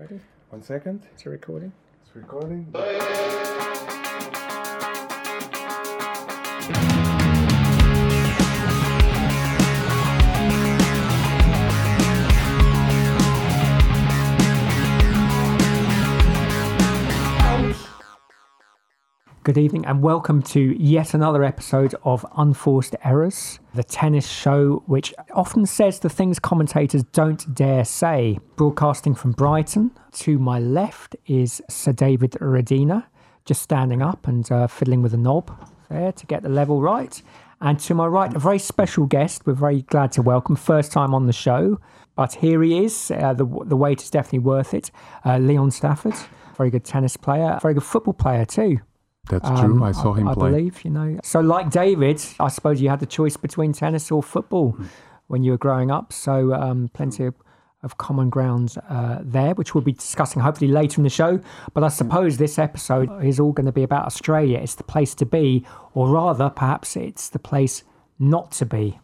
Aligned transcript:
Ready? 0.00 0.18
One 0.48 0.62
second. 0.62 1.02
It's 1.12 1.26
a 1.26 1.28
recording. 1.28 1.74
It's 2.06 2.16
recording. 2.16 2.66
Good 19.42 19.56
evening 19.56 19.86
and 19.86 20.02
welcome 20.02 20.42
to 20.42 20.60
yet 20.78 21.14
another 21.14 21.42
episode 21.42 21.94
of 22.04 22.26
Unforced 22.36 22.94
Errors, 23.02 23.58
the 23.72 23.82
tennis 23.82 24.28
show 24.28 24.82
which 24.84 25.14
often 25.32 25.64
says 25.64 25.98
the 25.98 26.10
things 26.10 26.38
commentators 26.38 27.04
don't 27.04 27.54
dare 27.54 27.86
say. 27.86 28.38
Broadcasting 28.56 29.14
from 29.14 29.32
Brighton, 29.32 29.92
to 30.12 30.38
my 30.38 30.58
left 30.58 31.16
is 31.24 31.62
Sir 31.70 31.92
David 31.92 32.32
Redina, 32.32 33.06
just 33.46 33.62
standing 33.62 34.02
up 34.02 34.28
and 34.28 34.52
uh, 34.52 34.66
fiddling 34.66 35.00
with 35.00 35.14
a 35.14 35.16
knob 35.16 35.50
there 35.88 36.12
to 36.12 36.26
get 36.26 36.42
the 36.42 36.50
level 36.50 36.82
right. 36.82 37.22
And 37.62 37.80
to 37.80 37.94
my 37.94 38.08
right, 38.08 38.36
a 38.36 38.38
very 38.38 38.58
special 38.58 39.06
guest 39.06 39.46
we're 39.46 39.54
very 39.54 39.80
glad 39.80 40.12
to 40.12 40.22
welcome, 40.22 40.54
first 40.54 40.92
time 40.92 41.14
on 41.14 41.24
the 41.24 41.32
show, 41.32 41.80
but 42.14 42.34
here 42.34 42.62
he 42.62 42.84
is. 42.84 43.10
Uh, 43.10 43.32
the, 43.32 43.46
the 43.64 43.76
wait 43.76 44.02
is 44.02 44.10
definitely 44.10 44.40
worth 44.40 44.74
it. 44.74 44.90
Uh, 45.24 45.38
Leon 45.38 45.70
Stafford, 45.70 46.14
very 46.58 46.68
good 46.68 46.84
tennis 46.84 47.16
player, 47.16 47.58
very 47.62 47.72
good 47.72 47.84
football 47.84 48.12
player 48.12 48.44
too. 48.44 48.80
That's 49.28 49.48
true. 49.60 49.82
I 49.84 49.92
saw 49.92 50.12
him 50.14 50.26
Um, 50.26 50.32
I 50.32 50.34
play. 50.34 50.50
believe, 50.50 50.84
you 50.84 50.90
know. 50.90 51.18
So, 51.22 51.40
like 51.40 51.70
David, 51.70 52.20
I 52.40 52.48
suppose 52.48 52.80
you 52.80 52.88
had 52.88 53.00
the 53.00 53.06
choice 53.06 53.36
between 53.36 53.72
tennis 53.72 54.10
or 54.10 54.22
football 54.22 54.72
Hmm. 54.72 54.84
when 55.28 55.44
you 55.44 55.52
were 55.52 55.58
growing 55.58 55.90
up. 55.90 56.12
So, 56.12 56.52
um, 56.54 56.90
plenty 56.92 57.24
of, 57.26 57.34
of 57.82 57.96
common 57.96 58.28
grounds 58.28 58.76
uh, 58.88 59.20
there, 59.22 59.54
which 59.54 59.74
we'll 59.74 59.84
be 59.84 59.92
discussing 59.92 60.42
hopefully 60.42 60.70
later 60.70 60.98
in 61.00 61.04
the 61.04 61.10
show. 61.10 61.38
But 61.74 61.84
I 61.84 61.88
Hmm. 61.88 61.92
suppose 61.92 62.36
this 62.38 62.58
episode 62.58 63.08
is 63.24 63.38
all 63.38 63.52
going 63.52 63.66
to 63.66 63.72
be 63.72 63.82
about 63.84 64.04
Australia. 64.06 64.58
It's 64.58 64.74
the 64.74 64.84
place 64.84 65.14
to 65.16 65.26
be, 65.26 65.64
or 65.94 66.08
rather, 66.08 66.50
perhaps 66.50 66.96
it's 66.96 67.28
the 67.28 67.38
place 67.38 67.84
not 68.18 68.50
to 68.52 68.66
be. 68.66 68.98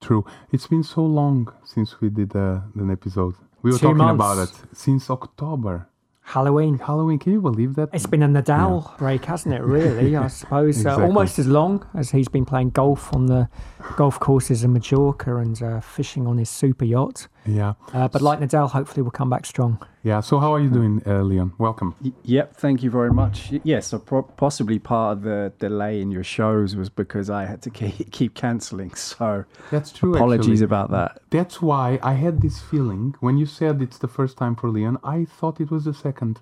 True. 0.00 0.24
It's 0.52 0.66
been 0.66 0.82
so 0.82 1.02
long 1.04 1.48
since 1.64 2.00
we 2.00 2.08
did 2.10 2.34
uh, 2.36 2.60
an 2.76 2.90
episode. 2.90 3.34
We 3.62 3.70
were 3.72 3.78
Two 3.78 3.88
talking 3.94 4.08
about 4.08 4.38
it 4.38 4.52
since 4.72 5.10
October. 5.10 5.86
Halloween. 6.30 6.78
Halloween. 6.78 7.18
Can 7.18 7.32
you 7.32 7.40
believe 7.40 7.74
that? 7.74 7.88
It's 7.92 8.06
been 8.06 8.22
a 8.22 8.28
Nadal 8.28 8.96
break, 8.98 9.24
hasn't 9.24 9.52
it? 9.54 9.62
Really, 9.70 10.16
I 10.16 10.28
suppose. 10.28 10.76
Exactly. 10.76 11.02
Uh, 11.02 11.06
almost 11.06 11.38
as 11.38 11.46
long 11.46 11.84
as 11.94 12.10
he's 12.10 12.28
been 12.28 12.44
playing 12.44 12.70
golf 12.70 13.12
on 13.12 13.26
the 13.26 13.48
golf 13.96 14.20
courses 14.20 14.62
in 14.62 14.72
Majorca 14.72 15.36
and 15.36 15.60
uh, 15.62 15.80
fishing 15.80 16.26
on 16.26 16.38
his 16.38 16.48
super 16.48 16.84
yacht. 16.84 17.26
Yeah. 17.46 17.74
Uh, 17.92 18.08
but 18.08 18.22
like 18.22 18.40
Nadal, 18.40 18.70
hopefully 18.70 19.02
we'll 19.02 19.10
come 19.10 19.30
back 19.30 19.46
strong. 19.46 19.78
Yeah. 20.02 20.20
So 20.20 20.38
how 20.38 20.54
are 20.54 20.60
you 20.60 20.70
doing, 20.70 21.02
uh, 21.06 21.22
Leon? 21.22 21.52
Welcome. 21.58 21.94
Y- 22.02 22.12
Yep, 22.24 22.56
thank 22.56 22.82
you 22.82 22.90
very 22.90 23.10
much. 23.12 23.50
Y- 23.52 23.60
Yes, 23.64 23.86
so 23.88 23.98
pro- 23.98 24.22
possibly 24.22 24.78
part 24.78 25.18
of 25.18 25.22
the 25.24 25.52
delay 25.58 26.00
in 26.00 26.10
your 26.10 26.24
shows 26.24 26.76
was 26.76 26.88
because 26.88 27.28
I 27.30 27.44
had 27.46 27.60
to 27.62 27.70
keep, 27.70 28.10
keep 28.18 28.34
cancelling. 28.34 28.94
So 28.94 29.44
That's 29.70 29.92
true. 29.92 30.14
apologies 30.14 30.62
actually. 30.62 30.64
about 30.64 30.90
that. 30.92 31.20
That's 31.30 31.60
why 31.60 31.98
I 32.02 32.14
had 32.14 32.40
this 32.40 32.60
feeling 32.60 33.14
when 33.20 33.36
you 33.36 33.46
said 33.46 33.82
it's 33.82 33.98
the 33.98 34.08
first 34.08 34.36
time 34.38 34.54
for 34.56 34.68
Leon. 34.70 34.98
I 35.04 35.24
thought 35.24 35.60
it 35.60 35.70
was 35.70 35.84
the 35.84 35.94
second. 35.94 36.40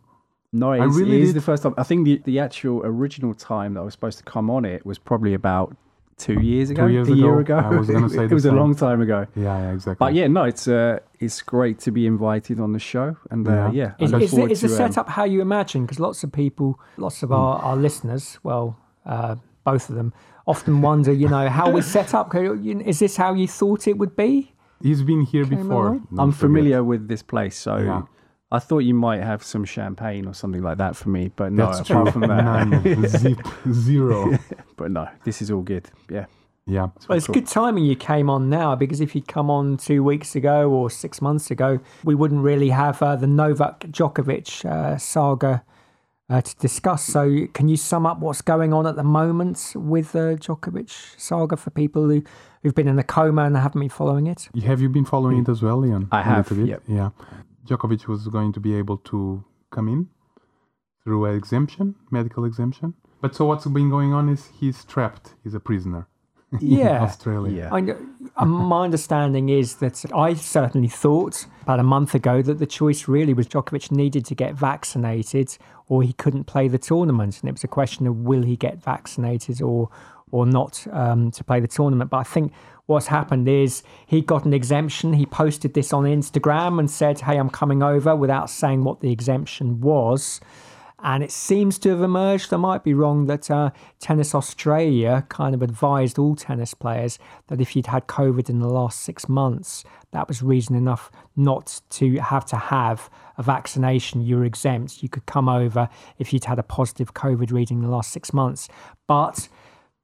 No, 0.52 0.72
it 0.72 0.80
I 0.80 0.86
is, 0.86 0.96
really 0.96 1.16
it 1.16 1.22
is 1.22 1.28
did- 1.30 1.36
the 1.36 1.44
first 1.44 1.62
time. 1.62 1.74
I 1.76 1.82
think 1.82 2.04
the, 2.06 2.22
the 2.24 2.38
actual 2.38 2.80
original 2.84 3.34
time 3.34 3.74
that 3.74 3.80
I 3.80 3.84
was 3.84 3.92
supposed 3.94 4.18
to 4.18 4.24
come 4.24 4.48
on 4.50 4.64
it 4.64 4.86
was 4.86 4.98
probably 4.98 5.34
about 5.34 5.76
two 6.18 6.40
years 6.40 6.70
ago. 6.70 6.86
years 6.86 7.08
a 7.08 7.14
year 7.14 7.38
ago, 7.38 7.58
ago. 7.58 7.68
I 7.68 7.78
was 7.78 7.88
gonna 7.88 8.08
say 8.08 8.24
it 8.24 8.28
the 8.28 8.34
was 8.34 8.44
a 8.44 8.52
long 8.52 8.74
time 8.74 9.00
ago. 9.00 9.26
Yeah. 9.34 9.42
Yeah. 9.60 9.72
Exactly. 9.72 9.96
But 10.04 10.14
yeah, 10.14 10.26
no, 10.26 10.44
it's 10.44 10.68
uh, 10.68 10.98
it's 11.20 11.40
great 11.42 11.78
to 11.80 11.90
be 11.90 12.06
invited 12.06 12.60
on 12.60 12.72
the 12.72 12.78
show, 12.78 13.16
and 13.30 13.46
uh, 13.48 13.52
Yeah. 13.52 13.70
yeah, 13.72 13.92
I 14.00 14.04
Is, 14.04 14.12
look 14.12 14.22
is, 14.22 14.30
the, 14.30 14.36
forward 14.36 14.52
is 14.52 14.60
the 14.60 14.68
to, 14.68 14.74
um, 14.74 14.78
setup 14.78 15.08
how 15.08 15.24
you 15.24 15.40
imagine? 15.40 15.82
Because 15.84 16.00
lots 16.00 16.22
of 16.24 16.32
people, 16.32 16.78
lots 16.96 17.22
of 17.22 17.32
our, 17.32 17.58
our 17.60 17.76
listeners, 17.76 18.38
well, 18.42 18.76
uh, 19.06 19.36
both 19.64 19.88
of 19.88 19.94
them, 19.96 20.12
often 20.46 20.80
wonder, 20.88 21.12
you 21.12 21.28
know, 21.28 21.48
how 21.48 21.70
we 21.70 21.82
set 21.82 22.14
up. 22.14 22.34
Is 22.34 22.98
this 22.98 23.16
how 23.16 23.34
you 23.34 23.46
thought 23.48 23.86
it 23.88 23.96
would 23.98 24.16
be? 24.16 24.52
He's 24.82 25.02
been 25.02 25.22
here 25.22 25.44
Came 25.44 25.62
before. 25.62 26.00
I'm 26.18 26.32
familiar 26.32 26.84
with 26.84 27.08
this 27.08 27.22
place, 27.22 27.56
so 27.56 27.78
Yeah. 27.78 28.02
I 28.50 28.58
thought 28.58 28.78
you 28.78 28.94
might 28.94 29.22
have 29.22 29.42
some 29.42 29.64
champagne 29.64 30.26
or 30.26 30.32
something 30.32 30.62
like 30.62 30.78
that 30.78 30.96
for 30.96 31.10
me, 31.10 31.30
but 31.36 31.52
no, 31.52 31.66
That's 31.66 31.88
apart 31.88 32.04
true. 32.06 32.12
from 32.12 32.20
that, 32.22 32.44
None. 32.68 33.06
Zip. 33.08 33.38
Zero. 33.70 34.38
but 34.76 34.90
no, 34.90 35.06
this 35.24 35.42
is 35.42 35.50
all 35.50 35.60
good. 35.62 35.90
Yeah. 36.08 36.26
Yeah. 36.66 36.88
Well, 37.08 37.16
it's 37.16 37.26
cool. 37.26 37.34
good 37.34 37.46
timing 37.46 37.84
you 37.84 37.96
came 37.96 38.28
on 38.28 38.50
now 38.50 38.74
because 38.74 39.00
if 39.00 39.14
you'd 39.14 39.26
come 39.28 39.50
on 39.50 39.78
two 39.78 40.02
weeks 40.04 40.36
ago 40.36 40.70
or 40.70 40.90
six 40.90 41.22
months 41.22 41.50
ago, 41.50 41.80
we 42.04 42.14
wouldn't 42.14 42.42
really 42.42 42.68
have 42.70 43.02
uh, 43.02 43.16
the 43.16 43.26
Novak 43.26 43.80
Djokovic 43.80 44.64
uh, 44.66 44.98
saga 44.98 45.62
uh, 46.30 46.42
to 46.42 46.56
discuss. 46.56 47.04
So, 47.04 47.46
can 47.54 47.70
you 47.70 47.78
sum 47.78 48.04
up 48.04 48.18
what's 48.18 48.42
going 48.42 48.74
on 48.74 48.86
at 48.86 48.96
the 48.96 49.02
moment 49.02 49.72
with 49.74 50.12
the 50.12 50.38
Djokovic 50.40 51.18
saga 51.18 51.56
for 51.56 51.70
people 51.70 52.08
who, 52.08 52.22
who've 52.62 52.74
been 52.74 52.88
in 52.88 52.98
a 52.98 53.02
coma 53.04 53.44
and 53.44 53.56
haven't 53.56 53.80
been 53.80 53.88
following 53.88 54.26
it? 54.26 54.48
Have 54.64 54.82
you 54.82 54.90
been 54.90 55.06
following 55.06 55.38
it 55.40 55.48
as 55.48 55.62
well, 55.62 55.78
Leon? 55.78 56.08
I 56.12 56.20
A 56.20 56.22
have, 56.22 56.52
yep. 56.52 56.82
Yeah. 56.86 57.10
Djokovic 57.68 58.06
was 58.06 58.28
going 58.28 58.52
to 58.52 58.60
be 58.60 58.74
able 58.74 58.98
to 59.12 59.44
come 59.70 59.88
in 59.88 60.08
through 61.04 61.24
an 61.26 61.34
exemption, 61.36 61.94
medical 62.10 62.44
exemption. 62.44 62.94
But 63.20 63.34
so 63.34 63.44
what's 63.44 63.66
been 63.66 63.90
going 63.90 64.12
on 64.12 64.28
is 64.28 64.50
he's 64.60 64.84
trapped. 64.84 65.34
He's 65.42 65.54
a 65.54 65.60
prisoner. 65.60 66.06
in 66.52 66.58
Yeah. 66.62 67.02
Australia. 67.02 67.68
Yeah. 67.70 67.74
I 67.74 68.42
uh, 68.42 68.44
my 68.46 68.84
understanding 68.84 69.48
is 69.48 69.76
that 69.76 70.04
I 70.14 70.34
certainly 70.34 70.88
thought 70.88 71.46
about 71.62 71.80
a 71.80 71.82
month 71.82 72.14
ago 72.14 72.40
that 72.42 72.58
the 72.58 72.66
choice 72.66 73.06
really 73.06 73.34
was 73.34 73.46
Djokovic 73.46 73.90
needed 73.90 74.24
to 74.26 74.34
get 74.34 74.54
vaccinated 74.54 75.58
or 75.88 76.02
he 76.02 76.12
couldn't 76.14 76.44
play 76.44 76.68
the 76.68 76.78
tournament. 76.78 77.40
And 77.40 77.48
it 77.48 77.52
was 77.52 77.64
a 77.64 77.68
question 77.68 78.06
of 78.06 78.16
will 78.16 78.42
he 78.42 78.56
get 78.56 78.82
vaccinated 78.82 79.60
or 79.60 79.90
or 80.30 80.44
not 80.46 80.86
um, 80.92 81.30
to 81.32 81.42
play 81.44 81.58
the 81.60 81.68
tournament. 81.68 82.10
But 82.10 82.18
I 82.18 82.22
think 82.22 82.52
what's 82.88 83.06
happened 83.06 83.46
is 83.46 83.82
he 84.06 84.22
got 84.22 84.46
an 84.46 84.54
exemption. 84.54 85.12
He 85.12 85.26
posted 85.26 85.74
this 85.74 85.92
on 85.92 86.04
Instagram 86.04 86.78
and 86.78 86.90
said, 86.90 87.20
hey, 87.20 87.36
I'm 87.36 87.50
coming 87.50 87.82
over 87.82 88.16
without 88.16 88.48
saying 88.48 88.82
what 88.82 89.00
the 89.00 89.12
exemption 89.12 89.82
was. 89.82 90.40
And 91.00 91.22
it 91.22 91.30
seems 91.30 91.78
to 91.80 91.90
have 91.90 92.00
emerged, 92.00 92.52
I 92.52 92.56
might 92.56 92.82
be 92.82 92.94
wrong, 92.94 93.26
that 93.26 93.50
uh, 93.50 93.70
Tennis 94.00 94.34
Australia 94.34 95.26
kind 95.28 95.54
of 95.54 95.60
advised 95.60 96.18
all 96.18 96.34
tennis 96.34 96.72
players 96.72 97.18
that 97.48 97.60
if 97.60 97.76
you'd 97.76 97.86
had 97.86 98.08
COVID 98.08 98.48
in 98.48 98.58
the 98.58 98.68
last 98.68 99.00
six 99.00 99.28
months, 99.28 99.84
that 100.12 100.26
was 100.26 100.42
reason 100.42 100.74
enough 100.74 101.10
not 101.36 101.82
to 101.90 102.16
have 102.16 102.46
to 102.46 102.56
have 102.56 103.10
a 103.36 103.42
vaccination. 103.42 104.22
You're 104.22 104.46
exempt. 104.46 105.02
You 105.02 105.10
could 105.10 105.26
come 105.26 105.48
over 105.48 105.90
if 106.18 106.32
you'd 106.32 106.46
had 106.46 106.58
a 106.58 106.64
positive 106.64 107.12
COVID 107.12 107.52
reading 107.52 107.78
in 107.78 107.84
the 107.84 107.90
last 107.90 108.10
six 108.10 108.32
months. 108.32 108.66
But 109.06 109.48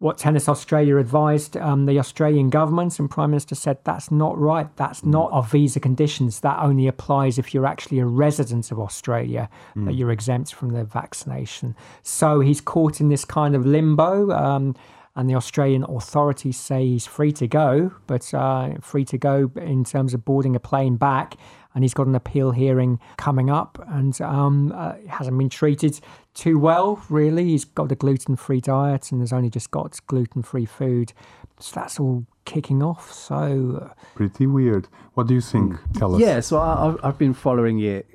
what 0.05 0.19
Tennis 0.19 0.51
Australia 0.51 0.99
advised 0.99 1.57
um, 1.57 1.87
the 1.87 1.99
Australian 1.99 2.51
government 2.51 2.99
and 2.99 3.11
Prime 3.11 3.31
Minister 3.31 3.55
said 3.55 3.79
that's 3.85 4.11
not 4.11 4.39
right. 4.39 4.69
That's 4.77 5.03
not 5.03 5.33
our 5.33 5.43
visa 5.43 5.81
conditions. 5.81 6.41
That 6.41 6.59
only 6.59 6.87
applies 6.87 7.39
if 7.39 7.55
you're 7.55 7.65
actually 7.65 8.01
a 8.01 8.05
resident 8.05 8.71
of 8.71 8.79
Australia, 8.79 9.49
that 9.77 9.95
you're 9.95 10.11
exempt 10.11 10.55
from 10.55 10.73
the 10.75 10.85
vaccination. 10.85 11.75
So 12.03 12.41
he's 12.41 12.61
caught 12.61 13.01
in 13.01 13.09
this 13.09 13.25
kind 13.25 13.57
of 13.57 13.65
limbo. 13.65 14.31
Um, 14.31 14.77
and 15.17 15.31
the 15.31 15.35
Australian 15.35 15.85
authorities 15.85 16.59
say 16.59 16.85
he's 16.85 17.07
free 17.07 17.33
to 17.33 17.47
go, 17.47 17.93
but 18.07 18.35
uh, 18.35 18.75
free 18.81 19.05
to 19.07 19.19
go 19.19 19.51
in 19.57 19.85
terms 19.85 20.13
of 20.13 20.25
boarding 20.25 20.57
a 20.57 20.61
plane 20.61 20.97
back. 20.97 21.37
And 21.75 21.83
he's 21.83 21.95
got 21.95 22.07
an 22.07 22.15
appeal 22.15 22.53
hearing 22.53 23.01
coming 23.17 23.51
up, 23.51 23.85
and 23.89 24.21
um, 24.21 24.71
uh, 24.73 24.95
hasn't 25.09 25.37
been 25.37 25.49
treated 25.49 25.99
too 26.33 26.57
well, 26.57 27.03
really. 27.09 27.47
He's 27.47 27.65
got 27.65 27.91
a 27.91 27.97
gluten 27.97 28.37
free 28.37 28.61
diet 28.61 29.11
and 29.11 29.21
has 29.21 29.33
only 29.33 29.51
just 29.51 29.73
got 29.73 29.99
gluten 30.07 30.43
free 30.43 30.67
food. 30.67 31.13
So 31.59 31.73
that's 31.81 31.99
all 31.99 32.27
kicking 32.45 32.81
off. 32.81 33.13
So, 33.13 33.91
uh, 33.91 33.95
Pretty 34.15 34.47
weird. 34.47 34.87
What 35.15 35.27
do 35.27 35.35
you 35.35 35.41
think? 35.41 35.75
Tell 35.95 36.15
us. 36.15 36.21
Yeah, 36.21 36.39
so 36.41 36.59
I, 36.59 36.87
I've, 36.87 36.99
I've 37.03 37.19
been 37.19 37.35
following 37.35 37.81
it 37.81 38.07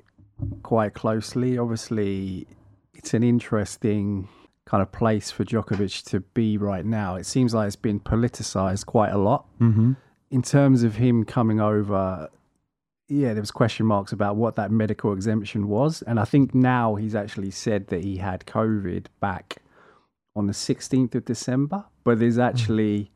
quite 0.64 0.94
closely. 0.94 1.58
Obviously, 1.58 2.48
it's 2.94 3.14
an 3.14 3.24
interesting 3.24 4.30
kind 4.70 4.84
of 4.84 4.92
place 4.92 5.32
for 5.32 5.44
Djokovic 5.44 6.06
to 6.10 6.20
be 6.20 6.56
right 6.56 6.86
now. 6.86 7.16
It 7.16 7.26
seems 7.26 7.56
like 7.56 7.66
it's 7.66 7.76
been 7.76 8.00
politicized 8.00 8.86
quite 8.86 9.12
a 9.12 9.18
lot. 9.18 9.48
Mm-hmm. 9.60 9.94
In 10.30 10.42
terms 10.44 10.84
of 10.84 10.98
him 10.98 11.24
coming 11.24 11.60
over, 11.60 12.30
yeah, 13.08 13.34
there 13.34 13.42
was 13.42 13.50
question 13.50 13.88
marks 13.88 14.12
about 14.12 14.36
what 14.36 14.56
that 14.58 14.70
medical 14.70 15.12
exemption 15.12 15.70
was. 15.70 16.04
And 16.04 16.20
I 16.20 16.26
think 16.26 16.54
now 16.54 16.94
he's 16.96 17.16
actually 17.16 17.50
said 17.50 17.88
that 17.88 18.04
he 18.04 18.18
had 18.18 18.46
COVID 18.46 19.08
back 19.20 19.64
on 20.36 20.46
the 20.46 20.54
16th 20.54 21.16
of 21.16 21.26
December. 21.26 21.86
But 22.04 22.20
there's 22.20 22.38
actually 22.38 23.12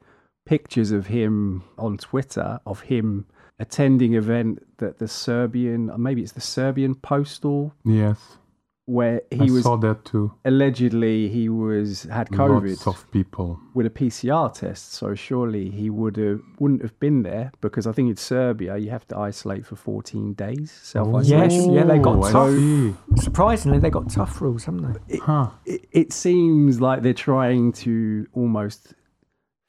pictures 0.47 0.89
of 0.89 1.05
him 1.07 1.63
on 1.77 1.97
Twitter 1.97 2.61
of 2.65 2.81
him 2.81 3.27
attending 3.59 4.15
event 4.15 4.65
that 4.77 4.97
the 4.97 5.07
Serbian, 5.07 5.91
maybe 5.99 6.23
it's 6.23 6.31
the 6.31 6.41
Serbian 6.41 6.95
postal 6.95 7.75
Yes. 7.85 8.37
Where 8.85 9.21
he 9.31 9.47
I 9.47 9.51
was 9.51 9.63
saw 9.63 9.77
that 9.77 10.03
too. 10.03 10.33
allegedly 10.43 11.29
he 11.29 11.47
was 11.47 12.03
had 12.03 12.29
COVID 12.31 12.69
Lots 12.85 12.87
of 12.87 13.09
people. 13.11 13.57
with 13.73 13.85
a 13.85 13.89
PCR 13.89 14.53
test. 14.53 14.91
So 14.93 15.15
surely 15.15 15.69
he 15.69 15.89
would 15.89 16.17
have 16.17 16.41
wouldn't 16.59 16.81
have 16.81 16.99
been 16.99 17.23
there 17.23 17.51
because 17.61 17.87
I 17.87 17.93
think 17.93 18.09
in 18.09 18.17
Serbia 18.17 18.75
you 18.77 18.89
have 18.89 19.07
to 19.07 19.17
isolate 19.17 19.65
for 19.65 19.77
14 19.77 20.33
days 20.33 20.71
self 20.71 21.07
Yes, 21.23 21.53
isolation. 21.53 21.73
yeah, 21.73 21.83
they 21.85 21.97
got 21.97 22.17
Oh, 22.17 22.23
I 22.23 22.31
tough. 22.33 22.49
see. 22.49 22.93
Surprisingly, 23.21 23.79
they 23.79 23.89
got 23.89 24.09
tough 24.09 24.41
rules, 24.41 24.65
haven't 24.65 24.97
they? 25.07 25.17
Huh. 25.17 25.51
It, 25.65 25.85
it 25.93 26.13
seems 26.13 26.81
like 26.81 27.03
they're 27.03 27.13
trying 27.13 27.71
to 27.83 28.27
almost 28.33 28.93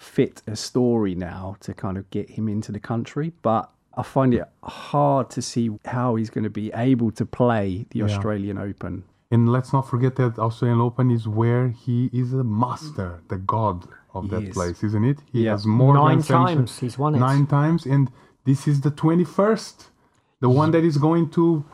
fit 0.00 0.42
a 0.48 0.56
story 0.56 1.14
now 1.14 1.56
to 1.60 1.72
kind 1.72 1.96
of 1.96 2.10
get 2.10 2.28
him 2.30 2.48
into 2.48 2.72
the 2.72 2.80
country, 2.80 3.32
but 3.42 3.70
I 3.96 4.02
find 4.02 4.34
it 4.34 4.44
hard 4.62 5.30
to 5.30 5.42
see 5.42 5.70
how 5.84 6.16
he's 6.16 6.30
going 6.30 6.44
to 6.44 6.50
be 6.50 6.70
able 6.74 7.10
to 7.12 7.24
play 7.26 7.86
the 7.90 7.98
Yeah. 8.00 8.06
Australian 8.06 8.58
Open. 8.58 9.04
And 9.30 9.48
let's 9.48 9.72
not 9.72 9.88
forget 9.88 10.16
that 10.16 10.38
Australian 10.38 10.80
Open 10.80 11.10
is 11.10 11.26
where 11.26 11.68
he 11.68 12.10
is 12.12 12.32
a 12.32 12.44
master, 12.44 13.20
the 13.28 13.38
god 13.38 13.86
of 14.14 14.24
He 14.24 14.28
that 14.30 14.42
is. 14.44 14.54
place, 14.54 14.84
isn't 14.84 15.04
it? 15.04 15.18
He 15.32 15.44
Yeah. 15.44 15.52
has 15.52 15.66
more 15.66 15.94
Nine 15.94 16.04
Grand 16.04 16.24
Slams- 16.24 16.54
times 16.56 16.78
he's 16.78 16.98
won 16.98 17.14
it. 17.14 17.18
Nine 17.18 17.46
times, 17.46 17.84
and 17.86 18.10
this 18.44 18.68
is 18.68 18.82
the 18.82 18.90
twenty-first, 18.90 19.90
the 20.40 20.48
one 20.48 20.70
that 20.72 20.84
is 20.84 20.98
going 20.98 21.30
to 21.30 21.64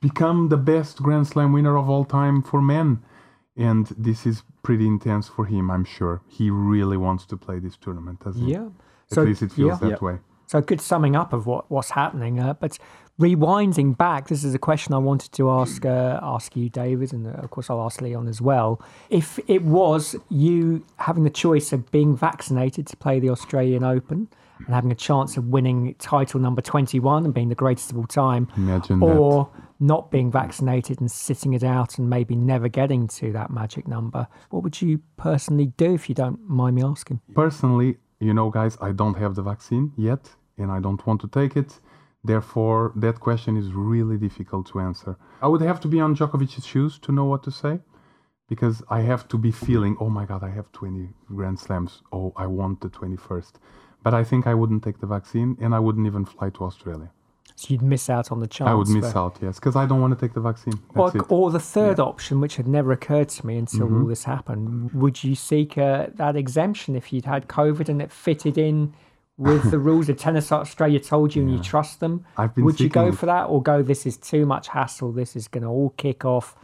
become 0.00 0.48
the 0.48 0.56
best 0.56 1.02
Grand 1.02 1.26
Slam 1.26 1.52
winner 1.52 1.76
of 1.76 1.88
all 1.90 2.04
time 2.04 2.42
for 2.42 2.60
men. 2.62 3.00
And 3.56 3.86
this 3.98 4.24
is 4.26 4.42
pretty 4.62 4.86
intense 4.86 5.28
for 5.28 5.44
him, 5.46 5.70
I'm 5.70 5.84
sure. 5.84 6.22
He 6.28 6.50
really 6.50 6.96
wants 6.96 7.26
to 7.26 7.36
play 7.36 7.58
this 7.58 7.76
tournament, 7.76 8.20
doesn't 8.20 8.44
he? 8.46 8.52
Yeah. 8.52 8.66
At 9.10 9.14
So, 9.14 9.22
least 9.24 9.42
it 9.42 9.52
feels 9.52 9.72
yeah. 9.72 9.76
that 9.88 9.90
Yep. 9.90 10.02
way. 10.02 10.18
So 10.50 10.58
a 10.58 10.62
good 10.62 10.80
summing 10.80 11.14
up 11.14 11.32
of 11.32 11.46
what, 11.46 11.70
what's 11.70 11.92
happening. 11.92 12.40
Uh, 12.40 12.54
but 12.54 12.76
rewinding 13.20 13.96
back, 13.96 14.26
this 14.26 14.42
is 14.42 14.52
a 14.52 14.58
question 14.58 14.92
I 14.92 14.98
wanted 14.98 15.30
to 15.34 15.48
ask 15.48 15.86
uh, 15.86 16.18
ask 16.20 16.56
you, 16.56 16.68
David, 16.68 17.12
and 17.12 17.28
uh, 17.28 17.30
of 17.44 17.50
course 17.50 17.70
I'll 17.70 17.80
ask 17.82 18.00
Leon 18.00 18.26
as 18.26 18.40
well. 18.40 18.82
If 19.10 19.38
it 19.46 19.62
was 19.62 20.16
you 20.28 20.84
having 20.96 21.22
the 21.22 21.30
choice 21.30 21.72
of 21.72 21.88
being 21.92 22.16
vaccinated 22.16 22.88
to 22.88 22.96
play 22.96 23.20
the 23.20 23.30
Australian 23.30 23.84
Open 23.84 24.26
and 24.58 24.74
having 24.74 24.90
a 24.90 24.96
chance 24.96 25.36
of 25.36 25.44
winning 25.50 25.94
title 26.00 26.40
number 26.40 26.62
21 26.62 27.26
and 27.26 27.32
being 27.32 27.48
the 27.48 27.54
greatest 27.54 27.92
of 27.92 27.98
all 27.98 28.08
time, 28.08 28.48
Imagine 28.56 28.98
that. 28.98 29.06
or 29.06 29.48
not 29.78 30.10
being 30.10 30.32
vaccinated 30.32 30.98
and 31.00 31.08
sitting 31.08 31.52
it 31.52 31.62
out 31.62 31.96
and 31.96 32.10
maybe 32.10 32.34
never 32.34 32.66
getting 32.66 33.06
to 33.06 33.30
that 33.30 33.50
magic 33.52 33.86
number, 33.86 34.26
what 34.48 34.64
would 34.64 34.82
you 34.82 35.00
personally 35.16 35.66
do 35.76 35.94
if 35.94 36.08
you 36.08 36.14
don't 36.16 36.40
mind 36.48 36.74
me 36.74 36.82
asking? 36.82 37.20
Personally, 37.36 37.98
you 38.18 38.34
know, 38.34 38.50
guys, 38.50 38.76
I 38.80 38.90
don't 38.90 39.14
have 39.14 39.36
the 39.36 39.42
vaccine 39.42 39.92
yet, 39.96 40.28
and 40.60 40.70
I 40.70 40.80
don't 40.80 41.04
want 41.06 41.20
to 41.22 41.28
take 41.28 41.56
it. 41.56 41.80
Therefore, 42.22 42.92
that 42.96 43.18
question 43.20 43.56
is 43.56 43.72
really 43.72 44.18
difficult 44.18 44.66
to 44.72 44.80
answer. 44.80 45.16
I 45.40 45.48
would 45.48 45.62
have 45.62 45.80
to 45.80 45.88
be 45.88 46.00
on 46.00 46.14
Djokovic's 46.14 46.66
shoes 46.66 46.98
to 47.00 47.12
know 47.12 47.24
what 47.24 47.42
to 47.44 47.50
say, 47.50 47.80
because 48.48 48.82
I 48.90 49.00
have 49.00 49.26
to 49.28 49.38
be 49.38 49.50
feeling, 49.50 49.96
oh 50.00 50.10
my 50.10 50.26
God, 50.26 50.42
I 50.44 50.50
have 50.50 50.70
20 50.72 51.08
Grand 51.34 51.58
Slams. 51.58 52.02
Oh, 52.12 52.32
I 52.36 52.46
want 52.46 52.80
the 52.82 52.88
21st. 52.90 53.52
But 54.02 54.12
I 54.14 54.22
think 54.24 54.46
I 54.46 54.54
wouldn't 54.54 54.82
take 54.82 55.00
the 55.00 55.06
vaccine, 55.06 55.56
and 55.60 55.74
I 55.74 55.78
wouldn't 55.78 56.06
even 56.06 56.24
fly 56.24 56.50
to 56.50 56.64
Australia. 56.64 57.10
So 57.56 57.66
you'd 57.72 57.82
miss 57.82 58.08
out 58.08 58.32
on 58.32 58.40
the 58.40 58.46
chance. 58.46 58.68
I 58.68 58.74
would 58.74 58.88
miss 58.88 59.14
out, 59.14 59.38
yes, 59.42 59.58
because 59.58 59.76
I 59.76 59.84
don't 59.86 60.00
want 60.00 60.18
to 60.18 60.26
take 60.26 60.32
the 60.34 60.40
vaccine. 60.40 60.78
Or, 60.94 61.12
or 61.28 61.50
the 61.50 61.60
third 61.60 62.00
option, 62.00 62.40
which 62.40 62.56
had 62.56 62.66
never 62.66 62.90
occurred 62.92 63.28
to 63.30 63.46
me 63.46 63.56
until 63.58 63.86
Mm-hmm. 63.86 64.02
all 64.02 64.08
this 64.08 64.24
happened, 64.24 64.92
would 64.92 65.22
you 65.22 65.34
seek 65.34 65.76
uh, 65.76 66.06
that 66.14 66.36
exemption 66.36 66.96
if 66.96 67.12
you'd 67.12 67.26
had 67.26 67.48
COVID 67.48 67.88
and 67.90 68.00
it 68.00 68.10
fitted 68.10 68.56
in 68.56 68.94
with 69.40 69.70
the 69.70 69.78
rules 69.88 70.08
of 70.08 70.18
Tennis 70.18 70.52
Australia 70.52 71.00
told 71.00 71.34
you 71.34 71.42
and 71.42 71.50
you 71.50 71.62
trust 71.62 72.00
them? 72.00 72.24
I've 72.36 72.54
been 72.54 72.64
Would 72.66 72.78
you 72.78 72.88
go 72.88 73.10
for 73.10 73.26
that 73.26 73.44
or 73.44 73.62
go, 73.62 73.82
this 73.82 74.06
is 74.06 74.16
too 74.16 74.44
much 74.44 74.68
hassle, 74.68 75.12
this 75.12 75.34
is 75.34 75.48
going 75.48 75.62
to 75.62 75.68
all 75.68 75.90
kick 75.96 76.24
off? 76.24 76.54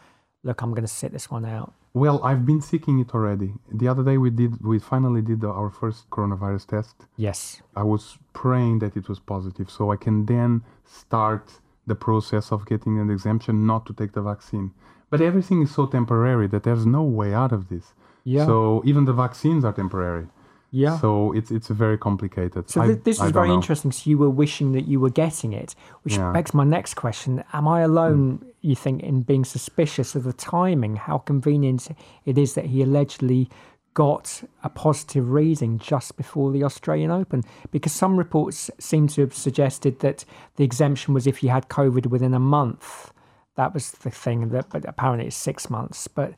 Look, 0.45 0.61
I'm 0.63 0.71
going 0.71 0.83
to 0.83 0.89
sit 0.89 1.13
this 1.13 1.31
one 1.31 1.45
out. 1.45 1.73
Well, 1.95 2.23
I've 2.23 2.45
been 2.45 2.61
seeking 2.61 2.99
it 3.01 3.15
already. 3.15 3.55
The 3.73 3.89
other 3.89 4.05
day 4.05 4.19
we 4.19 4.29
did, 4.29 4.63
we 4.63 4.79
finally 4.79 5.23
did 5.23 5.43
our 5.43 5.71
first 5.71 6.11
coronavirus 6.11 6.67
test. 6.67 6.97
Yes. 7.17 7.63
I 7.75 7.85
was 7.85 8.19
praying 8.35 8.81
that 8.81 8.99
it 8.99 9.09
was 9.09 9.19
positive 9.19 9.71
so 9.71 9.91
I 9.91 9.97
can 9.97 10.27
then 10.27 10.63
start 10.85 11.53
the 11.87 11.95
process 11.95 12.53
of 12.53 12.67
getting 12.67 12.99
an 12.99 13.09
exemption 13.09 13.67
not 13.67 13.87
to 13.87 13.95
take 13.95 14.13
the 14.13 14.21
vaccine. 14.21 14.73
But 15.09 15.23
everything 15.23 15.63
is 15.63 15.75
so 15.75 15.87
temporary 15.87 16.49
that 16.49 16.65
there's 16.65 16.85
no 16.85 17.03
way 17.03 17.33
out 17.33 17.53
of 17.53 17.71
this. 17.71 17.95
Yeah. 18.25 18.45
So 18.45 18.83
even 18.85 19.07
the 19.07 19.15
vaccines 19.15 19.65
are 19.65 19.73
temporary. 19.73 20.27
Yeah. 20.71 20.99
So 20.99 21.33
it's 21.33 21.51
it's 21.51 21.69
very 21.69 21.99
complicated. 21.99 22.69
So 22.69 22.83
I- 22.83 22.95
this 22.95 23.21
is 23.21 23.31
very 23.31 23.49
know. 23.49 23.55
interesting. 23.55 23.93
So 23.93 24.11
you 24.11 24.19
were 24.19 24.31
wishing 24.31 24.73
that 24.73 24.87
you 24.87 25.01
were 25.01 25.11
getting 25.11 25.53
it, 25.53 25.75
which 26.03 26.17
Yeah. 26.17 26.33
begs 26.33 26.53
my 26.53 26.65
next 26.65 26.95
question: 26.95 27.45
Am 27.53 27.69
I 27.69 27.83
hmm. 27.83 27.91
alone? 27.91 28.45
You 28.61 28.75
think 28.75 29.03
in 29.03 29.23
being 29.23 29.45
suspicious 29.45 30.15
of 30.17 30.25
the 30.25 30.33
timing? 30.33 30.97
How 30.97 31.19
convenient 31.19 31.89
it 32.25 32.37
is 32.37 32.55
that 32.55 32.67
he 32.67 32.83
allegedly 32.83 33.49
got 33.95 34.43
a 34.63 34.69
positive 34.69 35.31
reading 35.31 35.79
just 35.79 36.19
before 36.19 36.53
the 36.53 36.63
Australian 36.63 37.11
Open, 37.11 37.43
because 37.71 37.93
some 37.93 38.19
reports 38.19 38.71
seem 38.79 39.09
to 39.09 39.23
have 39.23 39.33
suggested 39.33 40.01
that 40.01 40.23
the 40.57 40.65
exemption 40.65 41.15
was 41.15 41.27
if 41.27 41.43
you 41.43 41.49
had 41.49 41.71
COVID 41.71 42.09
within 42.09 42.35
a 42.35 42.39
month. 42.39 43.11
That 43.55 43.73
was 43.73 43.93
the 43.93 44.11
thing. 44.11 44.51
That, 44.51 44.69
but 44.69 44.85
apparently 44.85 45.29
it's 45.29 45.37
six 45.37 45.71
months. 45.71 46.09
But 46.09 46.35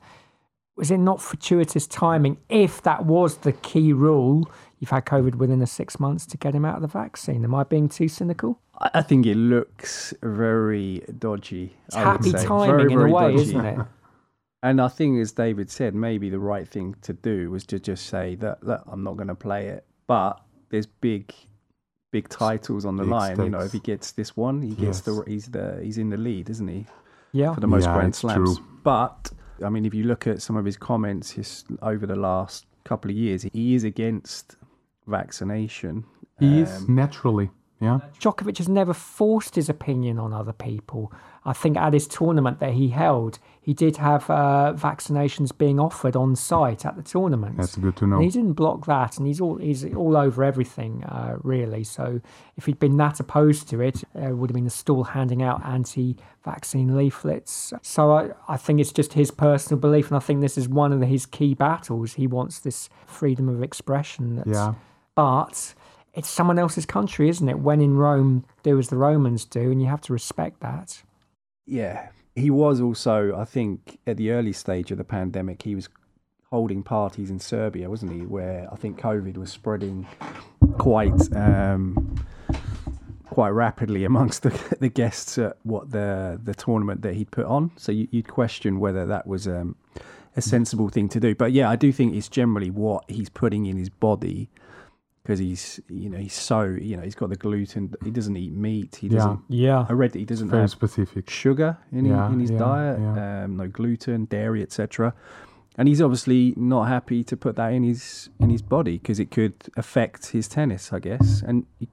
was 0.79 0.89
it 0.91 0.97
not 0.97 1.21
fortuitous 1.21 1.85
timing 1.87 2.37
if 2.49 2.81
that 2.81 3.05
was 3.05 3.37
the 3.47 3.51
key 3.51 3.93
rule 3.93 4.49
you've 4.79 4.89
had 4.89 5.05
covid 5.05 5.35
within 5.35 5.59
the 5.59 5.67
six 5.67 5.99
months 5.99 6.25
to 6.25 6.37
get 6.37 6.55
him 6.55 6.65
out 6.65 6.77
of 6.77 6.81
the 6.81 6.87
vaccine 6.87 7.43
am 7.43 7.53
i 7.53 7.63
being 7.63 7.87
too 7.89 8.07
cynical 8.07 8.51
I 8.85 8.89
I 8.99 9.01
think 9.09 9.25
it 9.25 9.35
looks 9.35 10.13
very 10.23 11.03
dodgy. 11.25 11.65
it's 11.87 11.95
I 11.97 11.99
would 11.99 12.11
happy 12.25 12.31
say. 12.31 12.45
timing 12.45 12.69
Very, 12.77 12.93
in 12.93 12.97
very 12.99 13.11
a 13.11 13.13
way 13.13 13.31
dodgy. 13.33 13.41
isn't 13.49 13.65
it 13.65 13.79
And 14.61 14.81
I 14.81 14.89
think, 14.89 15.19
as 15.21 15.31
David 15.31 15.69
said, 15.71 15.95
maybe 15.95 16.29
the 16.29 16.39
right 16.53 16.67
thing 16.67 16.95
to 17.03 17.13
do 17.13 17.49
was 17.49 17.63
to 17.67 17.79
just 17.79 18.07
say 18.07 18.35
that, 18.43 18.61
look, 18.61 18.81
I'm 18.87 19.03
not 19.05 19.15
going 19.15 19.29
to 19.29 19.35
play 19.35 19.67
it. 19.67 19.85
But 20.05 20.33
there's 20.69 20.85
big, 20.85 21.33
big 22.11 22.27
titles 22.27 22.83
on 22.85 22.97
the 22.97 23.03
Big 23.03 23.11
line. 23.11 23.37
You 23.39 23.49
know, 23.49 23.61
if 23.61 23.71
he 23.71 23.79
gets 23.79 24.11
this 24.11 24.35
one, 24.35 24.61
he 24.61 24.75
gets 24.75 24.99
the 25.01 25.23
he's 25.25 25.47
the 25.47 25.79
he's 25.81 25.97
in 25.97 26.09
the 26.09 26.17
lead, 26.17 26.49
isn't 26.49 26.67
he, 26.67 26.85
yeah 27.31 27.53
for 27.53 27.61
the 27.61 27.67
most 27.67 27.85
Yeah, 27.85 27.93
Grand 27.93 28.15
Slams? 28.15 28.57
true. 28.57 28.65
But 28.83 29.31
I 29.63 29.69
mean, 29.69 29.85
if 29.85 29.93
you 29.93 30.03
look 30.03 30.27
at 30.27 30.41
some 30.41 30.55
of 30.55 30.65
his 30.65 30.77
comments 30.77 31.31
his, 31.31 31.63
over 31.81 32.05
the 32.05 32.15
last 32.15 32.65
couple 32.83 33.11
of 33.11 33.17
years, 33.17 33.43
he 33.53 33.75
is 33.75 33.83
against 33.83 34.55
vaccination. 35.07 36.05
He 36.39 36.61
is 36.61 36.69
Um, 36.77 36.95
naturally, 36.95 37.49
yeah. 37.81 37.99
Djokovic 38.19 38.57
has 38.57 38.69
never 38.69 38.93
forced 38.93 39.55
his 39.55 39.69
opinion 39.69 40.19
on 40.19 40.33
other 40.33 40.53
people. 40.53 41.11
I 41.49 41.53
think 41.53 41.77
at 41.77 41.93
his 41.93 42.07
tournament 42.07 42.59
that 42.59 42.73
he 42.73 42.89
held, 42.89 43.39
he 43.59 43.73
did 43.73 43.97
have 43.97 44.29
uh, 44.29 44.73
vaccinations 44.75 45.49
being 45.57 45.79
offered 45.79 46.15
on 46.15 46.35
site 46.35 46.85
at 46.85 46.95
the 46.95 47.01
tournament. 47.01 47.57
That's 47.57 47.75
good 47.75 47.95
to 47.97 48.03
And 48.05 48.11
know. 48.13 48.19
he 48.19 48.29
didn't 48.29 48.53
block 48.53 48.85
that, 48.85 49.17
and 49.17 49.25
he's 49.25 49.41
all 49.41 49.57
he's 49.57 49.83
all 50.01 50.15
over 50.15 50.43
everything, 50.43 51.03
uh, 51.05 51.37
really. 51.41 51.83
So 51.83 52.21
if 52.55 52.65
he'd 52.67 52.79
been 52.79 52.97
that 52.97 53.19
opposed 53.19 53.67
to 53.69 53.81
it, 53.81 54.03
it 54.13 54.33
would 54.37 54.49
have 54.51 54.55
been 54.55 54.67
a 54.67 54.77
stall 54.83 55.03
handing 55.05 55.41
out 55.41 55.65
anti-vaccine 55.65 56.95
leaflets. 56.95 57.73
So 57.81 58.11
I, 58.11 58.29
I 58.47 58.57
think 58.57 58.79
it's 58.79 58.91
just 58.91 59.13
his 59.13 59.31
personal 59.31 59.79
belief, 59.79 60.07
and 60.07 60.17
I 60.17 60.19
think 60.19 60.41
this 60.41 60.57
is 60.57 60.69
one 60.69 60.93
of 60.93 61.01
his 61.01 61.25
key 61.25 61.53
battles. 61.53 62.13
He 62.13 62.27
wants 62.27 62.59
this 62.59 62.89
freedom 63.07 63.49
of 63.49 63.63
expression. 63.63 64.35
That's, 64.35 64.49
Yeah. 64.49 64.73
But 65.15 65.73
it's 66.13 66.29
someone 66.29 66.59
else's 66.59 66.85
country, 66.85 67.27
isn't 67.29 67.49
it? 67.49 67.59
When 67.59 67.81
in 67.81 67.97
Rome, 67.97 68.45
do 68.63 68.77
as 68.79 68.89
the 68.89 68.97
Romans 68.97 69.45
do, 69.45 69.71
and 69.71 69.81
you 69.81 69.87
have 69.87 70.01
to 70.01 70.13
respect 70.13 70.59
that. 70.61 71.01
Yeah. 71.69 72.09
He 72.35 72.49
was 72.49 72.81
also, 72.81 73.35
I 73.35 73.45
think, 73.45 73.99
at 74.07 74.17
the 74.17 74.31
early 74.31 74.53
stage 74.53 74.91
of 74.91 74.97
the 74.97 75.03
pandemic, 75.03 75.61
he 75.61 75.75
was 75.75 75.89
holding 76.49 76.81
parties 76.81 77.29
in 77.29 77.39
Serbia, 77.39 77.89
wasn't 77.89 78.11
he? 78.11 78.21
Where 78.21 78.67
I 78.71 78.75
think 78.75 78.99
COVID 78.99 79.37
was 79.37 79.51
spreading 79.51 80.07
quite 80.77 81.35
um, 81.35 82.15
quite 83.27 83.49
rapidly 83.49 84.03
amongst 84.03 84.43
the, 84.43 84.77
the 84.79 84.89
guests 84.89 85.37
at 85.37 85.57
what 85.63 85.91
the 85.91 86.39
the 86.43 86.55
tournament 86.55 87.01
that 87.03 87.13
he'd 87.13 87.31
put 87.31 87.45
on. 87.45 87.71
So 87.77 87.91
you, 87.91 88.07
you'd 88.11 88.27
question 88.27 88.79
whether 88.79 89.05
that 89.05 89.27
was 89.27 89.47
um, 89.47 89.75
a 90.35 90.41
sensible 90.41 90.89
thing 90.89 91.07
to 91.09 91.19
do. 91.19 91.35
But 91.35 91.51
yeah, 91.51 91.69
I 91.69 91.75
do 91.75 91.91
think 91.91 92.15
it's 92.15 92.29
generally 92.29 92.71
what 92.71 93.03
he's 93.07 93.29
putting 93.29 93.65
in 93.65 93.77
his 93.77 93.89
body 93.89 94.49
because 95.23 95.39
he's 95.39 95.79
you 95.89 96.09
know 96.09 96.17
he's 96.17 96.33
so 96.33 96.61
you 96.63 96.95
know 96.97 97.03
he's 97.03 97.15
got 97.15 97.29
the 97.29 97.35
gluten. 97.35 97.93
He 98.03 98.11
doesn't 98.11 98.35
eat 98.37 98.53
meat. 98.53 98.95
He 98.97 99.09
doesn't. 99.09 99.39
Yeah. 99.49 99.85
I 99.89 99.93
read 99.93 100.11
that 100.13 100.19
he 100.19 100.25
doesn't 100.25 100.49
Very 100.49 100.61
have 100.63 100.71
specific. 100.71 101.29
sugar 101.29 101.77
in, 101.91 102.05
Yeah, 102.05 102.31
in 102.31 102.39
his 102.39 102.51
yeah, 102.51 102.57
diet, 102.57 102.99
yeah. 102.99 103.43
um, 103.43 103.57
no 103.57 103.67
gluten, 103.67 104.25
dairy, 104.25 104.61
etc. 104.61 105.13
And 105.77 105.87
he's 105.87 106.01
obviously 106.01 106.53
not 106.57 106.85
happy 106.89 107.23
to 107.23 107.37
put 107.37 107.55
that 107.55 107.69
in 107.73 107.83
his 107.83 108.29
in 108.39 108.49
his 108.49 108.61
body 108.61 108.97
because 108.97 109.19
it 109.19 109.31
could 109.31 109.53
affect 109.77 110.27
his 110.27 110.47
tennis, 110.47 110.91
I 110.91 110.99
guess. 110.99 111.41
And 111.45 111.65
you 111.79 111.87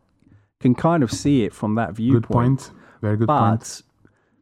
can 0.61 0.75
kind 0.75 1.03
of 1.03 1.11
see 1.13 1.45
it 1.45 1.53
from 1.53 1.75
that 1.77 1.93
viewpoint. 1.95 2.23
Good 2.23 2.33
point. 2.33 2.71
Very 3.03 3.17
good 3.17 3.29
point. 3.29 3.83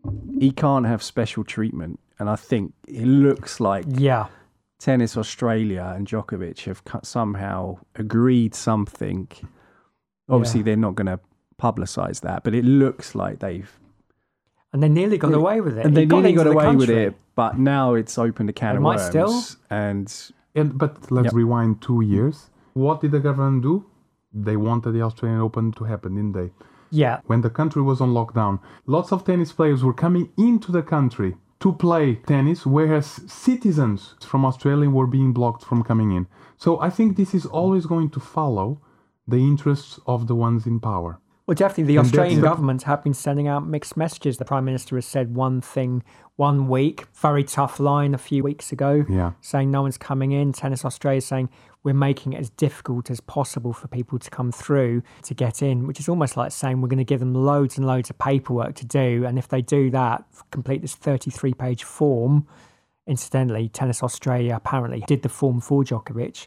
But 0.05 0.41
he 0.41 0.51
can't 0.51 0.87
have 0.87 1.03
special 1.03 1.45
treatment, 1.45 1.99
and 2.19 2.31
I 2.31 2.37
think 2.37 2.73
it 2.87 3.07
looks 3.07 3.59
like 3.61 3.85
Yeah. 3.89 4.27
Tennis 4.85 5.17
Australia 5.17 5.95
and 5.97 6.07
Djokovic 6.07 6.65
have 6.65 6.83
somehow 7.03 7.79
agreed 7.95 8.55
something. 8.55 9.29
Obviously, 10.29 10.61
Yeah. 10.61 10.65
they're 10.65 10.77
not 10.89 10.95
going 10.95 11.07
to 11.07 11.21
publicize 11.59 12.21
that, 12.21 12.45
but 12.45 12.55
it 12.55 12.67
looks 12.67 13.15
like 13.15 13.39
they've 13.39 13.73
And 14.75 14.83
they 14.83 14.89
nearly 14.91 15.17
got 15.17 15.33
away 15.33 15.63
with 15.63 15.79
it. 15.79 15.87
and 15.87 15.97
they 15.97 16.03
It 16.03 16.11
nearly 16.11 16.31
into 16.33 16.45
got 16.45 16.51
the 16.51 16.57
away 16.59 16.77
with 16.77 16.91
it, 16.91 17.15
but 17.35 17.59
now 17.59 17.95
it's 17.95 18.19
opened 18.19 18.51
a 18.51 18.53
can 18.53 18.73
They 18.75 18.77
of 18.77 18.83
might 18.83 18.97
worms. 18.97 19.09
still. 19.09 19.35
And 19.71 20.07
And 20.55 20.77
but 20.77 21.11
let's 21.11 21.27
Yep. 21.27 21.33
rewind 21.43 21.81
two 21.81 22.01
years. 22.03 22.51
What 22.75 23.01
did 23.01 23.13
the 23.13 23.21
government 23.21 23.63
do? 23.63 23.87
They 24.35 24.57
wanted 24.59 24.93
the 24.93 25.01
Australian 25.03 25.41
Open 25.41 25.73
to 25.79 25.85
happen, 25.85 26.17
didn't 26.17 26.33
they? 26.33 26.51
Yeah. 26.91 27.21
When 27.27 27.41
the 27.41 27.51
country 27.61 27.81
was 27.81 28.01
on 28.03 28.11
lockdown, 28.13 28.59
lots 28.87 29.13
of 29.13 29.25
tennis 29.25 29.51
players 29.53 29.83
were 29.83 29.95
coming 29.95 30.29
into 30.37 30.71
the 30.73 30.83
country 30.83 31.37
to 31.61 31.73
play 31.73 32.17
tennis, 32.17 32.67
whereas 32.67 33.21
citizens 33.27 34.15
from 34.21 34.45
Australia 34.45 34.91
were 34.91 35.07
being 35.07 35.33
blocked 35.33 35.65
from 35.65 35.83
coming 35.83 36.13
in. 36.13 36.27
So 36.57 36.81
I 36.81 36.91
think 36.91 37.17
this 37.17 37.35
is 37.35 37.47
always 37.47 37.87
going 37.87 38.11
to 38.11 38.21
follow 38.21 38.81
the 39.27 39.39
interests 39.39 39.99
of 40.07 40.27
the 40.27 40.35
ones 40.35 40.67
in 40.67 40.81
power. 40.81 41.21
Well, 41.47 41.55
definitely, 41.55 41.95
the 41.95 41.99
Australian 41.99 42.41
government 42.41 42.85
have 42.85 43.05
been 43.05 43.13
sending 43.13 43.49
out 43.49 43.67
mixed 43.67 43.99
messages. 43.99 44.39
The 44.39 44.47
Prime 44.47 44.65
Minister 44.65 44.97
has 44.97 45.05
said 45.05 45.35
one 45.35 45.61
thing 45.61 46.03
one 46.37 46.69
week, 46.69 47.05
very 47.15 47.45
tough 47.45 47.79
line 47.79 48.15
a 48.15 48.19
few 48.19 48.43
weeks 48.43 48.73
ago, 48.73 49.05
Yeah. 49.11 49.33
saying 49.43 49.71
no 49.71 49.83
one's 49.83 49.99
coming 49.99 50.33
in. 50.33 50.53
Tennis 50.53 50.85
Australia 50.87 51.19
is 51.19 51.27
saying 51.27 51.51
we're 51.83 51.93
making 51.93 52.33
it 52.33 52.41
as 52.41 52.49
difficult 52.49 53.11
as 53.11 53.21
possible 53.21 53.75
for 53.75 53.89
people 53.89 54.19
to 54.19 54.31
come 54.31 54.51
through 54.51 55.03
to 55.25 55.35
get 55.35 55.63
in, 55.63 55.87
which 55.87 56.01
is 56.01 56.09
almost 56.09 56.37
like 56.37 56.51
saying 56.51 56.81
we're 56.81 56.89
going 56.89 56.97
to 56.97 57.05
give 57.05 57.21
them 57.21 57.35
loads 57.35 57.77
and 57.77 57.87
loads 57.87 58.09
of 58.09 58.19
paperwork 58.19 58.75
to 58.77 58.87
do. 58.87 59.25
And 59.27 59.39
if 59.39 59.47
they 59.47 59.61
do 59.61 59.91
that, 59.91 60.25
complete 60.51 60.81
this 60.81 60.95
33 60.95 61.53
page 61.53 61.85
form, 61.85 62.47
incidentally, 63.07 63.69
Tennis 63.69 64.03
Australia 64.03 64.57
apparently 64.57 65.05
did 65.07 65.23
the 65.23 65.29
form 65.29 65.61
for 65.61 65.85
Djokovic, 65.85 66.47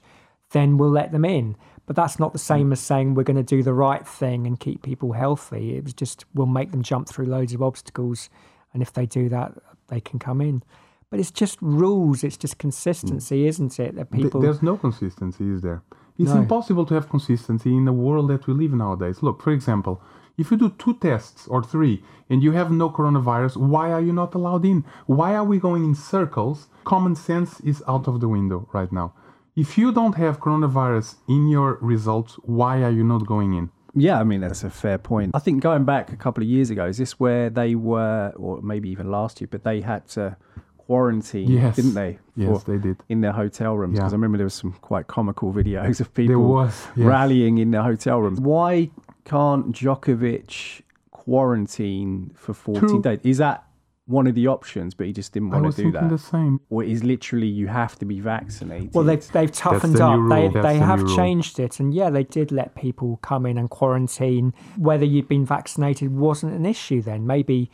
then 0.52 0.78
we'll 0.78 0.90
let 0.90 1.12
them 1.12 1.24
in. 1.24 1.56
But 1.88 1.96
that's 1.96 2.20
not 2.20 2.34
the 2.34 2.40
same 2.40 2.72
as 2.74 2.82
saying 2.82 3.16
we're 3.16 3.24
going 3.24 3.38
to 3.38 3.56
do 3.56 3.64
the 3.64 3.74
right 3.74 4.06
thing 4.06 4.46
and 4.46 4.60
keep 4.60 4.84
people 4.84 5.14
healthy. 5.14 5.78
It 5.78 5.86
was 5.86 5.94
just 5.94 6.26
we'll 6.36 6.46
make 6.46 6.72
them 6.72 6.84
jump 6.84 7.08
through 7.08 7.26
loads 7.26 7.54
of 7.54 7.64
obstacles, 7.64 8.30
and 8.74 8.84
if 8.84 8.92
they 8.94 9.06
do 9.06 9.30
that, 9.30 9.54
they 9.88 10.02
can 10.02 10.20
come 10.20 10.42
in. 10.42 10.64
But 11.10 11.22
it's 11.22 11.32
just 11.32 11.58
rules. 11.62 12.26
It's 12.26 12.38
just 12.38 12.58
consistency, 12.58 13.44
mm. 13.44 13.48
isn't 13.48 13.80
it? 13.80 13.96
That 13.96 14.12
people. 14.12 14.42
There's 14.42 14.62
no 14.62 14.76
consistency, 14.76 15.50
is 15.50 15.62
there? 15.62 15.82
It's 16.20 16.34
No. 16.34 16.42
impossible 16.42 16.86
to 16.88 16.94
have 16.96 17.10
consistency 17.10 17.76
in 17.76 17.86
the 17.86 17.94
world 17.94 18.28
that 18.30 18.48
we 18.48 18.54
live 18.54 18.74
nowadays. 18.74 19.24
Look, 19.24 19.42
for 19.42 19.52
example, 19.52 20.02
if 20.38 20.52
you 20.52 20.58
do 20.58 20.70
two 20.70 20.96
tests 20.96 21.48
or 21.48 21.64
three 21.64 22.04
and 22.30 22.44
you 22.44 22.52
have 22.52 22.72
no 22.72 22.90
coronavirus, 22.90 23.56
why 23.56 23.92
are 23.92 24.02
you 24.02 24.12
not 24.12 24.36
allowed 24.36 24.66
in? 24.66 24.84
Why 25.06 25.36
are 25.36 25.44
we 25.44 25.58
going 25.60 25.86
in 25.86 25.96
circles? 25.96 26.68
Common 26.84 27.16
sense 27.16 27.60
is 27.62 27.84
out 27.88 28.08
of 28.08 28.20
the 28.20 28.28
window 28.28 28.68
right 28.74 28.92
now. 28.92 29.14
If 29.58 29.76
you 29.76 29.92
don't 29.92 30.16
have 30.18 30.40
coronavirus 30.40 31.16
in 31.28 31.48
your 31.48 31.80
results, 31.82 32.36
why 32.44 32.84
are 32.84 32.92
you 32.92 33.04
not 33.04 33.26
going 33.26 33.54
in? 33.56 33.72
Yeah, 33.96 34.20
I 34.20 34.24
mean 34.24 34.42
that's 34.42 34.64
a 34.64 34.70
fair 34.70 35.00
point. 35.00 35.32
I 35.34 35.40
think 35.40 35.64
going 35.64 35.84
back 35.84 36.14
a 36.14 36.16
couple 36.16 36.44
of 36.44 36.48
years 36.48 36.70
ago, 36.70 36.86
is 36.86 36.98
this 37.00 37.20
where 37.20 37.50
they 37.50 37.74
were, 37.74 38.32
or 38.36 38.62
maybe 38.62 38.88
even 38.90 39.10
last 39.10 39.42
year, 39.42 39.48
but 39.50 39.64
they 39.64 39.82
had 39.82 40.08
to 40.10 40.38
quarantine, 40.78 41.50
Yes. 41.50 41.76
didn't 41.76 41.96
they? 41.96 42.20
Yes, 42.36 42.64
for- 42.64 42.72
they 42.72 42.78
did. 42.78 42.98
in 43.10 43.22
their 43.22 43.32
hotel 43.32 43.76
rooms 43.76 43.96
Yeah. 43.96 44.02
because 44.02 44.14
I 44.14 44.18
remember 44.18 44.38
there 44.38 44.46
was 44.46 44.54
some 44.54 44.74
quite 44.82 45.08
comical 45.08 45.52
videos 45.52 46.00
of 46.00 46.14
people 46.14 46.44
was, 46.44 46.88
yes. 46.96 47.06
rallying 47.08 47.58
in 47.58 47.72
their 47.72 47.82
hotel 47.82 48.22
rooms. 48.22 48.40
Why 48.40 48.92
can't 49.26 49.72
Djokovic 49.74 50.84
quarantine 51.10 52.30
for 52.36 52.54
14 52.54 52.88
True. 52.90 53.02
days? 53.02 53.20
Is 53.24 53.38
that 53.40 53.64
one 54.08 54.26
of 54.26 54.36
the 54.36 54.48
options, 54.48 54.94
but 54.94 55.06
he 55.06 55.14
just 55.14 55.34
didn't 55.34 55.52
I 55.52 55.56
want 55.56 55.66
was 55.68 55.76
to 55.76 55.84
do 55.84 55.92
that? 55.92 56.10
the 56.10 56.18
same. 56.18 56.62
Or 56.70 56.84
is 56.84 57.04
literally 57.04 57.48
you 57.48 57.68
have 57.68 58.00
to 58.00 58.06
be 58.06 58.20
vaccinated? 58.22 58.94
Well, 58.94 59.04
they've, 59.04 59.32
they've 59.34 59.52
toughened 59.52 59.96
the 59.96 60.06
up. 60.06 60.30
They, 60.30 60.48
that's 60.48 60.66
they 60.66 60.80
the 60.80 60.86
have 60.86 61.08
changed 61.16 61.60
it. 61.60 61.80
And 61.80 61.94
yeah, 61.94 62.10
they 62.10 62.24
did 62.24 62.52
let 62.52 62.74
people 62.76 63.18
come 63.22 63.46
in 63.46 63.58
and 63.58 63.70
quarantine. 63.70 64.54
Whether 64.78 65.06
you'd 65.06 65.28
been 65.28 65.46
vaccinated 65.46 66.16
wasn't 66.16 66.54
an 66.54 66.66
issue 66.66 67.02
then. 67.02 67.28
Maybe. 67.28 67.70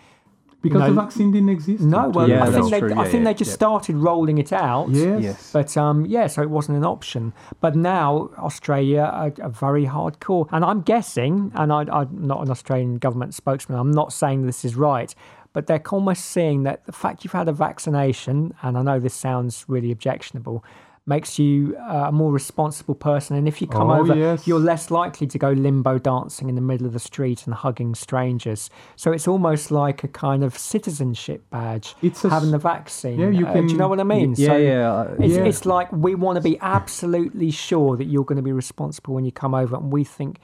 Because 0.63 0.80
No. 0.80 0.88
the 0.88 1.02
vaccine 1.02 1.32
didn't 1.32 1.50
exist. 1.50 1.84
No, 1.84 2.08
well, 2.08 2.28
Yeah, 2.28 2.46
I 2.46 2.50
think, 2.50 2.72
they, 2.72 2.80
true. 2.80 2.94
I 2.98 3.04
think 3.04 3.25
yeah, 3.25 3.32
they 3.32 3.34
just 3.34 3.50
yeah. 3.52 3.56
started 3.56 3.96
rolling 3.98 4.38
it 4.38 4.54
out. 4.54 4.90
Yes. 4.90 5.22
yes. 5.22 5.52
But 5.52 5.75
um, 5.75 6.06
yeah, 6.06 6.28
so 6.28 6.42
it 6.42 6.50
wasn't 6.50 6.78
an 6.78 6.86
option. 6.86 7.34
But 7.60 7.75
now 7.75 8.30
Australia 8.38 9.02
are, 9.02 9.34
are 9.42 9.50
very 9.50 9.86
hardcore, 9.86 10.48
and 10.54 10.63
I'm 10.63 10.82
guessing, 10.82 11.52
and 11.54 11.72
I, 11.74 11.82
I'm 11.92 12.25
not 12.25 12.42
an 12.44 12.50
Australian 12.50 12.96
government 12.98 13.34
spokesman. 13.36 13.78
I'm 13.78 13.92
not 13.92 14.13
saying 14.13 14.46
this 14.46 14.63
is 14.63 14.78
right, 14.78 15.13
but 15.54 15.68
they're 15.68 15.82
almost 15.92 16.26
seeing 16.26 16.64
that 16.64 16.86
the 16.86 16.92
fact 16.92 17.24
you've 17.24 17.34
had 17.34 17.48
a 17.48 17.54
vaccination, 17.54 18.54
and 18.62 18.78
I 18.78 18.82
know 18.82 19.00
this 19.00 19.14
sounds 19.14 19.66
really 19.68 19.92
objectionable, 19.92 20.64
makes 21.06 21.38
you 21.38 21.76
uh, 21.82 22.06
a 22.08 22.12
more 22.14 22.32
responsible 22.32 22.96
person. 22.96 23.36
And 23.36 23.46
if 23.46 23.62
you 23.62 23.68
come 23.68 23.90
Oh, 23.90 24.00
over, 24.00 24.16
yes. 24.16 24.48
you're 24.48 24.60
less 24.60 24.90
likely 24.90 25.28
to 25.28 25.38
go 25.38 25.50
limbo 25.52 25.98
dancing 26.00 26.48
in 26.48 26.56
the 26.56 26.62
middle 26.62 26.88
of 26.88 26.94
the 26.94 27.00
street 27.00 27.46
and 27.46 27.54
hugging 27.54 27.94
strangers. 27.94 28.70
So 28.96 29.12
it's 29.12 29.28
almost 29.28 29.70
like 29.70 30.06
a 30.06 30.08
kind 30.08 30.46
of 30.46 30.58
citizenship 30.58 31.44
badge 31.50 31.94
It's 32.02 32.24
a 32.24 32.30
having 32.30 32.52
the 32.52 32.58
vaccine. 32.58 33.20
Yeah, 33.20 33.30
you 33.32 33.46
Uh, 33.46 33.54
do 33.54 33.68
you 33.68 33.78
know 33.78 33.90
what 33.90 34.00
I 34.00 34.04
mean? 34.04 34.34
yeah, 34.38 34.48
so 34.48 34.56
yeah, 34.56 35.04
It's, 35.20 35.36
Yeah. 35.36 35.44
it's 35.44 35.66
like 35.66 35.92
we 35.92 36.16
want 36.16 36.38
to 36.38 36.42
be 36.42 36.58
absolutely 36.62 37.52
sure 37.52 37.98
that 37.98 38.06
you're 38.06 38.24
going 38.24 38.38
to 38.38 38.42
be 38.42 38.54
responsible 38.54 39.14
when 39.14 39.26
you 39.26 39.32
come 39.34 39.54
over, 39.54 39.76
and 39.76 39.92
we 39.92 40.06
think 40.06 40.40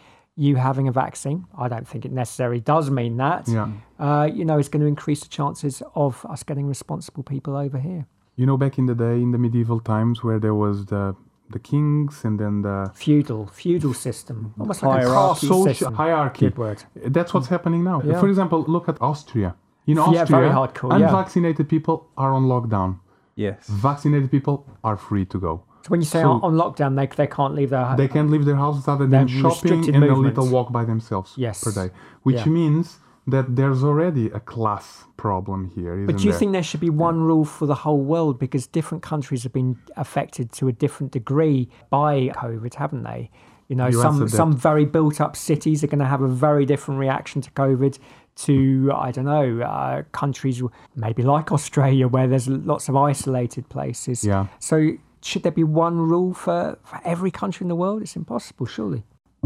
you 0.46 0.55
having 0.69 0.88
a 0.88 0.91
vaccine. 1.05 1.39
I 1.63 1.67
don't 1.74 1.88
think 1.91 2.01
it 2.08 2.12
necessarily 2.24 2.62
does 2.74 2.86
mean 3.00 3.13
that. 3.25 3.43
Yeah. 3.48 3.67
Uh, 4.05 4.25
you 4.38 4.43
know, 4.48 4.58
it's 4.60 4.69
going 4.74 4.81
to 4.88 4.88
increase 4.96 5.22
the 5.25 5.31
chances 5.39 5.75
of 6.05 6.25
us 6.34 6.41
getting 6.50 6.67
responsible 6.75 7.24
people 7.34 7.53
over 7.65 7.79
here. 7.89 8.03
You 8.39 8.46
know, 8.50 8.58
back 8.63 8.77
in 8.81 8.86
the 8.91 8.96
day, 8.96 9.15
in 9.25 9.31
the 9.36 9.38
medieval 9.46 9.79
times, 9.93 10.15
where 10.25 10.39
there 10.46 10.55
was 10.65 10.86
the 10.93 11.03
the 11.51 11.60
kings 11.72 12.13
and 12.25 12.39
then 12.39 12.62
the 12.62 12.77
Feudal, 12.93 13.48
feudal 13.48 13.93
system, 14.08 14.38
almost 14.60 14.84
like 14.84 15.01
a 15.03 15.08
Hierarchy. 15.08 15.39
caste 15.39 15.41
social 15.41 15.65
system. 15.65 15.93
hierarchy. 15.96 16.46
Good 16.46 16.58
word. 16.60 16.79
That's 17.17 17.34
what's 17.34 17.48
happening 17.55 17.81
now. 17.84 17.98
Yeah. 18.05 18.19
For 18.22 18.27
example, 18.29 18.60
look 18.75 18.88
at 18.88 18.98
Austria. 19.01 19.50
In 19.88 19.96
Yeah, 19.98 20.03
Austria, 20.03 20.25
very 20.39 20.50
hardcore, 20.58 20.91
yeah. 21.00 21.08
unvaccinated 21.08 21.65
people 21.75 21.96
are 22.24 22.31
on 22.38 22.43
lockdown. 22.53 23.00
yes. 23.36 23.67
Vaccinated 23.67 24.29
people 24.36 24.55
are 24.84 24.96
free 25.08 25.25
to 25.34 25.38
go. 25.48 25.53
So 25.83 25.88
when 25.89 26.01
you 26.01 26.05
say 26.05 26.21
So- 26.21 26.31
on, 26.31 26.41
on 26.43 26.53
lockdown, 26.55 26.95
they, 26.95 27.07
they 27.15 27.27
can't 27.27 27.55
leave 27.55 27.69
their 27.69 27.95
They 27.95 28.07
can't 28.07 28.29
leave 28.29 28.45
their 28.45 28.55
houses 28.55 28.88
other 28.88 29.07
than 29.07 29.27
shopping 29.27 29.93
and 29.95 30.03
a 30.03 30.13
little 30.15 30.48
walk 30.50 30.71
by 30.71 30.83
themselves 30.86 31.33
Yes. 31.38 31.63
per 31.63 31.71
day, 31.71 31.93
which 32.24 32.38
Yeah. 32.45 32.45
means 32.62 33.00
that 33.27 33.55
there's 33.55 33.83
already 33.83 34.27
a 34.31 34.39
class 34.39 35.05
problem 35.15 35.65
here, 35.75 35.93
isn't 35.93 36.07
But 36.07 36.17
do 36.17 36.24
you 36.24 36.31
there? 36.31 36.39
think 36.39 36.51
there 36.53 36.63
should 36.63 36.79
be 36.79 36.89
one 36.89 37.21
rule 37.21 37.45
for 37.45 37.65
the 37.67 37.75
whole 37.75 38.01
world 38.01 38.39
because 38.39 38.65
different 38.67 39.03
countries 39.03 39.43
have 39.43 39.53
been 39.53 39.77
affected 39.95 40.51
to 40.53 40.67
a 40.67 40.71
different 40.71 41.12
degree 41.12 41.69
by 41.89 42.29
COVID, 42.36 42.74
haven't 42.75 43.03
they? 43.03 43.29
You 43.67 43.75
know, 43.75 43.86
You 43.88 44.01
some 44.01 44.27
some 44.27 44.53
very 44.53 44.86
built 44.86 45.21
up 45.21 45.36
cities 45.36 45.83
are 45.83 45.88
going 45.88 46.00
to 46.00 46.05
have 46.05 46.24
a 46.24 46.27
very 46.27 46.65
different 46.65 47.00
reaction 47.00 47.39
to 47.43 47.51
COVID 47.51 48.00
to 48.45 48.91
I 48.95 49.12
don't 49.12 49.25
know 49.25 49.59
uh, 49.62 50.01
countries 50.12 50.63
maybe 50.95 51.21
like 51.21 51.51
Australia 51.51 52.07
where 52.07 52.27
there's 52.27 52.48
lots 52.48 52.89
of 52.89 52.95
isolated 52.95 53.69
places. 53.69 54.24
Yeah. 54.24 54.48
So 54.59 54.93
should 55.21 55.43
there 55.43 55.51
be 55.51 55.63
one 55.63 55.97
rule 55.97 56.33
for, 56.33 56.77
for 56.83 57.01
every 57.03 57.31
country 57.31 57.63
in 57.63 57.69
the 57.69 57.75
world? 57.75 58.01
It's 58.01 58.15
impossible, 58.15 58.65
surely. 58.65 59.03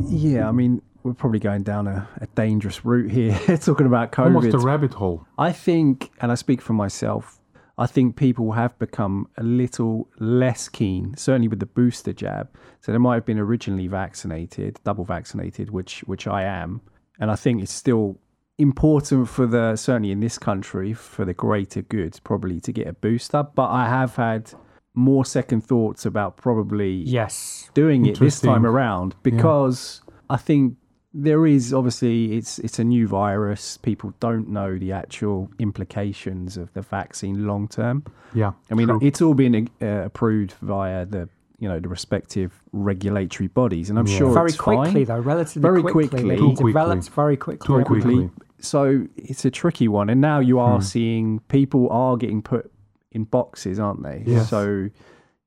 Yeah, 0.07 0.47
I 0.47 0.51
mean, 0.51 0.81
we're 1.03 1.13
probably 1.13 1.39
going 1.39 1.63
down 1.63 1.87
a, 1.87 2.07
a 2.17 2.27
dangerous 2.27 2.85
route 2.85 3.11
here, 3.11 3.37
talking 3.61 3.85
about 3.85 4.11
COVID. 4.11 4.35
Almost 4.35 4.53
a 4.53 4.59
rabbit 4.59 4.93
hole. 4.93 5.25
I 5.37 5.51
think, 5.51 6.11
and 6.21 6.31
I 6.31 6.35
speak 6.35 6.61
for 6.61 6.73
myself, 6.73 7.39
I 7.77 7.87
think 7.87 8.15
people 8.15 8.51
have 8.51 8.77
become 8.77 9.27
a 9.37 9.43
little 9.43 10.07
less 10.19 10.69
keen, 10.69 11.15
certainly 11.17 11.47
with 11.47 11.59
the 11.59 11.65
booster 11.65 12.13
jab. 12.13 12.49
So 12.81 12.91
they 12.91 12.97
might 12.99 13.15
have 13.15 13.25
been 13.25 13.39
originally 13.39 13.87
vaccinated, 13.87 14.79
double 14.83 15.05
vaccinated, 15.05 15.71
which 15.71 16.01
which 16.01 16.27
I 16.27 16.43
am, 16.43 16.81
and 17.19 17.31
I 17.31 17.35
think 17.35 17.63
it's 17.63 17.71
still 17.71 18.19
important 18.59 19.27
for 19.27 19.47
the 19.47 19.75
certainly 19.75 20.11
in 20.11 20.19
this 20.19 20.37
country 20.37 20.93
for 20.93 21.25
the 21.25 21.33
greater 21.33 21.81
good 21.81 22.19
probably 22.23 22.59
to 22.61 22.71
get 22.71 22.87
a 22.87 22.93
booster. 22.93 23.43
But 23.43 23.69
I 23.69 23.89
have 23.89 24.15
had 24.15 24.53
more 24.95 25.25
second 25.25 25.62
thoughts 25.62 26.05
about 26.05 26.38
probably 26.38 26.91
Yes. 26.93 27.69
doing 27.73 28.05
it 28.05 28.19
this 28.19 28.39
time 28.39 28.65
around 28.65 29.15
because 29.23 30.01
I 30.29 30.38
think 30.38 30.75
there 31.15 31.45
is 31.45 31.73
obviously 31.73 32.33
it's 32.38 32.59
it's 32.59 32.79
a 32.79 32.83
new 32.83 33.07
virus. 33.07 33.77
People 33.77 34.13
don't 34.19 34.50
know 34.50 34.77
the 34.77 34.91
actual 34.91 35.50
implications 35.59 36.57
of 36.57 36.73
the 36.73 36.81
vaccine 36.81 37.45
long 37.45 37.67
term. 37.67 38.03
Yeah. 38.33 38.53
I 38.71 38.73
mean, 38.75 38.88
true. 38.88 39.00
it's 39.01 39.21
all 39.21 39.33
been 39.35 39.69
uh, 39.81 39.85
approved 39.85 40.53
via 40.62 41.05
the 41.05 41.29
you 41.59 41.69
know 41.69 41.79
the 41.79 41.88
respective 41.88 42.51
regulatory 42.71 43.47
bodies, 43.47 43.89
and 43.89 43.97
I'm 44.00 44.07
Yeah. 44.07 44.17
sure 44.17 44.33
very 44.33 44.50
it's 44.50 44.57
quickly 44.57 45.05
fine. 45.05 45.05
though, 45.05 45.19
relatively 45.19 45.62
Very 45.62 45.81
quickly. 45.81 46.07
quickly. 46.07 46.38
Too 46.38 46.47
quickly. 46.47 46.71
develops 46.73 47.07
very 47.07 47.38
quickly. 47.38 47.67
Too 47.79 47.85
quickly. 47.85 48.29
So 48.59 49.05
it's 49.17 49.45
a 49.45 49.51
tricky 49.51 49.88
one, 49.88 50.09
and 50.09 50.19
now 50.19 50.39
you 50.39 50.55
Hmm. 50.55 50.62
are 50.62 50.81
seeing 50.81 51.39
people 51.47 51.89
are 51.89 52.17
getting 52.17 52.41
put 52.41 52.71
in 53.13 53.24
boxes, 53.25 53.79
aren't 53.79 54.03
they? 54.03 54.24
Yes. 54.25 54.50
So 54.50 54.89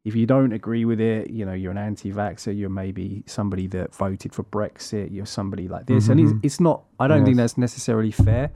if 0.04 0.14
you 0.14 0.24
don't 0.24 0.52
agree 0.52 0.84
with 0.84 1.00
it, 1.00 1.30
you 1.30 1.44
know 1.44 1.52
you're 1.52 1.72
an 1.72 1.78
anti-vaxxer. 1.78 2.56
You're 2.56 2.70
maybe 2.70 3.24
somebody 3.26 3.66
that 3.68 3.94
voted 3.94 4.32
for 4.32 4.44
Brexit. 4.44 5.12
You're 5.12 5.26
somebody 5.26 5.68
like 5.68 5.86
this, 5.86 6.08
and 6.08 6.20
it's, 6.20 6.32
it's 6.42 6.60
not. 6.60 6.84
I 7.00 7.08
don't 7.08 7.24
think 7.24 7.36
Mm-hmm. 7.36 7.42
That's 7.42 7.58
necessarily 7.58 8.12
fair, 8.12 8.50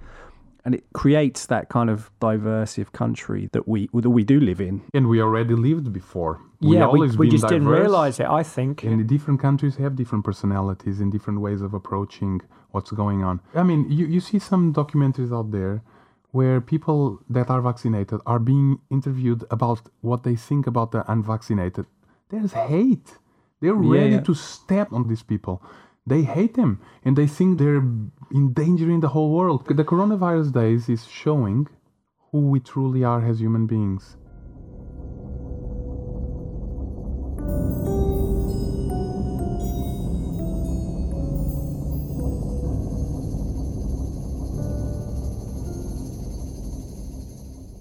and 0.64 0.74
it 0.74 0.84
creates 0.94 1.46
that 1.46 1.68
kind 1.68 1.90
of 1.90 2.10
diversive 2.20 2.92
country 2.92 3.48
that 3.52 3.66
we 3.66 3.88
that 3.92 4.10
we 4.10 4.22
do 4.24 4.38
live 4.38 4.60
in. 4.60 4.82
and 4.94 5.08
we 5.08 5.20
already 5.20 5.54
lived 5.54 5.92
before. 5.92 6.40
yeah, 6.60 6.70
we, 6.70 6.82
always 6.84 7.18
we 7.18 7.26
been 7.26 7.36
just 7.36 7.48
didn't 7.48 7.68
realize 7.68 8.20
it. 8.20 8.26
I 8.26 8.44
think. 8.44 8.84
And 8.84 9.00
the 9.00 9.04
different 9.04 9.40
countries 9.40 9.76
have 9.76 9.96
different 9.96 10.24
personalities 10.24 11.00
and 11.00 11.10
different 11.10 11.40
ways 11.40 11.60
of 11.62 11.74
approaching 11.74 12.40
what's 12.70 12.92
going 12.92 13.24
on. 13.24 13.40
I 13.54 13.64
mean, 13.64 13.90
you, 13.90 14.06
you 14.06 14.20
see 14.20 14.38
some 14.38 14.72
documentaries 14.72 15.32
out 15.36 15.50
there 15.50 15.82
where 16.32 16.60
people 16.60 17.20
that 17.28 17.50
are 17.50 17.60
vaccinated 17.60 18.20
are 18.26 18.38
being 18.38 18.78
interviewed 18.90 19.44
about 19.50 19.80
what 20.00 20.22
they 20.22 20.36
think 20.36 20.66
about 20.66 20.92
the 20.92 21.02
unvaccinated, 21.10 21.86
there's 22.30 22.52
hate. 22.52 23.18
They're 23.60 23.74
ready 23.74 24.14
Yeah. 24.14 24.20
to 24.28 24.34
step 24.34 24.92
on 24.92 25.08
these 25.08 25.22
people. 25.22 25.60
They 26.06 26.22
hate 26.22 26.54
them 26.54 26.80
and 27.04 27.16
they 27.16 27.26
think 27.26 27.58
they're 27.58 27.84
endangering 28.34 29.00
the 29.00 29.08
whole 29.08 29.30
world. 29.36 29.66
The 29.66 29.84
coronavirus 29.84 30.52
days 30.52 30.88
is 30.88 31.04
showing 31.06 31.68
who 32.30 32.40
we 32.52 32.60
truly 32.60 33.04
are 33.04 33.22
as 33.30 33.40
human 33.40 33.66
beings. 33.66 34.16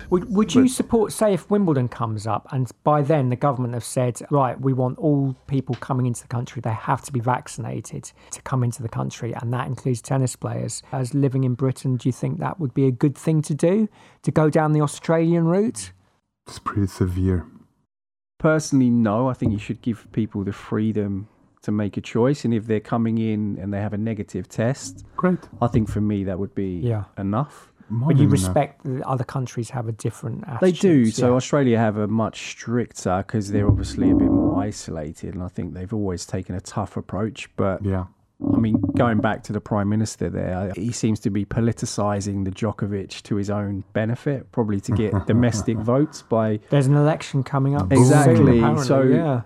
Would, 0.10 0.34
would 0.34 0.56
you 0.56 0.68
support, 0.68 1.12
say, 1.12 1.34
if 1.34 1.50
Wimbledon 1.52 1.88
comes 1.88 2.26
up 2.26 2.48
and 2.52 2.70
by 2.84 3.02
then 3.04 3.30
the 3.30 3.36
government 3.36 3.76
have 3.76 3.84
said, 3.84 4.20
right, 4.32 4.60
we 4.60 4.74
want 4.74 4.98
all 4.98 5.36
people 5.48 5.76
coming 5.76 6.08
into 6.08 6.24
the 6.24 6.28
country, 6.28 6.62
they 6.62 6.74
have 6.74 7.04
to 7.04 7.12
be 7.12 7.20
vaccinated 7.20 8.12
to 8.32 8.42
come 8.42 8.64
into 8.64 8.82
the 8.82 8.90
country, 8.90 9.34
and 9.40 9.54
that 9.54 9.68
includes 9.68 10.02
tennis 10.02 10.36
players. 10.36 10.82
As 10.92 11.14
living 11.14 11.44
in 11.44 11.54
Britain, 11.54 11.96
do 11.98 12.10
you 12.10 12.14
think 12.14 12.40
that 12.40 12.60
would 12.60 12.74
be 12.74 12.88
a 12.88 12.92
good 12.92 13.16
thing 13.16 13.42
to 13.44 13.54
do, 13.54 13.88
to 14.24 14.32
go 14.32 14.50
down 14.50 14.74
the 14.74 14.82
Australian 14.82 15.46
route? 15.46 15.92
It's 16.48 16.58
pretty 16.60 16.88
severe. 16.88 17.46
Personally, 18.40 18.90
no. 18.90 19.28
I 19.30 19.34
think 19.34 19.52
you 19.52 19.60
should 19.60 19.82
give 19.82 20.12
people 20.12 20.44
the 20.44 20.54
freedom 20.54 21.28
to 21.62 21.72
make 21.72 21.98
a 21.98 22.02
choice. 22.02 22.46
And 22.46 22.54
if 22.54 22.66
they're 22.66 22.80
coming 22.80 23.18
in 23.18 23.60
and 23.62 23.72
they 23.74 23.82
have 23.82 23.94
a 23.94 23.98
negative 23.98 24.48
test, 24.48 25.06
Great. 25.18 25.40
I 25.62 25.68
think 25.68 25.90
for 25.90 26.02
me 26.02 26.24
that 26.24 26.40
would 26.40 26.56
be 26.56 26.80
Yeah. 26.80 27.04
enough. 27.18 27.72
But 27.92 28.18
you 28.18 28.28
uh, 28.28 28.30
respect 28.30 28.84
that 28.84 29.02
other 29.04 29.24
countries 29.24 29.70
have 29.72 29.88
a 29.88 29.92
different 29.92 30.44
attitude. 30.48 30.62
They 30.62 30.72
do. 30.72 31.12
So 31.12 31.36
Australia 31.36 31.78
have 31.78 31.98
a 31.98 32.08
much 32.08 32.50
stricter 32.52 33.24
because 33.26 33.52
they're 33.52 33.68
obviously 33.68 34.10
a 34.12 34.16
bit 34.16 34.28
more 34.30 34.62
isolated, 34.64 35.34
and 35.34 35.44
I 35.44 35.48
think 35.48 35.74
they've 35.74 35.94
always 35.94 36.26
taken 36.26 36.56
a 36.56 36.62
tough 36.62 36.98
approach. 36.98 37.50
But 37.56 37.84
Yeah. 37.84 38.06
I 38.54 38.58
mean, 38.58 38.80
going 38.96 39.20
back 39.20 39.44
to 39.44 39.54
the 39.54 39.60
prime 39.60 39.90
minister 39.90 40.30
there, 40.30 40.72
he 40.76 40.94
seems 40.94 41.20
to 41.22 41.30
be 41.30 41.44
politicizing 41.44 42.46
the 42.46 42.52
Djokovic 42.52 43.22
to 43.24 43.36
his 43.36 43.50
own 43.50 43.84
benefit, 43.94 44.52
probably 44.54 44.80
to 44.82 44.92
get 44.94 45.14
domestic 45.28 45.78
votes 45.78 46.22
by. 46.22 46.60
There's 46.70 46.88
an 46.88 46.96
election 46.96 47.44
coming 47.44 47.76
up. 47.76 47.92
Exactly. 47.92 48.62
So- 48.84 49.02
yeah. 49.04 49.42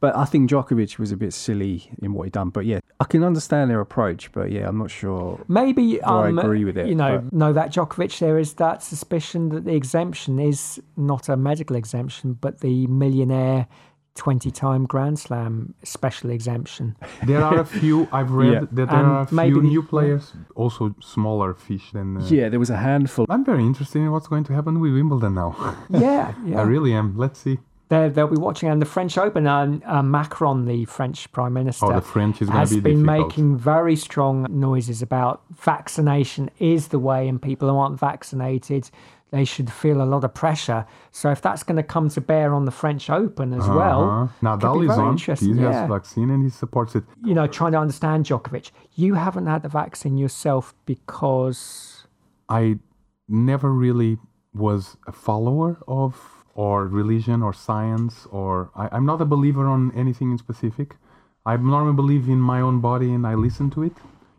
But 0.00 0.16
I 0.16 0.24
think 0.24 0.50
Djokovic 0.50 0.98
was 0.98 1.12
a 1.12 1.16
bit 1.16 1.32
silly 1.32 1.90
in 2.02 2.12
what 2.12 2.24
he 2.24 2.30
done. 2.30 2.50
But 2.50 2.64
yeah, 2.66 2.80
I 3.00 3.04
can 3.04 3.22
understand 3.22 3.70
their 3.70 3.80
approach. 3.80 4.32
But 4.32 4.50
yeah, 4.50 4.68
I'm 4.68 4.78
not 4.78 4.90
sure. 4.90 5.40
Maybe 5.48 6.02
I 6.02 6.28
um, 6.28 6.38
agree 6.38 6.64
with 6.64 6.76
it, 6.78 6.86
You 6.88 6.94
know, 6.94 7.18
but- 7.18 7.32
no, 7.32 7.52
that 7.52 7.72
Djokovic, 7.72 8.18
there 8.18 8.38
is 8.38 8.54
that 8.54 8.82
suspicion 8.82 9.48
that 9.50 9.64
the 9.64 9.74
exemption 9.74 10.38
is 10.38 10.80
not 10.96 11.28
a 11.28 11.36
medical 11.36 11.76
exemption, 11.76 12.38
but 12.40 12.60
the 12.60 12.86
millionaire 12.86 13.66
20 14.14 14.50
time 14.50 14.86
Grand 14.86 15.18
Slam 15.18 15.74
special 15.84 16.30
exemption. 16.30 16.96
There 17.26 17.42
are 17.44 17.58
a 17.60 17.66
few 17.66 18.08
I've 18.12 18.30
read 18.30 18.52
Yeah. 18.52 18.60
that 18.60 18.74
there 18.74 18.88
And 18.88 19.06
are 19.06 19.20
a 19.20 19.26
few 19.26 19.36
maybe- 19.36 19.60
new 19.60 19.82
players, 19.82 20.32
also 20.54 20.94
smaller 21.00 21.52
fish 21.52 21.92
than. 21.92 22.16
Uh, 22.16 22.26
Yeah, 22.30 22.48
there 22.48 22.58
was 22.58 22.70
a 22.70 22.78
handful. 22.78 23.26
I'm 23.28 23.44
very 23.44 23.62
interested 23.66 23.98
in 23.98 24.10
what's 24.10 24.26
going 24.28 24.44
to 24.44 24.54
happen 24.54 24.80
with 24.80 24.94
Wimbledon 24.94 25.34
now. 25.34 25.54
Yeah, 25.90 26.32
yeah. 26.46 26.60
I 26.60 26.62
really 26.62 26.94
am. 26.94 27.14
Let's 27.18 27.38
see. 27.40 27.58
They're, 27.88 28.08
they'll 28.10 28.26
be 28.26 28.36
watching. 28.36 28.68
And 28.68 28.82
the 28.82 28.86
French 28.86 29.16
Open, 29.16 29.46
um, 29.46 29.80
uh, 29.86 30.02
Macron, 30.02 30.64
the 30.64 30.84
French 30.86 31.30
Prime 31.30 31.52
Minister, 31.52 31.86
Oh, 31.86 31.92
the 31.94 32.00
French 32.00 32.40
has 32.40 32.70
be 32.70 32.80
been 32.80 33.02
difficult. 33.04 33.28
making 33.28 33.56
very 33.56 33.94
strong 33.94 34.46
noises 34.50 35.02
about 35.02 35.42
vaccination 35.54 36.50
is 36.58 36.88
the 36.88 36.98
way, 36.98 37.28
and 37.28 37.40
people 37.40 37.68
who 37.68 37.76
aren't 37.76 37.98
vaccinated, 38.00 38.90
they 39.30 39.44
should 39.44 39.70
feel 39.72 40.02
a 40.02 40.04
lot 40.04 40.24
of 40.24 40.34
pressure. 40.34 40.84
So 41.12 41.30
if 41.30 41.40
that's 41.42 41.62
going 41.62 41.76
to 41.76 41.82
come 41.82 42.08
to 42.10 42.20
bear 42.20 42.54
on 42.54 42.64
the 42.64 42.70
French 42.72 43.08
Open 43.08 43.52
as 43.52 43.68
well, 43.68 44.02
Uh-huh. 44.02 44.56
Nadal 44.56 44.84
is 44.90 44.98
on. 44.98 45.10
interesting, 45.12 45.56
He 45.56 45.62
yeah. 45.62 45.72
has 45.82 45.88
vaccine 45.88 46.30
and 46.30 46.42
he 46.42 46.50
supports 46.50 46.94
it. 46.96 47.04
you 47.24 47.34
know, 47.34 47.46
trying 47.46 47.72
to 47.72 47.78
understand 47.78 48.24
Djokovic, 48.24 48.70
you 48.94 49.14
haven't 49.14 49.46
had 49.46 49.62
the 49.62 49.68
vaccine 49.68 50.16
yourself 50.16 50.74
because 50.86 52.06
I 52.48 52.78
never 53.28 53.72
really 53.72 54.18
was 54.54 54.96
a 55.06 55.12
follower 55.12 55.78
of 55.86 56.35
or 56.56 56.86
religion 56.86 57.42
or 57.42 57.52
science 57.52 58.26
or 58.32 58.70
I, 58.74 58.88
I'm 58.90 59.06
not 59.06 59.20
a 59.20 59.28
believer 59.34 59.66
on 59.66 59.92
anything 59.94 60.32
in 60.32 60.38
specific. 60.38 60.96
I 61.44 61.56
normally 61.56 61.94
believe 61.94 62.28
in 62.28 62.40
my 62.40 62.60
own 62.60 62.80
body 62.80 63.12
and 63.12 63.26
I 63.26 63.34
listen 63.34 63.70
to 63.76 63.84
it. 63.84 63.92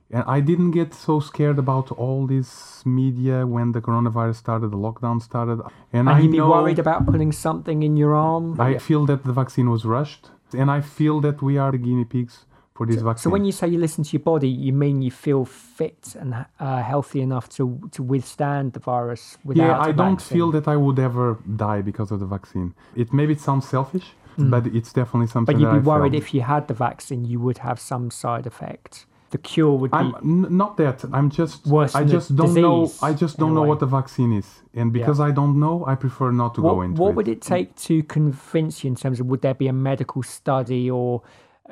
And 0.09 0.23
I 0.25 0.39
didn't 0.39 0.71
get 0.71 0.93
so 0.93 1.19
scared 1.19 1.59
about 1.59 1.91
all 1.91 2.27
this 2.27 2.49
media 2.85 3.45
when 3.45 3.73
the 3.73 3.81
coronavirus 3.81 4.37
started, 4.37 4.71
the 4.71 4.77
lockdown 4.77 5.21
started. 5.21 5.59
And, 5.91 6.07
and 6.07 6.09
I 6.09 6.19
you'd 6.19 6.31
be 6.31 6.41
worried 6.41 6.79
about 6.79 7.05
putting 7.05 7.31
something 7.31 7.83
in 7.83 7.97
your 7.97 8.15
arm. 8.15 8.59
I 8.59 8.77
feel 8.77 9.05
that 9.05 9.25
the 9.25 9.33
vaccine 9.33 9.69
was 9.69 9.83
rushed, 9.83 10.29
and 10.53 10.71
I 10.71 10.79
feel 10.79 11.19
that 11.21 11.41
we 11.41 11.57
are 11.57 11.73
the 11.73 11.77
guinea 11.77 12.05
pigs 12.05 12.45
for 12.77 12.85
vaccine. 12.85 13.23
so 13.23 13.29
when 13.29 13.45
you 13.45 13.51
say 13.51 13.67
you 13.67 13.79
listen 13.79 14.03
to 14.03 14.11
your 14.11 14.25
body, 14.33 14.49
you 14.49 14.73
mean 14.73 15.01
you 15.01 15.11
feel 15.11 15.45
fit 15.45 16.15
and 16.19 16.33
uh, 16.35 16.83
healthy 16.83 17.21
enough 17.21 17.49
to 17.49 17.63
to 17.91 18.03
withstand 18.03 18.73
the 18.73 18.79
virus 18.79 19.37
without 19.43 19.65
yeah, 19.65 19.79
I 19.79 19.91
don't 19.91 20.21
feel 20.21 20.51
that 20.51 20.67
I 20.67 20.77
would 20.77 20.99
ever 20.99 21.39
die 21.55 21.81
because 21.81 22.11
of 22.11 22.19
the 22.19 22.25
vaccine. 22.25 22.73
It 22.95 23.11
maybe 23.13 23.33
it 23.33 23.41
sounds 23.41 23.67
selfish, 23.67 24.07
but 24.37 24.67
it's 24.67 24.93
definitely 24.93 25.27
something. 25.27 25.57
Mm. 25.57 25.61
But 25.61 25.73
you'd 25.73 25.81
be 25.81 25.89
I 25.89 25.91
worried 25.91 26.13
felt. 26.13 26.23
if 26.23 26.33
you 26.33 26.41
had 26.41 26.67
the 26.67 26.73
vaccine, 26.73 27.25
you 27.25 27.39
would 27.39 27.59
have 27.59 27.79
some 27.79 28.11
side 28.11 28.45
effect. 28.45 29.05
The 29.29 29.37
cure 29.37 29.75
would 29.75 29.91
be 29.91 29.97
I'm 29.97 30.15
n- 30.15 30.57
not 30.57 30.77
that. 30.77 31.03
I'm 31.11 31.29
just. 31.29 31.67
Worse 31.67 31.95
I 31.95 32.03
just 32.05 32.33
don't 32.35 32.53
know. 32.53 32.89
I 33.01 33.13
just 33.13 33.37
don't 33.37 33.53
know 33.53 33.63
what 33.63 33.79
the 33.79 33.85
vaccine 33.85 34.31
is, 34.31 34.47
and 34.73 34.93
because 34.93 35.19
I 35.19 35.31
don't 35.31 35.59
know, 35.59 35.85
I 35.85 35.95
prefer 35.95 36.31
not 36.31 36.55
to 36.55 36.61
go 36.61 36.75
what, 36.75 36.83
into 36.83 37.01
what 37.01 37.09
it. 37.09 37.15
would 37.17 37.27
it 37.27 37.41
take 37.41 37.75
to 37.87 38.03
convince 38.03 38.83
you 38.83 38.87
in 38.87 38.95
terms 38.95 39.19
of 39.19 39.25
would 39.27 39.41
there 39.41 39.53
be 39.53 39.67
a 39.67 39.73
medical 39.73 40.23
study 40.23 40.89
or 40.89 41.23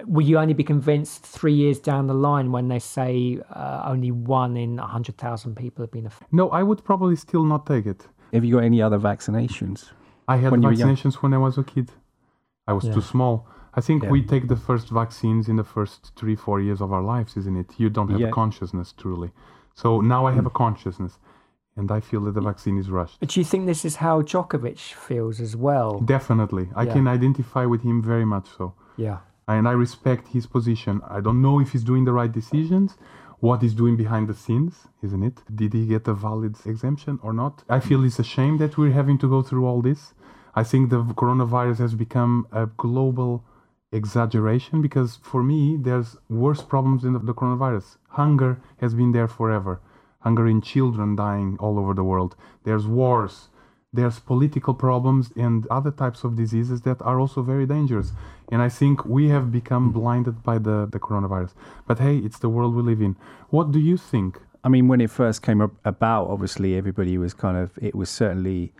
will 0.05 0.25
you 0.25 0.37
only 0.37 0.53
be 0.53 0.63
convinced 0.63 1.23
three 1.25 1.53
years 1.53 1.79
down 1.79 2.07
the 2.07 2.13
line 2.13 2.51
when 2.51 2.67
they 2.67 2.79
say 2.79 3.39
uh, 3.51 3.83
only 3.85 4.11
one 4.11 4.57
in 4.57 4.77
100,000 4.77 5.55
people 5.55 5.83
have 5.83 5.91
been 5.91 6.05
affected? 6.05 6.33
No, 6.33 6.49
I 6.49 6.63
would 6.63 6.83
probably 6.83 7.15
still 7.15 7.43
not 7.45 7.65
take 7.65 7.85
it. 7.85 8.07
Have 8.33 8.43
you 8.43 8.53
got 8.55 8.63
any 8.63 8.81
other 8.81 8.99
vaccinations? 8.99 9.91
I 10.27 10.37
had 10.37 10.51
When 10.51 10.61
you 10.61 10.67
were 10.69 10.73
young. 10.73 10.89
vaccinations 10.95 11.15
when 11.15 11.33
I 11.33 11.37
was 11.37 11.57
a 11.57 11.63
kid. 11.63 11.91
I 12.67 12.73
was 12.73 12.85
Yeah. 12.85 12.93
too 12.95 13.01
small. 13.01 13.47
I 13.73 13.81
think 13.81 14.03
Yeah. 14.03 14.09
we 14.11 14.21
take 14.23 14.47
the 14.47 14.55
first 14.55 14.89
vaccines 14.89 15.47
in 15.47 15.55
the 15.55 15.63
first 15.63 16.13
three, 16.15 16.35
four 16.35 16.59
years 16.59 16.81
of 16.81 16.91
our 16.91 17.01
lives, 17.03 17.37
isn't 17.37 17.55
it? 17.57 17.79
You 17.79 17.89
don't 17.89 18.09
have 18.09 18.19
Yeah. 18.21 18.29
a 18.29 18.31
consciousness 18.31 18.93
truly. 18.93 19.31
So 19.75 20.01
now 20.01 20.25
I 20.25 20.31
have 20.31 20.45
a 20.45 20.49
consciousness, 20.63 21.19
and 21.77 21.91
I 21.91 21.99
feel 21.99 22.21
that 22.21 22.33
the 22.33 22.41
vaccine 22.41 22.77
is 22.77 22.89
rushed. 22.89 23.19
But 23.19 23.29
do 23.29 23.39
you 23.39 23.45
think 23.45 23.65
this 23.65 23.83
is 23.85 23.97
how 23.97 24.21
Djokovic 24.21 24.79
feels 24.93 25.39
as 25.41 25.55
well? 25.55 25.99
Definitely, 25.99 26.69
I 26.75 26.83
Yeah. 26.83 26.93
can 26.93 27.07
identify 27.07 27.65
with 27.65 27.81
him 27.81 28.01
very 28.01 28.25
much 28.25 28.47
so, 28.57 28.73
Yeah. 28.97 29.17
And 29.47 29.67
I 29.67 29.71
respect 29.71 30.29
his 30.29 30.47
position. 30.47 31.01
I 31.07 31.21
don't 31.21 31.41
know 31.41 31.59
if 31.59 31.71
he's 31.71 31.83
doing 31.83 32.05
the 32.05 32.13
right 32.13 32.31
decisions. 32.31 32.97
What 33.39 33.61
he's 33.61 33.73
doing 33.73 33.95
behind 33.95 34.27
the 34.27 34.33
scenes, 34.33 34.87
isn't 35.03 35.21
it? 35.21 35.41
Did 35.53 35.73
he 35.73 35.85
get 35.85 36.07
a 36.07 36.13
valid 36.13 36.55
exemption 36.65 37.19
or 37.21 37.33
not? 37.33 37.63
I 37.69 37.79
feel 37.79 38.03
it's 38.03 38.17
a 38.19 38.23
shame 38.23 38.57
that 38.57 38.77
we're 38.77 38.91
having 38.91 39.17
to 39.19 39.29
go 39.29 39.41
through 39.43 39.65
all 39.65 39.81
this. 39.81 40.13
I 40.55 40.63
think 40.63 40.89
the 40.89 41.03
coronavirus 41.03 41.79
has 41.79 41.95
become 41.95 42.47
a 42.51 42.65
global 42.65 43.43
exaggeration 43.91 44.81
because 44.81 45.17
for 45.21 45.43
me, 45.43 45.77
there's 45.79 46.17
worse 46.29 46.61
problems 46.61 47.03
than 47.03 47.13
the, 47.13 47.33
coronavirus. 47.33 47.97
Hunger 48.09 48.61
has 48.77 48.93
been 48.93 49.11
there 49.11 49.27
forever. 49.27 49.81
Hunger 50.19 50.47
in 50.47 50.61
children 50.61 51.15
dying 51.15 51.57
all 51.59 51.77
over 51.77 51.93
the 51.93 52.03
world. 52.03 52.35
There's 52.63 52.87
wars. 52.87 53.49
There's 53.95 54.19
political 54.19 54.73
problems 54.73 55.31
and 55.35 55.65
other 55.67 55.91
types 55.91 56.23
of 56.23 56.35
diseases 56.35 56.81
that 56.81 57.01
are 57.01 57.19
also 57.19 57.41
very 57.41 57.65
dangerous. 57.65 58.11
And 58.51 58.61
I 58.61 58.69
think 58.69 59.05
we 59.05 59.29
have 59.29 59.51
become 59.51 59.91
blinded 59.91 60.43
by 60.43 60.57
the, 60.57 60.87
the 60.91 60.99
coronavirus. 60.99 61.53
But 61.87 61.99
hey, 61.99 62.17
it's 62.17 62.39
the 62.39 62.49
world 62.49 62.75
we 62.75 62.83
live 62.83 63.01
in. 63.01 63.15
What 63.49 63.71
do 63.71 63.79
you 63.79 63.97
think? 63.97 64.39
I 64.63 64.69
mean, 64.69 64.87
when 64.87 65.01
it 65.01 65.11
first 65.11 65.41
came 65.41 65.61
about, 65.61 66.27
obviously 66.27 66.75
everybody 66.75 67.17
was 67.17 67.33
kind 67.33 67.57
of, 67.57 67.77
it 67.81 67.95
was 67.95 68.09
certainly 68.09 68.73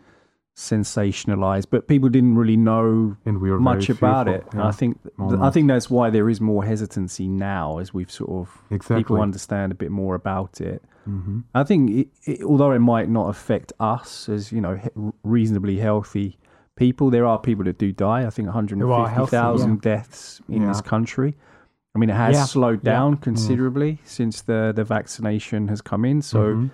sensationalized, 0.55 1.65
but 1.69 1.87
people 1.87 2.09
didn't 2.09 2.35
really 2.35 2.57
know 2.57 3.17
And 3.25 3.39
we 3.39 3.51
much 3.59 3.89
about 3.89 4.27
fearful, 4.27 4.47
it. 4.47 4.53
And 4.53 4.61
yeah. 4.61 4.67
I 4.67 4.71
think, 4.71 4.99
th- 5.03 5.39
I 5.39 5.49
think 5.49 5.67
that's 5.67 5.89
why 5.89 6.09
there 6.09 6.29
is 6.29 6.39
more 6.41 6.63
hesitancy 6.63 7.27
now 7.27 7.79
as 7.79 7.93
we've 7.93 8.11
sort 8.11 8.29
of, 8.29 8.61
Exactly. 8.71 9.03
people 9.03 9.21
understand 9.21 9.71
a 9.71 9.75
bit 9.75 9.91
more 9.91 10.15
about 10.15 10.61
it. 10.61 10.81
hmm 11.05 11.39
I 11.53 11.63
think, 11.63 11.91
it, 11.91 12.07
it, 12.23 12.43
although 12.43 12.71
it 12.71 12.79
might 12.79 13.09
not 13.09 13.29
affect 13.29 13.73
us 13.79 14.29
as, 14.29 14.51
you 14.51 14.61
know, 14.61 14.75
he- 14.75 14.89
reasonably 15.23 15.77
healthy 15.77 16.37
people, 16.77 17.09
there 17.09 17.25
are 17.25 17.37
people 17.39 17.65
that 17.65 17.77
do 17.77 17.91
die. 17.91 18.25
I 18.25 18.29
think 18.29 18.47
are 18.49 18.53
healthy, 18.53 19.35
150,000 19.37 19.81
deaths 19.81 20.41
in 20.49 20.65
this 20.67 20.81
country. 20.81 21.35
I 21.93 21.97
mean, 21.99 22.09
it 22.09 22.15
has 22.15 22.35
Yeah, 22.35 22.43
slowed 22.45 22.81
yeah. 22.83 22.91
down 22.93 23.17
considerably 23.17 23.99
since 24.03 24.41
the, 24.41 24.73
the 24.75 24.83
vaccination 24.83 25.67
has 25.69 25.81
come 25.81 26.03
in. 26.05 26.21
So, 26.21 26.39
Mhm. 26.39 26.69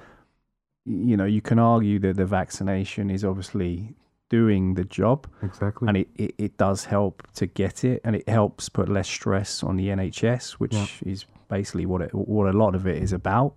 You 0.86 1.16
know, 1.18 1.26
you 1.26 1.42
can 1.42 1.60
argue 1.60 2.00
that 2.00 2.16
the 2.18 2.26
vaccination 2.26 3.10
is 3.10 3.24
obviously 3.24 3.96
doing 4.30 4.76
the 4.76 4.84
job 4.86 5.28
Exactly. 5.44 5.88
and 5.88 5.98
it, 5.98 6.08
it, 6.16 6.34
it 6.38 6.58
does 6.58 6.86
help 6.86 7.22
to 7.34 7.46
get 7.46 7.84
it 7.84 8.00
and 8.06 8.16
it 8.16 8.28
helps 8.30 8.70
put 8.70 8.88
less 8.90 9.08
stress 9.08 9.62
on 9.62 9.76
the 9.78 9.88
NHS, 9.90 10.54
which 10.54 10.74
Yeah. 10.74 10.86
is 11.06 11.26
basically 11.50 11.86
what 11.86 12.02
it, 12.02 12.14
what 12.14 12.48
a 12.48 12.58
lot 12.58 12.74
of 12.76 12.88
it 12.88 13.04
is 13.04 13.12
about. 13.14 13.54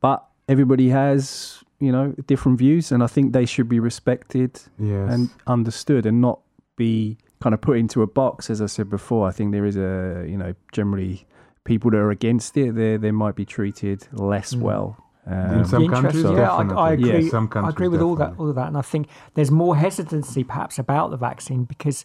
But 0.00 0.24
everybody 0.48 0.88
has 0.90 1.62
you 1.80 1.92
know, 1.92 2.12
different 2.26 2.58
views, 2.58 2.90
and 2.90 3.04
I 3.04 3.06
think 3.06 3.32
they 3.32 3.46
should 3.46 3.68
be 3.68 3.78
respected 3.78 4.60
Yes. 4.80 5.12
and 5.14 5.30
understood, 5.46 6.06
and 6.06 6.20
not 6.20 6.40
be 6.76 7.18
kind 7.40 7.54
of 7.54 7.60
put 7.60 7.78
into 7.78 8.02
a 8.02 8.06
box. 8.06 8.50
As 8.50 8.60
I 8.60 8.66
said 8.66 8.90
before, 8.90 9.28
I 9.28 9.30
think 9.30 9.52
there 9.52 9.64
is 9.64 9.76
a, 9.76 10.24
you 10.28 10.36
know, 10.36 10.54
generally 10.72 11.24
people 11.62 11.90
that 11.92 11.98
are 11.98 12.10
against 12.10 12.56
it, 12.56 12.74
they 12.74 12.96
they 12.96 13.12
might 13.12 13.36
be 13.36 13.44
treated 13.44 14.08
less 14.12 14.54
Mm. 14.54 14.60
well. 14.62 14.96
In 15.28 15.34
Um, 15.58 15.64
some 15.64 15.88
countries, 15.88 16.24
interesting. 16.24 16.36
yeah, 16.38 16.52
I, 16.52 16.88
I 16.88 16.92
agree. 16.92 17.24
Yeah, 17.24 17.30
some 17.30 17.50
I 17.54 17.68
agree 17.68 17.88
with 17.88 18.00
all 18.00 18.16
that, 18.16 18.34
all 18.38 18.48
of 18.48 18.54
that, 18.54 18.68
and 18.68 18.76
I 18.78 18.82
think 18.82 19.08
there's 19.34 19.50
more 19.50 19.76
hesitancy 19.76 20.42
perhaps 20.44 20.78
about 20.78 21.10
the 21.10 21.16
vaccine 21.18 21.64
because, 21.64 22.04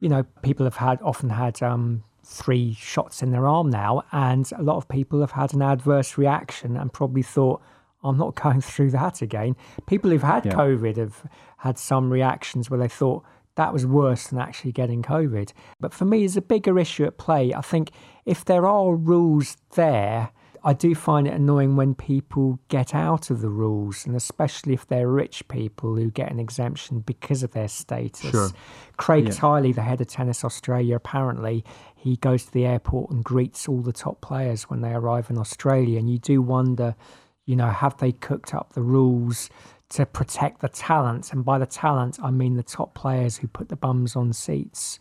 you 0.00 0.08
know, 0.08 0.24
people 0.42 0.64
have 0.66 0.76
had 0.76 1.00
often 1.02 1.30
had 1.30 1.62
um, 1.62 2.02
three 2.24 2.74
shots 2.74 3.22
in 3.22 3.30
their 3.30 3.46
arm 3.46 3.70
now, 3.70 4.02
and 4.10 4.50
a 4.58 4.62
lot 4.62 4.76
of 4.76 4.88
people 4.88 5.20
have 5.20 5.30
had 5.32 5.54
an 5.54 5.62
adverse 5.62 6.18
reaction 6.18 6.76
and 6.76 6.92
probably 6.92 7.22
thought, 7.22 7.62
"I'm 8.02 8.16
not 8.18 8.34
going 8.42 8.60
through 8.60 8.90
that 8.90 9.22
again." 9.22 9.54
People 9.86 10.10
who've 10.10 10.22
had 10.22 10.44
Yeah. 10.46 10.54
COVID 10.54 10.96
have 10.96 11.22
had 11.58 11.78
some 11.78 12.10
reactions 12.10 12.68
where 12.68 12.80
they 12.80 12.88
thought 12.88 13.22
that 13.54 13.72
was 13.72 13.86
worse 13.86 14.26
than 14.26 14.38
actually 14.38 14.72
getting 14.72 15.02
COVID. 15.02 15.52
But 15.80 15.94
for 15.94 16.04
me, 16.04 16.18
there's 16.20 16.36
a 16.36 16.42
bigger 16.42 16.78
issue 16.78 17.04
at 17.04 17.16
play. 17.16 17.54
I 17.54 17.62
think 17.62 17.90
if 18.26 18.44
there 18.44 18.66
are 18.66 18.94
rules 18.94 19.56
there, 19.76 20.30
I 20.66 20.72
do 20.72 20.96
find 20.96 21.28
it 21.28 21.32
annoying 21.32 21.76
when 21.76 21.94
people 21.94 22.58
get 22.66 22.92
out 22.92 23.30
of 23.30 23.40
the 23.40 23.48
rules, 23.48 24.04
and 24.04 24.16
especially 24.16 24.74
if 24.74 24.84
they're 24.88 25.08
rich 25.08 25.46
people 25.46 25.94
who 25.94 26.10
get 26.10 26.28
an 26.32 26.40
exemption 26.40 27.00
because 27.00 27.44
of 27.44 27.52
their 27.52 27.68
status. 27.68 28.32
Sure. 28.32 28.50
Craig 28.96 29.26
Yeah. 29.26 29.30
Tiley, 29.30 29.72
the 29.72 29.82
head 29.82 30.00
of 30.00 30.08
Tennis 30.08 30.44
Australia, 30.44 30.96
apparently 30.96 31.64
he 31.94 32.16
goes 32.16 32.46
to 32.46 32.52
the 32.52 32.66
airport 32.66 33.12
and 33.12 33.22
greets 33.22 33.68
all 33.68 33.80
the 33.80 33.92
top 33.92 34.20
players 34.20 34.64
when 34.64 34.80
they 34.80 34.92
arrive 34.92 35.30
in 35.30 35.38
Australia, 35.38 36.00
and 36.00 36.10
you 36.10 36.18
do 36.18 36.42
wonder, 36.42 36.96
you 37.44 37.54
know, 37.54 37.68
have 37.68 37.96
they 37.98 38.10
cooked 38.10 38.52
up 38.52 38.72
the 38.72 38.82
rules? 38.82 39.48
To 39.90 40.04
protect 40.04 40.62
the 40.62 40.68
talent, 40.68 41.32
and 41.32 41.44
by 41.44 41.58
the 41.60 41.66
talent, 41.66 42.18
I 42.20 42.32
mean 42.32 42.56
the 42.56 42.64
top 42.64 42.92
players 42.94 43.36
who 43.36 43.46
put 43.46 43.68
the 43.68 43.76
bums 43.76 44.16
on 44.16 44.32
seats 44.32 44.98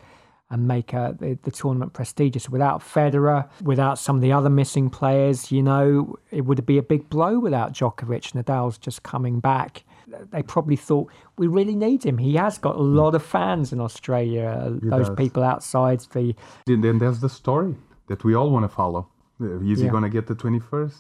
and 0.50 0.68
make 0.68 0.94
uh, 0.94 1.12
the, 1.14 1.38
the 1.44 1.52
tournament 1.52 1.94
prestigious. 1.94 2.50
Without 2.50 2.82
Federer, 2.82 3.50
without 3.64 3.98
some 3.98 4.16
of 4.16 4.22
the 4.22 4.32
other 4.32 4.50
missing 4.50 4.90
players, 4.90 5.52
you 5.52 5.64
know, 5.64 6.16
it 6.32 6.42
would 6.42 6.66
be 6.66 6.78
a 6.78 6.84
big 6.84 7.10
blow 7.10 7.40
without 7.40 7.74
Djokovic. 7.74 8.34
Nadal's 8.34 8.78
just 8.78 9.02
coming 9.04 9.40
back. 9.40 9.84
They 10.32 10.44
probably 10.44 10.76
thought 10.76 11.12
we 11.38 11.48
really 11.48 11.76
need 11.76 12.06
him. 12.06 12.20
He 12.20 12.36
has 12.36 12.58
got 12.60 12.76
a 12.76 12.82
lot 12.82 13.16
of 13.16 13.24
fans 13.24 13.74
in 13.74 13.82
Australia. 13.82 14.46
uh, 14.50 14.74
He 14.84 14.90
those 14.90 15.08
does. 15.08 15.18
people 15.18 15.44
outside 15.44 16.02
the 16.14 16.36
Then, 16.68 16.82
then 16.82 17.00
there's 17.00 17.20
the 17.22 17.30
story 17.30 17.76
that 18.08 18.24
we 18.24 18.36
all 18.36 18.52
want 18.52 18.64
to 18.66 18.70
follow. 18.70 19.10
Uh, 19.42 19.60
Is 19.62 19.82
he 19.82 19.88
going 19.90 20.04
to 20.04 20.10
get 20.10 20.28
the 20.28 20.36
21st? 20.36 20.96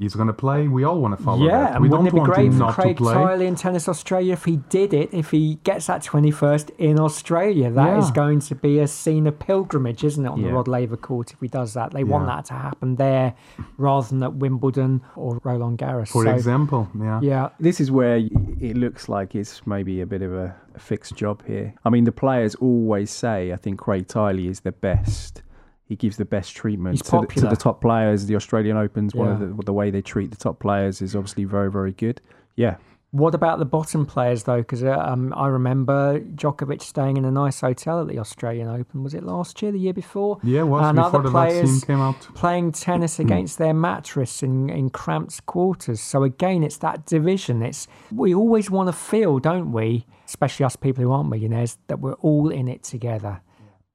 He's 0.00 0.14
going 0.14 0.28
to 0.28 0.32
play. 0.32 0.66
We 0.66 0.82
all 0.84 0.98
want 0.98 1.16
to 1.18 1.22
follow 1.22 1.44
yeah, 1.46 1.72
that. 1.72 1.80
We 1.82 1.90
wouldn't 1.90 2.06
don't 2.06 2.06
it 2.08 2.12
be 2.14 2.20
want 2.20 2.32
great 2.32 2.54
for 2.54 2.72
Craig 2.72 2.96
to. 2.96 3.02
Tiley 3.04 3.46
in 3.46 3.54
Tennis 3.54 3.86
Australia 3.86 4.32
if 4.32 4.46
he 4.46 4.56
did 4.70 4.94
it? 4.94 5.12
If 5.12 5.30
he 5.30 5.56
gets 5.62 5.88
that 5.88 6.02
twenty 6.02 6.30
first 6.30 6.70
in 6.78 6.98
Australia, 6.98 7.70
that 7.70 7.98
is 7.98 8.08
Yeah. 8.08 8.14
going 8.14 8.40
to 8.40 8.54
be 8.54 8.78
a 8.78 8.88
scene 8.88 9.26
of 9.26 9.38
pilgrimage, 9.38 10.02
isn't 10.02 10.24
it? 10.24 10.28
On 10.28 10.40
the 10.40 10.48
Yeah. 10.48 10.54
Rod 10.54 10.68
Laver 10.68 10.96
Court, 10.96 11.34
if 11.34 11.38
he 11.40 11.48
does 11.48 11.74
that, 11.74 11.92
they 11.92 12.02
want 12.02 12.24
that 12.28 12.46
to 12.46 12.54
happen 12.54 12.96
there 12.96 13.34
rather 13.76 14.08
than 14.08 14.22
at 14.22 14.34
Wimbledon 14.36 15.02
or 15.16 15.38
Roland 15.44 15.76
Garros. 15.78 16.08
For 16.08 16.24
So, 16.24 16.30
example, 16.30 16.88
yeah. 16.98 17.20
yeah, 17.22 17.48
this 17.60 17.78
is 17.78 17.90
where 17.90 18.16
it 18.58 18.78
looks 18.78 19.06
like 19.10 19.34
it's 19.34 19.66
maybe 19.66 20.00
a 20.00 20.06
bit 20.06 20.22
of 20.22 20.32
a, 20.32 20.56
a 20.74 20.78
fixed 20.78 21.14
job 21.14 21.42
here. 21.46 21.74
I 21.84 21.90
mean, 21.90 22.04
the 22.04 22.12
players 22.12 22.54
always 22.54 23.10
say, 23.10 23.52
I 23.52 23.56
think 23.56 23.78
Craig 23.78 24.06
Tiley 24.08 24.48
is 24.48 24.60
the 24.60 24.72
best. 24.72 25.42
He 25.90 25.96
gives 25.96 26.16
the 26.16 26.24
best 26.24 26.54
treatment 26.54 27.04
to 27.04 27.10
the, 27.20 27.26
to 27.40 27.48
the 27.48 27.56
top 27.56 27.80
players. 27.80 28.24
The 28.26 28.36
Australian 28.36 28.76
Open's 28.76 29.12
one 29.12 29.28
of 29.28 29.40
the, 29.40 29.62
the 29.64 29.72
way 29.72 29.90
they 29.90 30.00
treat 30.00 30.30
the 30.30 30.36
top 30.36 30.60
players 30.60 31.02
is 31.02 31.16
obviously 31.16 31.44
very, 31.44 31.70
very 31.70 31.92
good. 31.92 32.20
Yeah, 32.54 32.76
What 33.10 33.34
about 33.34 33.58
the 33.58 33.64
bottom 33.64 34.06
players 34.06 34.44
though? 34.44 34.58
Because 34.58 34.84
uh, 34.84 34.90
um, 34.92 35.34
I 35.36 35.48
remember 35.48 36.20
Djokovic 36.20 36.80
staying 36.80 37.16
in 37.16 37.24
a 37.24 37.30
nice 37.32 37.60
hotel 37.60 38.00
at 38.02 38.06
the 38.06 38.20
Australian 38.20 38.68
Open. 38.68 39.02
Was 39.02 39.14
it 39.14 39.24
last 39.24 39.60
year, 39.62 39.72
the 39.72 39.80
year 39.80 39.92
before? 39.92 40.38
Yeah, 40.44 40.60
it 40.60 40.68
was 40.68 40.86
And 40.86 40.98
other 41.00 41.20
players 41.28 41.68
vaccine 41.70 41.80
came 41.88 42.00
out. 42.00 42.20
playing 42.34 42.70
tennis 42.70 43.18
against 43.18 43.58
their 43.58 43.74
mattress 43.74 44.44
in, 44.44 44.70
in 44.70 44.90
cramped 44.90 45.44
quarters. 45.46 46.00
So 46.00 46.22
again, 46.22 46.62
it's 46.62 46.78
that 46.78 47.04
division. 47.06 47.62
It's 47.64 47.88
we 48.12 48.32
always 48.32 48.70
want 48.70 48.86
to 48.88 48.92
feel, 48.92 49.40
don't 49.40 49.72
we? 49.72 50.06
Especially 50.26 50.64
us 50.64 50.76
people 50.76 51.02
who 51.02 51.10
aren't 51.10 51.30
millionaires, 51.30 51.78
that 51.88 51.98
we're 51.98 52.20
all 52.22 52.48
in 52.50 52.68
it 52.68 52.84
together. 52.84 53.40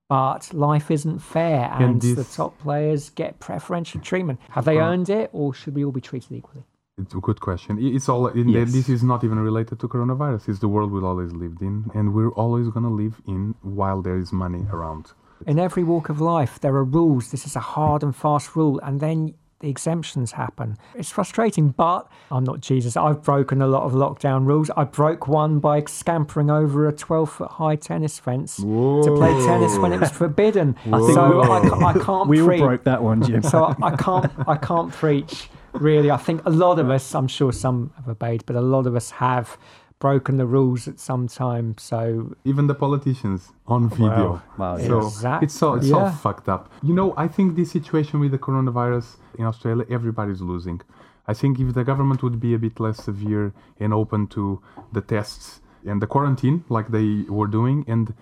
But 0.10 0.54
life 0.54 0.92
isn't 0.92 1.20
fair, 1.20 1.72
and, 1.74 1.84
And 1.84 2.02
the 2.02 2.24
top 2.24 2.58
players 2.60 3.10
get 3.10 3.40
preferential 3.40 4.00
treatment. 4.02 4.40
Have 4.52 4.66
they 4.66 4.78
Uh, 4.80 4.86
earned 4.90 5.10
it, 5.10 5.30
or 5.34 5.54
should 5.54 5.74
we 5.76 5.84
all 5.84 5.92
be 5.92 6.02
treated 6.02 6.32
equally? 6.32 6.64
It's 6.98 7.14
a 7.14 7.20
good 7.20 7.42
question. 7.42 7.78
It's 7.80 8.08
all 8.08 8.28
in 8.28 8.48
the, 8.48 8.54
Yes. 8.54 8.72
this 8.72 8.88
is 8.88 9.04
not 9.04 9.24
even 9.24 9.40
related 9.40 9.80
to 9.80 9.88
coronavirus. 9.88 10.48
It's 10.50 10.60
the 10.60 10.68
world 10.70 10.92
we've 10.92 11.04
always 11.04 11.34
lived 11.34 11.62
in, 11.62 11.90
and 11.96 12.14
we're 12.14 12.32
always 12.44 12.70
going 12.70 12.86
to 12.86 12.96
live 13.04 13.22
in 13.26 13.56
while 13.64 14.02
there 14.02 14.18
is 14.18 14.32
money 14.32 14.66
around. 14.72 15.12
In 15.46 15.60
every 15.60 15.84
walk 15.84 16.08
of 16.10 16.22
life, 16.22 16.60
there 16.62 16.76
are 16.76 16.86
rules. 16.86 17.32
This 17.32 17.46
is 17.46 17.56
a 17.56 17.60
hard 17.76 18.02
and 18.04 18.16
fast 18.16 18.56
rule, 18.56 18.80
and 18.84 19.00
then 19.02 19.34
the 19.66 19.72
exemptions 19.72 20.32
happen. 20.34 20.78
It's 20.94 21.10
frustrating, 21.10 21.70
but 21.70 22.08
I'm 22.30 22.44
not 22.44 22.62
Jesus. 22.62 22.96
I've 22.96 23.24
broken 23.24 23.64
a 23.64 23.68
lot 23.68 23.82
of 23.84 23.94
lockdown 23.94 24.46
rules. 24.46 24.70
I 24.78 24.84
broke 24.84 25.28
one 25.28 25.58
by 25.60 25.84
scampering 25.86 26.52
over 26.52 26.88
a 26.88 26.94
12 26.94 27.32
foot 27.32 27.52
high 27.52 27.76
tennis 27.76 28.20
fence 28.20 28.58
to 28.58 29.14
play 29.18 29.32
tennis 29.44 29.78
when 29.80 29.92
it 29.92 30.00
was 30.00 30.12
forbidden. 30.24 30.76
So 30.86 31.42
I, 31.42 31.90
I 31.90 31.94
can't 31.94 32.30
we 32.30 32.42
all 32.42 32.58
broke 32.58 32.84
that 32.84 33.02
one, 33.02 33.24
Jim. 33.24 33.42
so 33.42 33.64
I, 33.64 33.76
I 33.82 33.96
can't 33.96 34.32
I 34.48 34.56
can't 34.56 34.92
preach 34.92 35.50
really. 35.74 36.12
I 36.12 36.18
think 36.18 36.46
a 36.46 36.52
lot 36.52 36.78
of 36.78 36.90
us, 36.92 37.16
I'm 37.16 37.28
sure 37.28 37.52
some 37.52 37.92
have 37.96 38.08
obeyed, 38.08 38.46
but 38.46 38.56
a 38.56 38.62
lot 38.62 38.86
of 38.86 38.96
us 38.96 39.10
have 39.12 39.58
broken 40.00 40.38
the 40.38 40.46
rules 40.46 40.88
at 40.88 41.00
some 41.00 41.28
time. 41.28 41.76
So 41.78 42.36
Even 42.44 42.68
the 42.68 42.76
politicians 42.76 43.52
on 43.68 43.90
video. 43.90 44.42
Wow, 44.58 44.78
So 44.78 45.00
Exact- 45.08 45.44
it's 45.44 45.62
all 45.64 45.76
it's 45.76 45.92
all 45.92 46.12
fucked 46.12 46.50
up. 46.50 46.72
You 46.84 46.94
know, 46.94 47.14
I 47.18 47.28
think 47.28 47.56
this 47.56 47.72
situation 47.72 48.20
with 48.20 48.32
the 48.32 48.38
coronavirus 48.38 49.18
in 49.40 49.46
Australia, 49.46 49.86
everybody's 49.90 50.42
losing. 50.42 50.82
I 51.28 51.34
think 51.34 51.60
if 51.60 51.74
the 51.74 51.84
government 51.84 52.22
would 52.22 52.40
be 52.40 52.54
a 52.54 52.60
bit 52.60 52.80
less 52.80 53.04
severe 53.04 53.54
and 53.80 53.94
open 53.94 54.28
to 54.28 54.62
the 54.92 55.02
tests 55.02 55.62
and 55.86 56.02
the 56.02 56.08
quarantine 56.08 56.64
like 56.70 56.90
they 56.90 57.26
were 57.30 57.48
doing, 57.48 57.84
and 57.88 58.14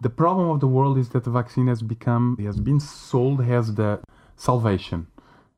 the 0.00 0.10
problem 0.10 0.48
of 0.50 0.58
the 0.60 0.66
world 0.66 0.98
is 0.98 1.10
that 1.10 1.22
the 1.24 1.30
vaccine 1.30 1.68
has 1.68 1.82
become 1.82 2.36
has 2.42 2.58
been 2.58 2.80
sold 2.80 3.40
as 3.42 3.74
the 3.74 4.00
salvation. 4.36 5.06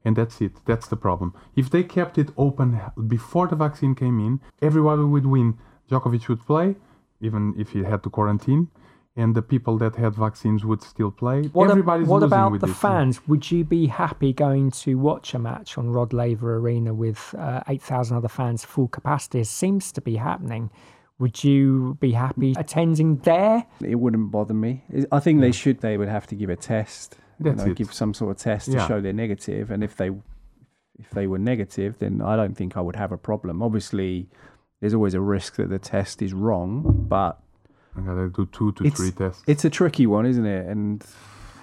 And 0.04 0.16
that's 0.16 0.40
it. 0.40 0.52
That's 0.64 0.88
the 0.88 0.96
problem. 0.96 1.34
If 1.56 1.68
they 1.70 1.82
kept 1.82 2.16
it 2.16 2.30
open 2.36 2.80
before 3.06 3.46
the 3.48 3.56
vaccine 3.56 3.94
came 3.94 4.18
in, 4.18 4.40
everybody 4.62 5.02
would 5.02 5.26
win. 5.26 5.58
Djokovic 5.90 6.28
would 6.28 6.40
play, 6.46 6.76
even 7.20 7.54
if 7.58 7.70
he 7.70 7.82
had 7.84 8.02
to 8.04 8.10
quarantine, 8.10 8.68
and 9.16 9.34
the 9.34 9.42
people 9.42 9.76
that 9.78 9.96
had 9.96 10.14
vaccines 10.14 10.64
would 10.64 10.82
still 10.82 11.10
play. 11.10 11.42
What, 11.52 11.70
a- 11.70 11.82
what 11.82 11.98
losing 11.98 12.22
about 12.22 12.52
with 12.52 12.60
the 12.62 12.68
this. 12.68 12.78
fans? 12.78 13.26
Would 13.28 13.50
you 13.50 13.64
be 13.64 13.88
happy 13.88 14.32
going 14.32 14.70
to 14.70 14.94
watch 14.94 15.34
a 15.34 15.38
match 15.38 15.76
on 15.76 15.90
Rod 15.90 16.12
Laver 16.12 16.56
Arena 16.56 16.94
with 16.94 17.34
uh, 17.36 17.60
8,000 17.68 18.16
other 18.16 18.28
fans, 18.28 18.64
full 18.64 18.88
capacity? 18.88 19.40
It 19.40 19.48
seems 19.48 19.92
to 19.92 20.00
be 20.00 20.16
happening. 20.16 20.70
Would 21.18 21.44
you 21.44 21.98
be 22.00 22.12
happy 22.12 22.54
attending 22.56 23.16
there? 23.18 23.66
it 23.84 23.96
wouldn't 23.96 24.30
bother 24.30 24.54
me. 24.54 24.84
I 25.12 25.20
think 25.20 25.42
they 25.42 25.52
should. 25.52 25.80
They 25.80 25.98
would 25.98 26.08
have 26.08 26.26
to 26.28 26.34
give 26.34 26.48
a 26.48 26.56
test. 26.56 27.16
You 27.44 27.52
know, 27.54 27.64
it. 27.64 27.76
give 27.76 27.92
some 27.92 28.14
sort 28.14 28.30
of 28.30 28.36
test 28.42 28.66
to 28.66 28.72
Yeah. 28.72 28.86
show 28.86 29.00
they're 29.00 29.12
negative, 29.12 29.70
and 29.70 29.82
if 29.84 29.96
they 29.96 30.10
if 30.98 31.08
they 31.10 31.26
were 31.26 31.38
negative, 31.38 31.98
then 31.98 32.20
I 32.20 32.36
don't 32.36 32.54
think 32.54 32.76
I 32.76 32.80
would 32.82 32.96
have 32.96 33.10
a 33.10 33.16
problem. 33.16 33.62
Obviously, 33.62 34.28
there's 34.80 34.92
always 34.92 35.14
a 35.14 35.20
risk 35.20 35.56
that 35.56 35.70
the 35.70 35.78
test 35.78 36.20
is 36.20 36.34
wrong, 36.34 37.06
but 37.08 37.40
I 37.96 38.02
gotta 38.02 38.28
do 38.28 38.46
two 38.52 38.72
to 38.72 38.90
three 38.90 39.10
tests. 39.10 39.42
it's 39.46 39.64
a 39.64 39.70
tricky 39.70 40.06
one, 40.06 40.26
isn't 40.26 40.44
it? 40.44 40.66
And 40.66 41.02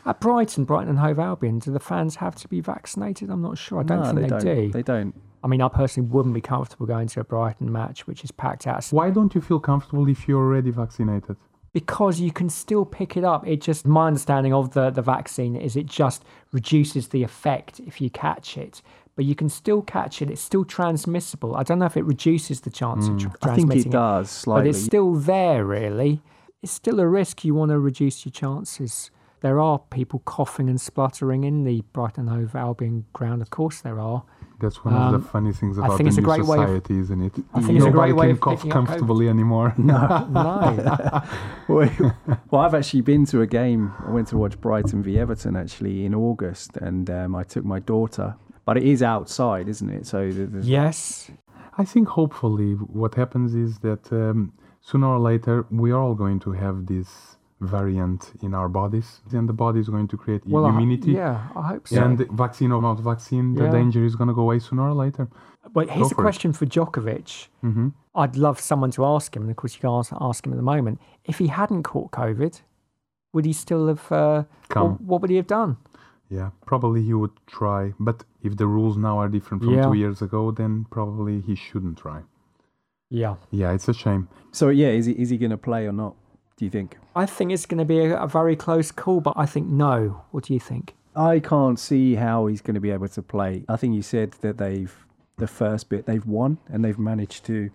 At 0.06 0.20
Brighton, 0.22 0.66
Brighton 0.66 0.90
and 0.90 0.98
Hove 1.00 1.20
Albion, 1.20 1.60
do 1.60 1.72
the 1.72 1.80
fans 1.80 2.16
have 2.16 2.34
to 2.36 2.48
be 2.48 2.62
vaccinated? 2.62 3.30
I'm 3.30 3.42
not 3.42 3.58
sure. 3.58 3.80
I 3.80 3.84
don't 3.84 4.00
no, 4.00 4.06
think 4.06 4.22
they, 4.22 4.28
don't. 4.28 4.40
do. 4.44 4.72
They 4.72 4.82
don't. 4.82 5.14
I 5.44 5.48
mean, 5.48 5.62
I 5.62 5.68
personally 5.68 6.10
wouldn't 6.10 6.34
be 6.34 6.42
comfortable 6.42 6.86
going 6.88 7.08
to 7.10 7.20
a 7.20 7.24
Brighton 7.24 7.72
match, 7.72 8.08
which 8.08 8.24
is 8.24 8.32
packed 8.32 8.66
out. 8.66 8.84
Why 8.88 9.12
don't 9.12 9.36
you 9.36 9.42
feel 9.42 9.60
comfortable 9.60 10.08
if 10.10 10.28
you're 10.28 10.42
already 10.42 10.72
vaccinated? 10.72 11.36
Because 11.74 12.20
you 12.20 12.32
can 12.32 12.50
still 12.50 12.86
pick 12.86 13.18
it 13.18 13.24
up. 13.24 13.48
It 13.48 13.62
just 13.62 13.86
my 13.86 14.08
understanding 14.08 14.54
of 14.54 14.74
the 14.74 14.90
the 14.90 15.02
vaccine 15.02 15.56
is 15.56 15.76
it 15.76 15.86
just 15.86 16.24
reduces 16.52 17.10
the 17.10 17.24
effect 17.24 17.80
if 17.80 18.02
you 18.02 18.10
catch 18.10 18.58
it, 18.58 18.82
but 19.16 19.26
you 19.26 19.36
can 19.36 19.50
still 19.50 19.82
catch 19.82 20.22
it. 20.22 20.30
It's 20.30 20.42
still 20.42 20.66
transmissible. 20.66 21.56
I 21.56 21.64
don't 21.64 21.80
know 21.80 21.86
if 21.86 21.98
it 21.98 22.06
reduces 22.06 22.62
the 22.62 22.70
chance 22.70 23.08
of 23.08 23.14
hmm. 23.14 23.18
tr- 23.18 23.28
I 23.28 23.30
think 23.30 23.42
transmitting 23.42 23.92
it 23.92 23.92
does 23.92 24.30
slightly. 24.30 24.70
but 24.70 24.76
it's 24.76 24.84
still 24.84 25.14
there. 25.16 25.66
Really, 25.66 26.22
it's 26.62 26.72
still 26.72 27.00
a 27.00 27.08
risk. 27.08 27.44
You 27.44 27.56
want 27.56 27.72
to 27.72 27.80
reduce 27.80 28.26
your 28.26 28.32
chances. 28.32 29.12
There 29.42 29.60
are 29.60 29.78
people 29.78 30.20
coughing 30.26 30.68
and 30.68 30.82
spluttering 30.82 31.44
in 31.44 31.64
the 31.64 31.82
Brighton 31.94 32.28
Hove 32.28 32.56
Albion 32.56 33.06
ground. 33.14 33.42
Of 33.42 33.52
course, 33.52 33.82
there 33.82 34.00
are. 34.00 34.24
That's 34.60 34.84
one 34.84 34.94
of 34.96 35.02
Um, 35.14 35.22
the 35.22 35.28
funny 35.28 35.52
things 35.54 35.78
I 35.78 35.86
about 35.86 35.98
think 35.98 36.06
the 36.06 36.10
it's 36.10 36.18
a 36.18 36.22
new 36.22 36.26
great 36.26 36.46
way 36.46 36.58
of- 36.58 36.64
society, 36.70 36.98
isn't 37.00 37.22
it? 37.22 37.34
I 37.54 37.62
think 37.62 37.78
it's 37.78 37.86
a 37.86 37.90
Nobody 37.90 37.92
great 37.92 38.16
way 38.16 38.26
can 38.28 38.32
of 38.32 38.40
cough 38.40 38.56
picking 38.56 38.72
COVID. 38.72 38.74
comfortably 38.88 39.30
anymore. 39.30 39.74
No, 39.78 39.98
well, 41.68 42.16
well, 42.52 42.62
I've 42.62 42.74
actually 42.74 43.02
been 43.02 43.26
to 43.28 43.42
a 43.42 43.48
game. 43.48 43.94
I 44.06 44.12
went 44.12 44.28
to 44.30 44.38
watch 44.38 44.60
Brighton 44.60 45.04
v 45.04 45.20
Everton 45.20 45.56
actually 45.56 46.06
in 46.06 46.16
August, 46.16 46.78
and 46.78 47.10
um, 47.10 47.36
I 47.36 47.44
took 47.44 47.66
my 47.66 47.80
daughter. 47.80 48.36
But 48.66 48.78
it 48.78 48.84
is 48.84 49.02
outside, 49.04 49.70
isn't 49.70 49.90
it? 49.90 50.06
So 50.08 50.30
the, 50.32 50.46
the, 50.48 50.66
Yes. 50.66 51.32
I 51.78 51.86
think 51.86 52.08
hopefully 52.10 52.74
what 52.74 53.16
happens 53.16 53.54
is 53.54 53.80
that 53.80 54.12
um, 54.12 54.52
sooner 54.82 55.08
or 55.08 55.20
later 55.20 55.66
we 55.70 55.92
are 55.92 56.02
all 56.02 56.16
going 56.16 56.40
to 56.42 56.52
have 56.54 56.88
this 56.88 57.37
variant 57.60 58.34
in 58.42 58.54
our 58.54 58.70
bodies, 58.70 59.22
and 59.32 59.50
the 59.50 59.54
body 59.54 59.80
is 59.80 59.90
going 59.90 60.08
to 60.08 60.18
create 60.18 60.46
Well, 60.46 60.66
I 60.66 60.70
immunity. 60.70 61.14
yeah, 61.14 61.48
I 61.56 61.62
hope 61.70 61.88
so. 61.88 62.04
And 62.04 62.20
vaccine 62.32 62.72
or 62.72 62.82
not 62.82 63.00
vaccine, 63.00 63.54
the 63.56 63.64
Yeah. 63.66 63.72
danger 63.72 64.06
is 64.06 64.16
going 64.16 64.28
to 64.28 64.34
go 64.34 64.42
away 64.42 64.60
sooner 64.60 64.84
or 64.84 64.94
later. 64.94 65.28
But 65.74 65.90
here's 65.90 66.10
Go 66.10 66.14
a 66.14 66.16
for 66.16 66.22
it. 66.22 66.26
question 66.26 66.54
for 66.54 66.66
Djokovic. 66.66 67.48
hmm 67.62 67.90
I'd 68.16 68.36
love 68.36 68.60
someone 68.60 68.92
to 68.92 69.06
ask 69.06 69.36
him, 69.36 69.44
and 69.44 69.52
of 69.52 69.58
course 69.58 69.76
you 69.76 69.82
can 69.82 69.92
ask, 69.92 70.12
ask 70.20 70.46
him 70.46 70.52
at 70.54 70.58
the 70.58 70.64
moment. 70.64 71.00
If 71.26 71.38
he 71.40 71.48
hadn't 71.48 71.84
caught 71.84 72.12
COVID, 72.12 72.62
would 73.34 73.46
he 73.46 73.54
still 73.54 73.88
have? 73.88 74.12
Uh, 74.12 74.44
Come. 74.70 74.84
what, 74.92 75.02
what 75.02 75.22
would 75.22 75.30
he 75.30 75.36
have 75.38 75.48
done? 75.48 75.78
Yeah, 76.30 76.50
probably 76.66 77.02
he 77.04 77.14
would 77.14 77.32
try. 77.48 77.94
But 78.00 78.24
if 78.42 78.58
the 78.58 78.66
rules 78.68 78.98
now 78.98 79.18
are 79.20 79.30
different 79.30 79.64
from 79.64 79.74
Yeah. 79.76 79.86
two 79.86 79.94
years 79.94 80.22
ago, 80.22 80.52
then 80.52 80.86
probably 80.90 81.42
he 81.42 81.56
shouldn't 81.56 81.98
try. 81.98 82.22
Yeah, 83.10 83.36
Yeah, 83.52 83.72
it's 83.72 83.88
a 83.88 83.94
shame. 83.94 84.28
So 84.52 84.70
yeah, 84.70 84.90
is 84.90 85.06
he 85.06 85.14
is 85.14 85.30
he 85.30 85.38
going 85.38 85.52
to 85.52 85.58
play 85.58 85.86
or 85.88 85.94
not? 85.94 86.16
Do 86.58 86.66
you 86.66 86.72
think? 86.72 86.98
I 87.16 87.26
think 87.26 87.52
it's 87.52 87.66
going 87.66 87.78
to 87.78 87.86
be 87.86 88.00
a, 88.00 88.22
a 88.22 88.28
very 88.28 88.56
close 88.56 88.92
call, 88.92 89.22
but 89.22 89.34
I 89.38 89.46
think 89.46 89.68
no. 89.68 90.24
What 90.32 90.46
do 90.46 90.54
you 90.54 90.60
think? 90.60 90.96
I 91.16 91.40
can't 91.40 91.80
see 91.80 92.16
how 92.16 92.48
he's 92.48 92.62
going 92.62 92.76
to 92.76 92.82
be 92.82 92.92
able 92.92 93.08
to 93.08 93.22
play. 93.22 93.64
I 93.70 93.76
think 93.78 93.96
you 93.96 94.02
said 94.02 94.34
that 94.42 94.58
they've 94.58 94.94
the 95.38 95.48
first 95.48 95.90
bit 95.90 96.08
they've 96.08 96.26
won 96.26 96.58
and 96.68 96.84
they've 96.84 96.98
managed 96.98 97.46
to 97.46 97.70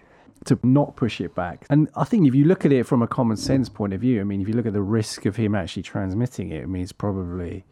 to 0.46 0.58
not 0.64 0.96
push 0.96 1.20
it 1.20 1.32
back. 1.36 1.64
And 1.70 1.88
I 1.94 2.02
think 2.02 2.26
if 2.26 2.34
you 2.34 2.44
look 2.44 2.64
at 2.64 2.72
it 2.72 2.84
from 2.84 3.00
a 3.02 3.06
common 3.06 3.36
sense 3.36 3.68
point 3.68 3.92
of 3.92 4.00
view, 4.00 4.20
I 4.20 4.24
mean, 4.24 4.40
if 4.40 4.48
you 4.48 4.54
look 4.54 4.66
at 4.66 4.72
the 4.72 4.82
risk 4.82 5.24
of 5.26 5.36
him 5.36 5.54
actually 5.54 5.84
transmitting 5.84 6.50
it, 6.50 6.64
I 6.64 6.66
mean, 6.66 6.82
it's 6.82 6.90
probably 6.90 7.64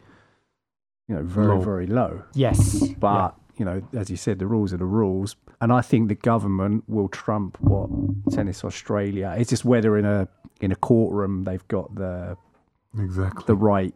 you 1.09 1.16
know 1.16 1.23
very 1.25 1.49
Low. 1.49 1.61
very 1.61 1.87
low. 1.88 2.23
Yes, 2.35 2.87
But 3.01 3.35
you 3.57 3.64
know, 3.64 3.83
as 3.92 4.09
you 4.11 4.16
said, 4.16 4.38
the 4.38 4.46
rules 4.46 4.73
are 4.73 4.77
the 4.77 4.85
rules, 4.87 5.35
and 5.61 5.73
I 5.73 5.81
think 5.83 6.09
the 6.09 6.14
government 6.14 6.85
will 6.88 7.09
trump 7.09 7.61
what 7.61 7.90
Tennis 8.31 8.64
Australia. 8.64 9.35
It's 9.37 9.51
just 9.51 9.64
whether 9.64 9.99
in 9.99 10.05
a 10.05 10.29
in 10.61 10.73
a 10.73 10.77
courtroom 10.77 11.44
they've 11.44 11.66
got 11.68 11.94
the 11.94 12.37
Exactly. 12.99 13.44
the 13.46 13.55
right 13.55 13.94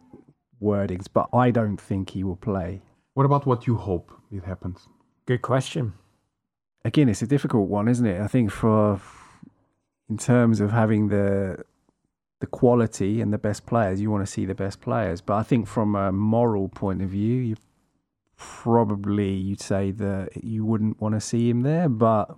wordings, 0.61 1.07
but 1.11 1.27
I 1.33 1.51
don't 1.51 1.77
think 1.79 2.11
he 2.11 2.23
will 2.23 2.37
play. 2.37 2.81
What 3.13 3.25
about 3.25 3.45
what 3.45 3.67
you 3.67 3.75
hope 3.75 4.11
it 4.31 4.43
happens? 4.43 4.87
good 5.25 5.41
question. 5.41 5.93
Again, 6.83 7.09
it's 7.09 7.23
a 7.23 7.27
difficult 7.27 7.67
one, 7.67 7.87
isn't 7.87 8.05
it? 8.05 8.21
I 8.21 8.27
think 8.27 8.51
for 8.51 9.01
in 10.09 10.17
terms 10.17 10.59
of 10.61 10.71
having 10.71 11.07
the 11.09 11.63
the 12.41 12.47
quality 12.47 13.21
and 13.21 13.33
the 13.33 13.37
best 13.37 13.65
players, 13.65 13.99
you 14.01 14.11
want 14.11 14.25
to 14.25 14.31
see 14.31 14.45
the 14.45 14.53
best 14.53 14.81
players. 14.81 15.19
But 15.21 15.35
I 15.35 15.43
think 15.43 15.67
from 15.67 15.95
a 15.95 16.11
moral 16.11 16.69
point 16.69 17.01
of 17.01 17.09
view, 17.09 17.37
you 17.41 17.55
probably 18.37 19.31
you'd 19.33 19.61
say 19.61 19.91
that 19.91 20.29
you 20.43 20.65
wouldn't 20.65 20.99
want 21.01 21.15
to 21.15 21.21
see 21.21 21.49
him 21.49 21.61
there. 21.61 21.87
But 21.89 22.35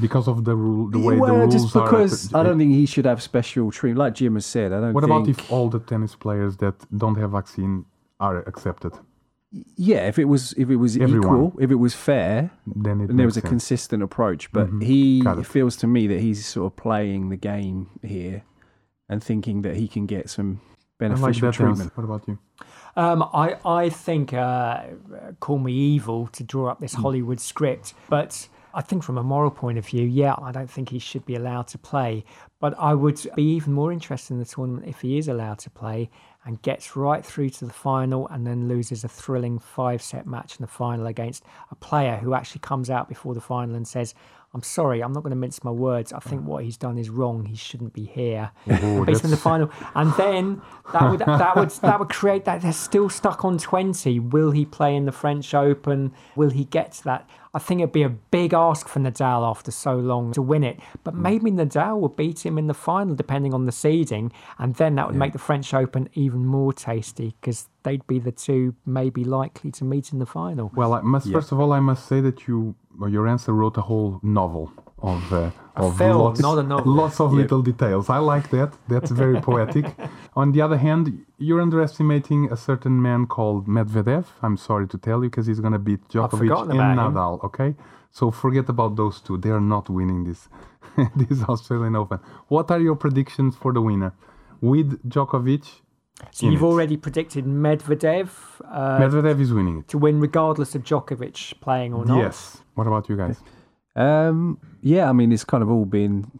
Because 0.00 0.28
of 0.28 0.44
the 0.44 0.54
rule, 0.56 0.90
the 0.90 0.98
way 0.98 1.16
well, 1.16 1.34
the 1.34 1.40
rules 1.40 1.54
just 1.54 1.76
are. 1.76 1.84
because 1.84 2.34
I 2.34 2.42
don't 2.42 2.58
think 2.58 2.72
he 2.72 2.86
should 2.86 3.06
have 3.06 3.22
special 3.22 3.70
treatment. 3.70 3.98
Like 3.98 4.14
Jim 4.14 4.34
has 4.34 4.46
said, 4.46 4.72
I 4.72 4.80
don't. 4.80 4.92
What 4.94 5.04
think, 5.04 5.12
about 5.12 5.28
if 5.28 5.50
all 5.52 5.68
the 5.68 5.80
tennis 5.80 6.14
players 6.14 6.56
that 6.58 6.74
don't 6.96 7.16
have 7.16 7.32
vaccine 7.32 7.84
are 8.20 8.38
accepted? 8.46 8.92
Yeah, 9.76 10.06
if 10.08 10.18
it 10.18 10.24
was 10.26 10.52
if 10.54 10.68
it 10.70 10.76
was 10.76 10.96
Everyone. 10.96 11.18
equal, 11.18 11.54
if 11.60 11.70
it 11.70 11.76
was 11.76 11.94
fair, 11.94 12.50
Then 12.66 13.00
it 13.00 13.10
and 13.10 13.18
there 13.18 13.26
was 13.26 13.36
a 13.36 13.40
sense. 13.40 13.48
consistent 13.50 14.02
approach. 14.02 14.52
But 14.52 14.68
Mhm. 14.70 14.82
he 14.82 15.20
it. 15.26 15.46
feels 15.46 15.76
to 15.76 15.86
me 15.86 16.06
that 16.08 16.20
he's 16.20 16.44
sort 16.44 16.72
of 16.72 16.76
playing 16.76 17.28
the 17.30 17.36
game 17.36 17.86
here 18.02 18.42
and 19.08 19.22
thinking 19.22 19.62
that 19.62 19.76
he 19.76 19.86
can 19.88 20.04
get 20.06 20.28
some 20.28 20.60
I 21.00 21.06
like 21.06 21.14
beneficial 21.20 21.52
treatment. 21.52 21.92
What 21.96 22.04
about 22.04 22.26
you? 22.28 22.38
Um, 22.96 23.22
I 23.34 23.56
I 23.64 23.88
think 23.90 24.32
uh, 24.32 24.82
call 25.40 25.58
me 25.58 25.72
evil 25.72 26.28
to 26.28 26.42
draw 26.44 26.70
up 26.70 26.80
this 26.80 26.94
Hmm. 26.94 27.02
Hollywood 27.02 27.40
script, 27.40 27.94
but 28.08 28.48
I 28.74 28.82
think 28.82 29.02
from 29.02 29.18
a 29.18 29.22
moral 29.22 29.50
point 29.50 29.78
of 29.78 29.86
view, 29.86 30.04
yeah, 30.06 30.34
I 30.40 30.52
don't 30.52 30.70
think 30.70 30.90
he 30.90 30.98
should 30.98 31.24
be 31.24 31.34
allowed 31.34 31.66
to 31.68 31.78
play. 31.78 32.24
But 32.60 32.74
I 32.78 32.94
would 32.94 33.20
be 33.34 33.42
even 33.54 33.72
more 33.74 33.92
interested 33.92 34.34
in 34.34 34.38
the 34.38 34.44
tournament 34.46 34.86
if 34.86 35.00
he 35.00 35.18
is 35.18 35.28
allowed 35.28 35.58
to 35.60 35.70
play 35.70 36.10
and 36.44 36.60
gets 36.62 36.94
right 36.96 37.24
through 37.24 37.50
to 37.50 37.64
the 37.64 37.72
final 37.72 38.28
and 38.28 38.46
then 38.46 38.68
loses 38.68 39.02
a 39.04 39.08
thrilling 39.08 39.58
five 39.58 40.00
set 40.00 40.26
match 40.26 40.56
in 40.58 40.62
the 40.62 40.66
final 40.70 41.06
against 41.06 41.44
a 41.70 41.74
player 41.74 42.16
who 42.16 42.34
actually 42.34 42.60
comes 42.60 42.88
out 42.88 43.08
before 43.08 43.34
the 43.34 43.40
final 43.40 43.74
and 43.74 43.86
says, 43.88 44.14
I'm 44.56 44.62
sorry, 44.62 45.02
I'm 45.02 45.12
not 45.12 45.22
going 45.22 45.32
to 45.32 45.36
mince 45.36 45.62
my 45.62 45.70
words. 45.70 46.14
I 46.14 46.18
think 46.18 46.46
what 46.46 46.64
he's 46.64 46.78
done 46.78 46.96
is 46.96 47.10
wrong. 47.10 47.44
He 47.44 47.56
shouldn't 47.56 47.92
be 47.92 48.06
here. 48.06 48.52
Oh, 48.70 49.04
Beats 49.04 49.20
him 49.20 49.26
in 49.26 49.30
the 49.32 49.36
final, 49.36 49.70
and 49.94 50.14
then 50.14 50.62
that 50.94 51.10
would 51.10 51.20
that 51.20 51.56
would 51.56 51.68
that 51.82 51.98
would 51.98 52.08
create 52.08 52.46
that 52.46 52.62
they're 52.62 52.72
still 52.72 53.10
stuck 53.10 53.44
on 53.44 53.58
twenty. 53.58 54.18
Will 54.18 54.52
he 54.52 54.64
play 54.64 54.96
in 54.96 55.04
the 55.04 55.12
French 55.12 55.52
Open? 55.52 56.10
Will 56.36 56.48
he 56.48 56.64
get 56.64 56.92
to 56.92 57.04
that? 57.04 57.28
I 57.52 57.58
think 57.58 57.80
it'd 57.80 57.92
be 57.92 58.02
a 58.02 58.10
big 58.10 58.52
ask 58.52 58.86
for 58.86 59.00
Nadal 59.00 59.48
after 59.48 59.70
so 59.70 59.96
long 59.96 60.32
to 60.32 60.42
win 60.42 60.62
it, 60.62 60.78
but 61.04 61.14
Hmm. 61.14 61.22
maybe 61.22 61.50
Nadal 61.50 62.00
would 62.00 62.14
beat 62.16 62.44
him 62.44 62.58
in 62.58 62.66
the 62.66 62.74
final 62.74 63.14
depending 63.14 63.52
on 63.54 63.64
the 63.66 63.72
seeding, 63.72 64.30
and 64.58 64.74
then 64.76 64.94
that 64.96 65.06
would 65.08 65.16
make 65.16 65.32
the 65.32 65.38
French 65.38 65.72
Open 65.74 66.08
even 66.14 66.44
more 66.46 66.72
tasty 66.72 67.34
because 67.40 67.68
they'd 67.82 68.06
be 68.06 68.18
the 68.18 68.32
two 68.32 68.74
maybe 68.86 69.22
likely 69.24 69.70
to 69.72 69.84
meet 69.84 70.12
in 70.12 70.18
the 70.18 70.26
final. 70.26 70.70
Well, 70.74 70.92
I 70.94 71.00
must 71.02 71.30
first 71.30 71.52
of 71.52 71.60
all, 71.60 71.72
I 71.72 71.80
must 71.80 72.06
say 72.06 72.20
that 72.22 72.46
you, 72.46 72.74
well, 72.98 73.10
your 73.10 73.26
answer 73.26 73.52
wrote 73.52 73.76
a 73.76 73.82
whole 73.82 74.20
novel 74.22 74.72
of 74.98 75.32
uh, 75.32 75.50
of 75.76 75.98
film, 75.98 76.18
lots, 76.18 76.40
not 76.40 76.58
a 76.58 76.62
novel. 76.62 76.92
lots 76.92 77.20
of 77.20 77.32
little 77.32 77.62
details. 77.62 78.08
I 78.08 78.18
like 78.18 78.50
that. 78.50 78.72
That's 78.88 79.10
very 79.10 79.40
poetic. 79.40 79.84
On 80.36 80.52
the 80.52 80.60
other 80.62 80.78
hand, 80.78 81.24
you're 81.38 81.60
underestimating 81.60 82.50
a 82.50 82.56
certain 82.56 83.00
man 83.02 83.26
called 83.26 83.66
Medvedev. 83.68 84.24
I'm 84.42 84.56
sorry 84.56 84.86
to 84.88 84.98
tell 84.98 85.22
you, 85.22 85.30
because 85.30 85.46
he's 85.46 85.60
going 85.60 85.74
to 85.74 85.78
beat 85.78 86.08
Djokovic 86.08 86.40
and 86.40 86.50
about 86.50 86.70
him. 86.70 87.14
Nadal. 87.14 87.44
Okay, 87.44 87.74
so 88.10 88.30
forget 88.30 88.68
about 88.68 88.96
those 88.96 89.20
two. 89.20 89.36
They 89.36 89.50
are 89.50 89.60
not 89.60 89.90
winning 89.90 90.24
this 90.24 90.48
this 91.16 91.42
Australian 91.42 91.96
Open. 91.96 92.18
What 92.48 92.70
are 92.70 92.80
your 92.80 92.96
predictions 92.96 93.56
for 93.56 93.72
the 93.72 93.82
winner? 93.82 94.12
With 94.62 95.06
Djokovic, 95.08 95.66
So 96.30 96.48
you've 96.48 96.62
it. 96.62 96.66
already 96.66 96.96
predicted 96.96 97.44
Medvedev 97.44 98.28
uh, 98.64 98.98
Medvedev 98.98 99.40
is 99.40 99.52
winning 99.52 99.78
it. 99.80 99.88
to 99.88 99.98
win 99.98 100.18
regardless 100.20 100.74
of 100.74 100.82
Djokovic 100.82 101.60
playing 101.60 101.92
or 101.94 102.04
not. 102.04 102.18
Yes. 102.18 102.58
What 102.74 102.86
about 102.86 103.08
you 103.08 103.16
guys? 103.16 103.38
Um, 103.94 104.58
yeah, 104.82 105.08
I 105.08 105.12
mean, 105.12 105.32
it's 105.32 105.44
kind 105.44 105.62
of 105.62 105.70
all 105.70 105.84
been 105.86 106.30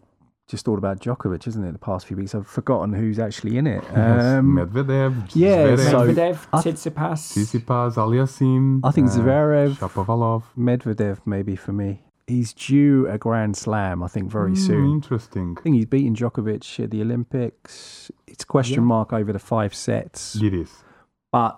just 0.47 0.67
all 0.67 0.77
about 0.77 0.99
Djokovic, 0.99 1.47
isn't 1.47 1.63
it? 1.63 1.71
The 1.73 1.79
past 1.79 2.05
few 2.07 2.15
weeks, 2.17 2.33
I've 2.33 2.47
forgotten 2.47 2.93
who's 2.93 3.19
actually 3.19 3.57
in 3.57 3.67
it. 3.67 3.83
Yes, 3.83 4.23
Um, 4.23 4.55
Medvedev, 4.55 5.13
yeah, 5.35 5.67
Zverev, 5.67 5.91
so- 5.91 5.99
Medvedev, 6.07 6.47
I 6.53 6.61
th- 6.61 6.75
Tsitsipas. 6.75 7.33
Tsitsipas, 7.35 7.95
Aliassime. 7.97 8.79
I 8.83 8.91
think 8.91 9.07
uh, 9.09 9.11
Zverev- 9.15 9.75
Shapovalov. 9.77 10.43
Medvedev, 10.57 11.19
maybe 11.25 11.55
for 11.55 11.73
me. 11.73 12.03
He's 12.27 12.53
due 12.53 13.07
a 13.07 13.17
Grand 13.17 13.55
Slam, 13.55 14.03
I 14.03 14.07
think, 14.07 14.29
very 14.29 14.49
Hmm, 14.51 14.55
soon. 14.55 14.91
Interesting. 14.91 15.55
I 15.57 15.61
think 15.61 15.75
he's 15.77 15.85
beaten 15.85 16.13
Djokovic 16.13 16.83
at 16.83 16.91
the 16.91 17.01
Olympics. 17.01 18.11
It's 18.27 18.43
question 18.43 18.83
Yeah. 18.83 18.87
mark 18.87 19.13
over 19.13 19.31
the 19.31 19.39
five 19.39 19.73
sets. 19.73 20.35
It 20.35 20.53
is. 20.53 20.83
But 21.31 21.57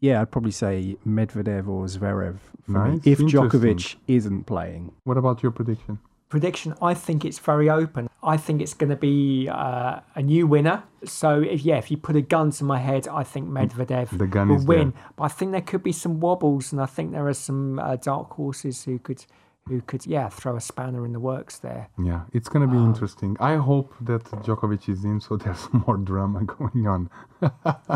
yeah, 0.00 0.20
I'd 0.20 0.30
probably 0.30 0.50
say 0.50 0.96
Medvedev 1.06 1.66
or 1.66 1.86
Zverev 1.86 2.36
for 2.62 2.72
me. 2.72 2.90
Nice, 2.90 3.00
If 3.06 3.20
interesting. 3.20 3.60
Djokovic 3.60 3.96
isn't 4.06 4.44
playing. 4.44 4.92
What 5.04 5.16
about 5.16 5.42
your 5.42 5.50
prediction? 5.52 5.98
Prediction, 6.28 6.74
I 6.82 6.94
think 6.94 7.24
it's 7.24 7.38
very 7.38 7.68
open. 7.68 8.08
I 8.22 8.36
think 8.38 8.62
it's 8.62 8.72
going 8.74 8.88
to 8.90 8.96
be 8.96 9.48
uh, 9.50 10.00
a 10.14 10.22
new 10.22 10.46
winner. 10.46 10.82
So, 11.04 11.40
if, 11.42 11.62
yeah, 11.62 11.76
if 11.76 11.90
you 11.90 11.96
put 11.98 12.16
a 12.16 12.22
gun 12.22 12.50
to 12.52 12.64
my 12.64 12.78
head, 12.78 13.06
I 13.08 13.22
think 13.22 13.48
Medvedev 13.48 14.16
The 14.16 14.26
gun 14.26 14.48
will 14.48 14.64
win. 14.64 14.90
there. 14.92 15.02
But 15.16 15.24
I 15.24 15.28
think 15.28 15.52
there 15.52 15.60
could 15.60 15.82
be 15.82 15.92
some 15.92 16.20
wobbles, 16.20 16.72
and 16.72 16.80
I 16.80 16.86
think 16.86 17.12
there 17.12 17.26
are 17.28 17.34
some 17.34 17.78
uh, 17.78 17.96
dark 17.96 18.30
horses 18.30 18.84
who 18.84 18.98
could, 18.98 19.26
who 19.68 19.80
could, 19.80 20.06
yeah, 20.06 20.28
throw 20.28 20.56
a 20.56 20.60
spanner 20.60 21.04
in 21.06 21.12
the 21.12 21.20
works 21.20 21.58
there. 21.58 21.88
Yeah, 22.02 22.22
it's 22.32 22.48
going 22.48 22.68
to 22.68 22.72
be 22.72 22.78
interesting. 22.78 23.36
I 23.40 23.56
hope 23.56 23.94
that 24.00 24.24
Djokovic 24.24 24.88
is 24.88 25.04
in 25.04 25.20
so 25.20 25.36
there's 25.42 25.68
more 25.72 25.96
drama 25.96 26.44
going 26.56 26.86
on. 26.86 27.10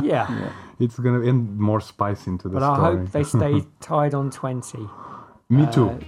Yeah, 0.03 0.51
It's 0.79 0.99
going 0.99 1.21
to 1.21 1.29
end 1.29 1.59
more 1.59 1.81
spice 1.81 2.27
into 2.27 2.49
the 2.49 2.61
but 2.61 2.63
I 2.63 2.77
hope 2.77 3.11
they 3.11 3.25
stay 3.25 3.65
tied 3.81 4.15
on 4.15 4.31
twenty. 4.31 4.89
Me 5.49 5.67
too. 5.73 5.89
Uh, 5.91 5.99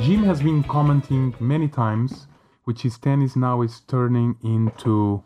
Jim 0.00 0.24
has 0.24 0.42
been 0.42 0.64
commenting 0.64 1.34
many 1.38 1.68
times, 1.68 2.26
which 2.64 2.84
is 2.84 2.98
tennis 2.98 3.36
now 3.36 3.62
is 3.62 3.80
turning 3.80 4.36
into 4.42 5.22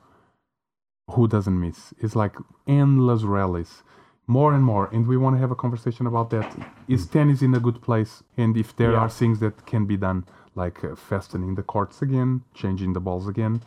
who 1.11 1.29
doesn't 1.29 1.61
miss. 1.61 1.94
It's 1.99 2.16
like 2.16 2.35
endless 2.66 3.22
rallies, 3.22 3.83
more 4.27 4.53
and 4.55 4.64
more. 4.64 4.88
And 4.92 5.07
we 5.07 5.16
want 5.16 5.37
to 5.37 5.40
have 5.40 5.51
a 5.51 5.55
conversation 5.55 6.07
about 6.07 6.31
that. 6.31 6.57
Is 6.88 7.07
tennis 7.07 7.42
in 7.42 7.55
a 7.55 7.61
good 7.61 7.81
place? 7.83 8.22
And 8.37 8.57
if 8.57 8.75
there 8.77 8.92
Yeah. 8.92 9.01
are 9.03 9.09
things 9.09 9.38
that 9.40 9.66
can 9.66 9.87
be 9.87 9.96
done, 9.96 10.25
like 10.55 10.83
uh, 10.83 10.96
fastening 10.96 11.55
the 11.55 11.62
courts 11.62 12.03
again, 12.03 12.42
changing 12.55 12.92
the 12.94 13.01
balls 13.01 13.29
again, 13.29 13.61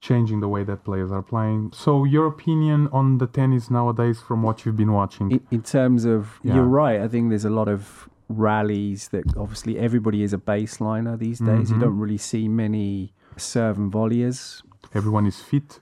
changing 0.00 0.40
the 0.40 0.48
way 0.48 0.64
that 0.64 0.84
players 0.84 1.10
are 1.12 1.22
playing. 1.22 1.70
So, 1.72 2.04
your 2.04 2.26
opinion 2.26 2.88
on 2.92 3.18
the 3.18 3.26
tennis 3.28 3.70
nowadays 3.70 4.20
from 4.20 4.42
what 4.42 4.66
you've 4.66 4.76
been 4.76 4.92
watching? 4.92 5.30
In, 5.30 5.40
in 5.50 5.62
terms 5.62 6.04
of, 6.04 6.40
Yeah. 6.42 6.56
you're 6.56 6.64
right. 6.84 7.00
I 7.00 7.08
think 7.08 7.28
there's 7.30 7.44
a 7.44 7.50
lot 7.60 7.68
of 7.68 8.08
rallies 8.32 9.08
that 9.08 9.24
obviously 9.36 9.78
everybody 9.78 10.22
is 10.22 10.32
a 10.32 10.38
baseliner 10.38 11.18
these 11.18 11.38
days. 11.38 11.70
You 11.70 11.76
Mhm. 11.76 11.80
don't 11.80 11.98
really 11.98 12.18
see 12.18 12.48
many 12.48 13.12
serve 13.36 13.78
and 13.78 13.92
volleyers. 13.92 14.62
Everyone 14.94 15.26
is 15.26 15.40
fit. 15.40 15.80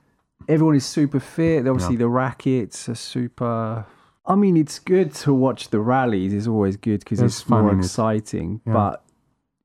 everyone 0.49 0.75
is 0.75 0.85
super 0.87 1.21
fit. 1.21 1.67
Obviously, 1.69 1.97
the 1.97 2.09
rackets 2.09 2.89
are 2.89 2.95
super. 2.95 3.85
I 4.27 4.35
mean, 4.35 4.57
it's 4.57 4.79
good 4.79 5.13
to 5.25 5.33
watch 5.35 5.69
the 5.71 5.81
rallies. 5.81 6.33
It's 6.33 6.47
always 6.47 6.77
good 6.77 7.01
because 7.01 7.21
it's 7.21 7.41
fun 7.41 7.63
more 7.63 7.73
in 7.73 7.79
it. 7.79 7.85
exciting. 7.85 8.61
Yeah. 8.67 8.73
But 8.73 9.05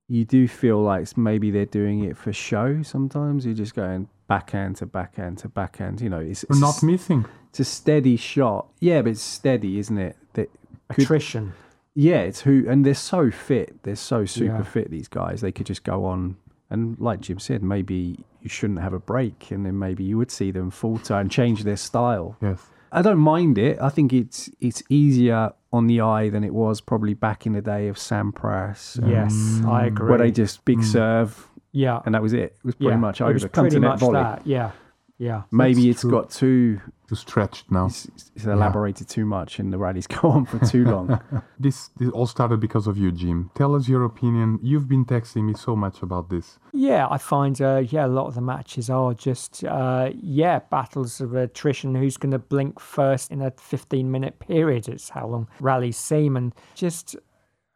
you 0.08 0.26
do 0.26 0.48
feel 0.48 0.80
like 0.82 1.18
maybe 1.18 1.50
they're 1.52 1.66
doing 1.66 2.04
it 2.04 2.16
for 2.18 2.32
show. 2.34 2.82
Sometimes 2.84 3.46
you're 3.46 3.56
just 3.56 3.74
going 3.76 4.08
backhand 4.28 4.76
to 4.78 4.86
backhand 4.86 5.38
to 5.40 5.50
backhand. 5.50 6.02
You 6.02 6.10
know, 6.10 6.20
it's, 6.20 6.44
it's, 6.44 6.60
not 6.60 6.82
missing. 6.84 7.26
it's 7.50 7.60
a 7.60 7.66
steady 7.66 8.16
shot. 8.18 8.68
Yeah, 8.80 9.02
but 9.02 9.12
it's 9.12 9.22
steady, 9.22 9.80
isn't 9.80 9.98
it? 9.98 10.16
That 10.34 10.50
could- 10.90 11.04
Attrition. 11.06 11.54
Yeah, 11.96 12.20
it's 12.20 12.42
who, 12.42 12.66
and 12.68 12.86
they're 12.86 12.94
so 12.94 13.32
fit. 13.32 13.82
They're 13.84 13.96
so 13.96 14.26
super 14.26 14.58
Yeah. 14.58 14.64
fit. 14.64 14.92
These 14.92 15.08
guys, 15.08 15.42
they 15.42 15.52
could 15.52 15.66
just 15.66 15.84
go 15.84 16.06
on. 16.06 16.38
And 16.70 17.00
like 17.00 17.22
Jim 17.22 17.40
said, 17.40 17.64
maybe 17.64 18.24
you 18.42 18.50
shouldn't 18.50 18.80
have 18.80 18.94
a 18.94 19.00
break, 19.00 19.52
and 19.52 19.66
then 19.66 19.80
maybe 19.80 20.04
you 20.04 20.18
would 20.18 20.32
see 20.32 20.52
them 20.52 20.72
falter 20.72 21.16
and 21.16 21.32
change 21.32 21.64
their 21.64 21.78
style. 21.78 22.38
Yes. 22.42 22.68
I 22.92 23.02
don't 23.02 23.20
mind 23.20 23.58
it. 23.58 23.78
I 23.82 23.90
think 23.90 24.14
it's 24.14 24.50
it's 24.60 24.84
easier 24.90 25.52
on 25.74 25.88
the 25.88 26.02
eye 26.02 26.30
than 26.30 26.44
it 26.44 26.54
was 26.54 26.80
probably 26.80 27.14
back 27.14 27.46
in 27.46 27.54
the 27.54 27.62
day 27.62 27.88
of 27.88 27.98
Sampras. 27.98 28.98
Yes, 29.08 29.62
I 29.66 29.88
agree. 29.88 30.10
Where 30.10 30.18
they 30.18 30.32
just 30.32 30.64
big 30.64 30.80
mm. 30.80 30.84
serve 30.84 31.50
yeah, 31.76 32.02
and 32.06 32.16
that 32.16 32.22
was 32.22 32.32
it. 32.32 32.56
It 32.58 32.64
was 32.64 32.76
pretty 32.76 32.92
yeah. 32.92 32.98
much 32.98 33.20
It 33.20 33.26
was 33.26 33.46
pretty 33.46 33.80
much 33.80 34.00
volley. 34.00 34.14
that. 34.14 34.48
Yeah, 34.48 34.72
yeah. 35.18 35.44
Maybe 35.52 35.88
That's 35.88 35.96
it's 35.96 36.02
true. 36.02 36.12
got 36.12 36.30
too 36.30 36.82
Too 37.08 37.16
stretched 37.16 37.70
now. 37.72 37.86
it's, 37.86 38.08
it's 38.36 38.46
elaborated 38.46 39.08
too 39.08 39.26
much, 39.26 39.60
and 39.60 39.72
the 39.72 39.78
rallies 39.78 40.08
go 40.22 40.30
on 40.30 40.46
for 40.46 40.60
too 40.66 40.86
long. 40.86 41.20
This, 41.60 41.90
this 41.98 42.10
all 42.10 42.28
started 42.28 42.60
because 42.60 42.86
of 42.86 42.98
you, 42.98 43.12
Jim. 43.12 43.50
Tell 43.56 43.76
us 43.76 43.88
your 43.88 44.04
opinion. 44.04 44.60
You've 44.62 44.90
been 44.90 45.06
texting 45.06 45.44
me 45.46 45.54
so 45.54 45.76
much 45.76 46.02
about 46.02 46.30
this. 46.30 46.60
Yeah, 46.74 47.08
I 47.10 47.18
find 47.18 47.60
uh, 47.62 47.84
yeah 47.88 48.06
a 48.06 48.08
lot 48.08 48.28
of 48.28 48.36
the 48.36 48.42
matches 48.42 48.90
are 48.90 49.14
just 49.14 49.64
uh, 49.64 50.10
yeah 50.14 50.60
battles 50.70 51.22
of 51.22 51.34
attrition. 51.34 51.96
Who's 51.96 52.18
going 52.18 52.34
to 52.34 52.40
blink 52.40 52.80
first 52.80 53.32
in 53.32 53.42
a 53.42 53.52
15 53.52 54.12
minute 54.12 54.40
period? 54.40 54.90
It's 54.90 55.10
how 55.10 55.28
long 55.28 55.48
rallies 55.62 55.98
seem, 55.98 56.36
and 56.36 56.54
just 56.76 57.16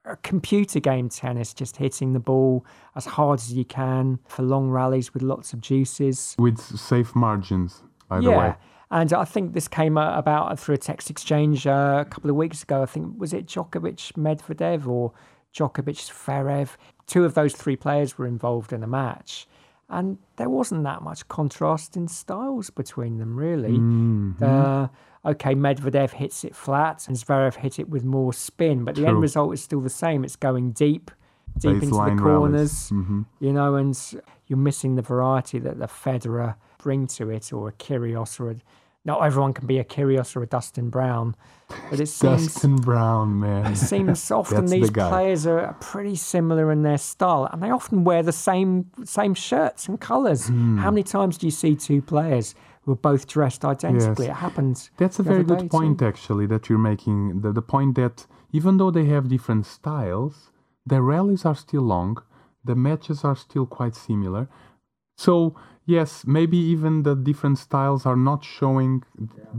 a 0.06 0.16
computer 0.18 0.80
game 0.80 1.10
tennis, 1.10 1.54
just 1.54 1.78
hitting 1.78 2.14
the 2.14 2.20
ball 2.20 2.66
as 2.96 3.06
hard 3.06 3.40
as 3.40 3.54
you 3.54 3.66
can 3.66 4.20
for 4.28 4.44
long 4.44 4.70
rallies 4.70 5.14
with 5.14 5.24
lots 5.24 5.54
of 5.54 5.62
deuces. 5.62 6.36
With 6.40 6.60
safe 6.60 7.16
margins, 7.16 7.84
by 8.08 8.20
the 8.20 8.30
yeah. 8.30 8.38
way. 8.38 8.56
And 8.92 9.14
I 9.14 9.24
think 9.24 9.54
this 9.54 9.68
came 9.68 9.98
about 9.98 10.60
through 10.60 10.76
a 10.76 10.80
text 10.80 11.12
exchange 11.12 11.68
uh, 11.68 12.04
a 12.06 12.10
couple 12.10 12.30
of 12.30 12.36
weeks 12.36 12.64
ago. 12.64 12.82
I 12.82 12.88
think 12.88 13.20
was 13.20 13.34
it 13.34 13.46
Djokovic 13.46 14.14
Medvedev 14.14 14.88
or 14.88 15.14
Djokovic 15.54 16.10
Zverev. 16.10 16.70
Two 17.06 17.26
of 17.26 17.34
those 17.34 17.54
three 17.54 17.76
players 17.76 18.18
were 18.18 18.28
involved 18.28 18.74
in 18.74 18.84
a 18.84 18.88
match, 18.88 19.48
and 19.90 20.18
there 20.38 20.50
wasn't 20.50 20.84
that 20.84 21.02
much 21.02 21.28
contrast 21.28 21.98
in 21.98 22.08
styles 22.08 22.70
between 22.70 23.18
them, 23.18 23.36
really. 23.36 23.72
Mm-hmm. 23.78 24.44
Uh, 24.44 24.88
okay, 25.26 25.56
Medvedev 25.56 26.12
hits 26.12 26.44
it 26.44 26.56
flat, 26.56 27.08
and 27.08 27.18
Zverev 27.18 27.56
hit 27.56 27.80
it 27.80 27.90
with 27.90 28.04
more 28.04 28.32
spin, 28.34 28.86
but 28.86 28.96
the 28.96 29.08
end 29.08 29.22
result 29.22 29.54
is 29.54 29.62
still 29.64 29.82
the 29.82 29.90
same. 29.90 30.24
It's 30.24 30.36
going 30.36 30.72
deep, 30.72 31.12
deep 31.58 31.82
into 31.84 31.88
the 31.96 32.16
corners 32.22 32.90
Mhm. 32.92 33.26
you 33.40 33.52
know, 33.52 33.76
and 33.76 33.98
you're 34.48 34.58
missing 34.60 34.96
the 34.96 35.02
variety 35.02 35.60
that 35.60 35.80
the 35.80 35.88
Federer 35.88 36.56
bring 36.84 37.08
to 37.08 37.30
it, 37.30 37.52
or 37.52 37.68
a 37.70 37.74
Kyrgios, 37.74 38.40
or 38.40 38.52
a, 38.52 38.56
not 39.06 39.22
everyone 39.22 39.54
can 39.54 39.66
be 39.66 39.80
a 39.80 39.84
Kyrgios 39.84 40.36
or 40.36 40.44
a 40.44 40.48
Dustin 40.48 40.90
Brown, 40.90 41.36
but 41.90 42.00
it 42.00 42.08
seems 42.08 42.48
Dustin 42.48 42.76
Brown, 42.76 43.40
man. 43.40 43.72
it 43.72 43.78
seems 43.78 44.30
often 44.40 44.66
That's 44.66 44.72
the 44.72 44.80
these 44.80 44.92
players 44.92 45.48
are 45.48 45.76
pretty 45.80 46.16
similar 46.16 46.72
in 46.72 46.84
their 46.84 46.98
style, 46.98 47.48
and 47.52 47.64
they 47.64 47.70
often 47.70 48.04
wear 48.04 48.24
the 48.24 48.34
same 48.34 48.92
same 49.06 49.34
shirts 49.34 49.88
and 49.88 50.00
colours. 50.00 50.48
Hmm. 50.48 50.78
How 50.78 50.92
many 50.92 51.04
times 51.04 51.38
do 51.38 51.48
you 51.48 51.52
see 51.52 51.76
two 51.76 52.02
players 52.02 52.56
who 52.82 52.92
are 52.92 52.96
both 52.96 53.28
dressed 53.28 53.64
identically? 53.64 54.28
Yes. 54.28 54.38
It 54.38 54.42
happens. 54.42 54.92
That's 54.98 55.20
a 55.20 55.24
very 55.24 55.44
good 55.44 55.70
point, 55.72 56.00
too. 56.00 56.06
actually, 56.06 56.46
that 56.48 56.70
you're 56.70 56.78
making. 56.78 57.42
The, 57.42 57.52
the 57.52 57.62
point 57.62 57.96
that 57.96 58.28
even 58.52 58.78
though 58.78 58.92
they 58.92 59.06
have 59.06 59.30
different 59.30 59.66
styles, 59.66 60.52
the 60.86 61.02
rallies 61.02 61.46
are 61.46 61.56
still 61.56 61.84
long, 61.84 62.18
the 62.64 62.76
matches 62.76 63.24
are 63.24 63.36
still 63.36 63.66
quite 63.66 63.96
similar. 63.96 64.50
So, 65.18 65.56
yes, 65.90 66.24
maybe 66.26 66.58
even 66.58 67.04
the 67.04 67.16
different 67.16 67.58
styles 67.58 68.06
are 68.06 68.16
not 68.16 68.44
showing 68.44 69.04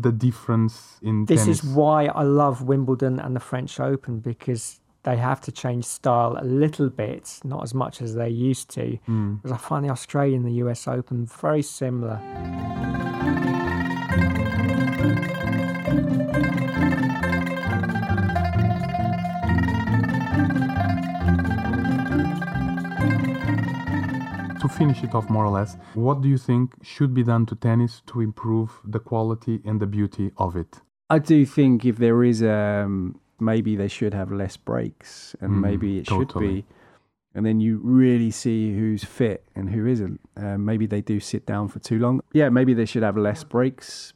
the 0.06 0.12
difference 0.12 0.74
in 1.02 1.24
This 1.26 1.42
tennis. 1.44 1.64
is 1.64 1.64
why 1.64 2.06
I 2.06 2.22
love 2.22 2.62
Wimbledon 2.62 3.18
and 3.18 3.34
the 3.34 3.40
French 3.50 3.80
Open 3.80 4.20
because 4.20 4.80
they 5.02 5.16
have 5.16 5.40
to 5.46 5.52
change 5.52 5.84
style 5.84 6.36
a 6.38 6.44
little 6.44 6.90
bit, 6.90 7.40
not 7.42 7.62
as 7.62 7.72
much 7.74 8.00
as 8.02 8.14
they 8.14 8.28
used 8.28 8.68
to. 8.78 8.98
Because 9.06 9.52
I 9.52 9.56
find 9.56 9.84
the 9.86 9.90
Australian, 9.90 10.42
the 10.44 10.56
US 10.64 10.86
Open 10.86 11.26
very 11.26 11.62
similar. 11.62 12.18
Finish 24.78 25.02
it 25.02 25.14
off 25.14 25.28
more 25.30 25.44
or 25.44 25.50
less, 25.50 25.76
what 25.94 26.20
do 26.22 26.28
you 26.28 26.38
think 26.38 26.72
should 26.82 27.12
be 27.14 27.22
done 27.22 27.46
to 27.46 27.54
tennis 27.54 28.02
to 28.06 28.20
improve 28.20 28.80
the 28.84 28.98
quality 28.98 29.60
and 29.64 29.80
the 29.80 29.86
beauty 29.86 30.30
of 30.36 30.56
it? 30.56 30.80
I 31.08 31.18
do 31.18 31.44
think 31.44 31.84
if 31.84 31.96
there 31.96 32.22
is 32.22 32.42
um 32.42 33.20
maybe 33.38 33.74
they 33.76 33.88
should 33.88 34.14
have 34.14 34.30
less 34.30 34.56
breaks 34.56 35.34
and 35.40 35.52
Mm, 35.52 35.60
maybe 35.60 35.98
it 35.98 36.06
should 36.06 36.32
be 36.38 36.64
and 37.34 37.46
then 37.46 37.60
you 37.60 37.80
really 37.82 38.30
see 38.30 38.74
who's 38.74 39.04
fit 39.04 39.44
and 39.54 39.70
who 39.70 39.86
isn't. 39.86 40.20
Uh, 40.36 40.58
maybe 40.58 40.86
they 40.86 41.00
do 41.00 41.20
sit 41.20 41.46
down 41.46 41.68
for 41.68 41.78
too 41.78 41.98
long. 41.98 42.20
Yeah, 42.32 42.48
maybe 42.48 42.74
they 42.74 42.84
should 42.84 43.02
have 43.04 43.16
less 43.16 43.44
breaks. 43.44 44.12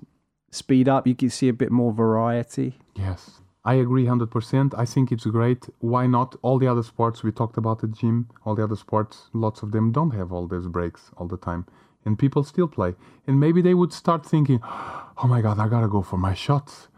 Speed 0.50 0.88
up. 0.88 1.06
You 1.06 1.14
can 1.14 1.30
see 1.30 1.48
a 1.48 1.52
bit 1.52 1.70
more 1.70 1.92
variety. 1.92 2.78
Yes, 2.96 3.40
I 3.64 3.74
agree 3.74 4.04
100%. 4.04 4.74
I 4.76 4.84
think 4.84 5.10
it's 5.10 5.24
great. 5.26 5.68
Why 5.78 6.06
not? 6.06 6.36
All 6.42 6.58
the 6.58 6.66
other 6.66 6.82
sports 6.82 7.22
we 7.22 7.32
talked 7.32 7.56
about 7.56 7.82
at 7.82 7.92
gym, 7.92 8.28
all 8.44 8.54
the 8.54 8.64
other 8.64 8.76
sports, 8.76 9.30
lots 9.32 9.62
of 9.62 9.72
them 9.72 9.90
don't 9.90 10.10
have 10.10 10.32
all 10.32 10.46
those 10.46 10.66
breaks 10.66 11.10
all 11.16 11.26
the 11.28 11.38
time. 11.38 11.66
And 12.04 12.18
people 12.18 12.44
still 12.44 12.68
play. 12.68 12.94
And 13.26 13.40
maybe 13.40 13.62
they 13.62 13.72
would 13.72 13.92
start 13.92 14.26
thinking, 14.26 14.60
oh 14.64 15.26
my 15.26 15.40
God, 15.40 15.58
I 15.58 15.68
gotta 15.68 15.88
go 15.88 16.02
for 16.02 16.18
my 16.18 16.34
shots 16.34 16.88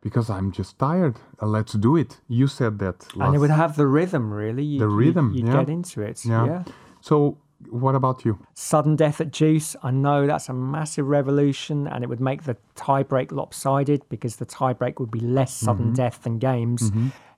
because 0.00 0.28
I'm 0.28 0.50
just 0.50 0.78
tired. 0.78 1.16
Let's 1.40 1.74
do 1.74 1.96
it. 1.96 2.20
You 2.28 2.48
said 2.48 2.80
that. 2.80 3.06
And 3.20 3.34
it 3.34 3.38
would 3.38 3.50
have 3.50 3.76
the 3.76 3.86
rhythm, 3.86 4.32
really. 4.32 4.64
You, 4.64 4.78
The 4.80 4.88
rhythm, 4.88 5.32
You, 5.32 5.46
yeah. 5.46 5.52
get 5.52 5.68
into 5.68 6.02
it. 6.02 6.24
Yeah. 6.24 6.46
yeah. 6.46 6.64
So, 7.00 7.38
what 7.70 7.94
about 7.94 8.24
you? 8.24 8.38
Sudden 8.54 8.96
death 8.96 9.20
at 9.20 9.30
deuce. 9.30 9.76
I 9.82 9.90
know 9.90 10.26
that's 10.26 10.48
a 10.48 10.52
massive 10.52 11.06
revolution 11.06 11.86
and 11.86 12.04
it 12.04 12.08
would 12.08 12.20
make 12.20 12.44
the 12.44 12.56
tiebreak 12.74 13.32
lopsided 13.32 14.02
because 14.08 14.36
the 14.36 14.46
tiebreak 14.46 14.98
would 15.00 15.10
be 15.10 15.20
less 15.20 15.54
sudden 15.54 15.86
Mm-hmm. 15.86 15.94
death 15.94 16.22
than 16.22 16.38
games. 16.38 16.90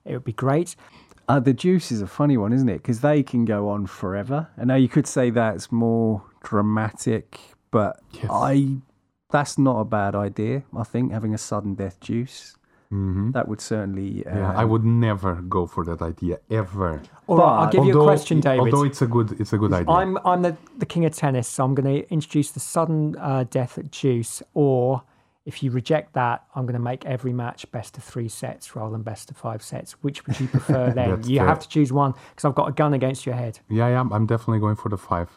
It 0.05 0.13
would 0.13 0.23
be 0.25 0.33
great. 0.33 0.75
Uh, 1.27 1.39
the 1.39 1.53
deuce 1.53 1.91
is 1.91 2.01
a 2.01 2.07
funny 2.07 2.37
one, 2.37 2.51
isn't 2.53 2.69
it? 2.69 2.77
Because 2.81 3.01
they 3.01 3.21
can 3.23 3.45
go 3.45 3.69
on 3.69 3.85
forever. 3.85 4.47
I 4.57 4.65
know 4.65 4.75
you 4.75 4.89
could 4.89 5.05
say 5.07 5.29
that's 5.29 5.71
more 5.71 6.23
dramatic, 6.43 7.39
but 7.71 7.99
Yes. 8.11 8.25
I 8.29 8.77
that's 9.31 9.57
not 9.59 9.79
a 9.79 9.85
bad 9.85 10.15
idea. 10.15 10.63
I 10.75 10.83
think 10.83 11.11
having 11.11 11.33
a 11.35 11.37
sudden 11.37 11.75
death 11.75 11.99
deuce 11.99 12.55
hmm 12.91 13.31
that 13.31 13.47
would 13.47 13.61
certainly. 13.61 14.25
Uh, 14.25 14.35
Yeah, 14.35 14.53
I 14.55 14.65
would 14.65 14.83
never 14.83 15.35
go 15.35 15.67
for 15.67 15.85
that 15.85 16.01
idea 16.01 16.39
ever. 16.49 17.01
All 17.27 17.37
right, 17.37 17.45
I'll 17.45 17.65
But- 17.65 17.71
give 17.71 17.85
you 17.85 17.93
a 17.93 17.95
Although- 17.97 18.07
question, 18.09 18.39
David. 18.39 18.73
Although 18.73 18.83
it's 18.85 19.01
a 19.01 19.07
good, 19.07 19.39
it's 19.39 19.53
a 19.53 19.57
good 19.57 19.73
idea. 19.73 19.93
I'm 19.93 20.17
I'm 20.25 20.41
the, 20.41 20.57
the 20.77 20.85
king 20.87 21.05
of 21.05 21.13
tennis, 21.13 21.47
so 21.47 21.63
I'm 21.65 21.75
going 21.75 22.01
to 22.01 22.09
introduce 22.11 22.51
the 22.51 22.59
sudden 22.59 23.15
uh, 23.19 23.45
death 23.49 23.77
at 23.77 23.91
deuce. 23.91 24.41
Or 24.55 25.03
if 25.45 25.61
you 25.61 25.69
reject 25.71 26.13
that, 26.13 26.43
I'm 26.55 26.65
going 26.65 26.73
to 26.81 26.87
make 26.91 27.05
every 27.05 27.31
match 27.33 27.71
best 27.71 27.95
of 27.97 28.03
three 28.03 28.27
sets 28.27 28.75
rather 28.75 28.91
than 28.91 29.03
best 29.03 29.29
of 29.29 29.37
five 29.37 29.61
sets. 29.61 29.91
Which 30.03 30.25
would 30.25 30.39
you 30.39 30.47
prefer 30.47 30.91
then? 30.99 31.23
You 31.23 31.37
fair. 31.39 31.47
have 31.47 31.59
to 31.59 31.69
choose 31.69 31.93
one 31.93 32.13
because 32.31 32.45
I've 32.45 32.55
got 32.55 32.69
a 32.69 32.71
gun 32.73 32.93
against 32.95 33.25
your 33.25 33.35
head. 33.35 33.59
yeah, 33.69 33.87
yeah, 33.89 34.01
I'm 34.11 34.25
definitely 34.25 34.59
going 34.59 34.75
for 34.75 34.89
the 34.89 34.97
five. 34.97 35.29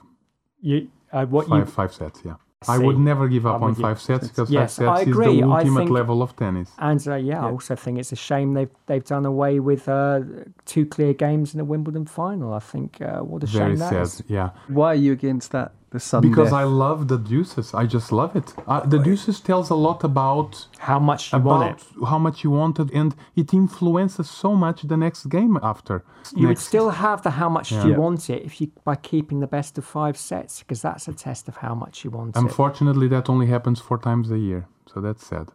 You 0.60 0.88
uh, 1.12 1.26
what 1.26 1.48
Five, 1.48 1.58
you 1.58 1.64
five 1.66 1.92
sets, 1.92 2.22
yeah. 2.24 2.36
I 2.68 2.78
would 2.78 2.98
never 2.98 3.28
give 3.28 3.46
up 3.46 3.56
I'm 3.56 3.62
on 3.64 3.74
five 3.74 4.00
sets 4.00 4.28
because 4.28 4.50
Yes, 4.50 4.78
five 4.78 4.88
I 4.88 4.98
sets 5.04 5.10
is 5.10 5.16
the 5.16 5.42
ultimate 5.42 5.78
think- 5.80 5.90
level 5.90 6.22
of 6.22 6.34
tennis. 6.36 6.70
and 6.78 7.06
uh, 7.08 7.14
yeah, 7.16 7.44
I 7.44 7.50
also 7.50 7.74
think 7.76 7.98
it's 7.98 8.12
a 8.12 8.16
shame 8.16 8.54
they've 8.54 8.70
they've 8.86 9.04
done 9.04 9.24
away 9.26 9.60
with 9.60 9.88
uh, 9.88 10.20
two 10.66 10.86
clear 10.86 11.12
games 11.14 11.54
in 11.54 11.60
a 11.60 11.64
Wimbledon 11.64 12.06
final. 12.06 12.52
I 12.54 12.58
think 12.60 13.00
uh, 13.00 13.20
what 13.20 13.42
a 13.42 13.46
Very 13.46 13.70
shame 13.70 13.78
that 13.78 13.90
sad, 13.90 14.02
is. 14.02 14.22
yeah. 14.28 14.50
Why 14.68 14.88
are 14.92 14.94
you 14.94 15.12
against 15.12 15.52
that? 15.52 15.72
The 15.92 16.00
sudden 16.00 16.30
Because 16.30 16.50
death? 16.50 16.60
I 16.62 16.64
love 16.64 17.08
the 17.08 17.18
deuces. 17.18 17.74
I 17.74 17.84
just 17.96 18.08
love 18.12 18.34
it. 18.40 18.48
Uh, 18.66 18.80
the 18.94 18.98
deuces 18.98 19.40
tells 19.40 19.68
a 19.70 19.74
lot 19.88 20.02
about 20.04 20.50
How 20.78 20.98
much 20.98 21.32
you 21.32 21.38
want 21.38 21.62
about 21.62 21.78
it. 21.80 22.08
how 22.12 22.18
much 22.26 22.42
you 22.44 22.50
wanted, 22.50 22.90
and 23.00 23.14
it 23.36 23.52
influences 23.52 24.28
so 24.42 24.50
much 24.64 24.78
the 24.82 24.96
next 24.96 25.22
game 25.28 25.58
after. 25.62 25.96
You 26.34 26.48
would 26.48 26.58
still 26.58 26.90
have 26.90 27.18
the 27.22 27.30
how 27.42 27.48
much 27.50 27.68
Yeah. 27.72 27.86
you 27.86 27.94
want 28.04 28.30
it 28.30 28.40
if 28.48 28.52
you 28.60 28.66
by 28.84 28.96
keeping 28.96 29.40
the 29.40 29.46
best 29.56 29.76
of 29.78 29.84
five 29.84 30.16
sets 30.16 30.52
because 30.60 30.80
that's 30.82 31.06
a 31.08 31.12
test 31.12 31.48
of 31.48 31.56
how 31.58 31.74
much 31.74 32.04
you 32.04 32.10
want 32.18 32.30
it. 32.36 32.38
Unfortunately, 32.46 33.08
that 33.08 33.28
only 33.28 33.46
happens 33.46 33.78
four 33.80 33.98
times 33.98 34.30
a 34.30 34.38
year, 34.38 34.62
so 34.92 35.00
that's 35.00 35.24
sad. 35.26 35.46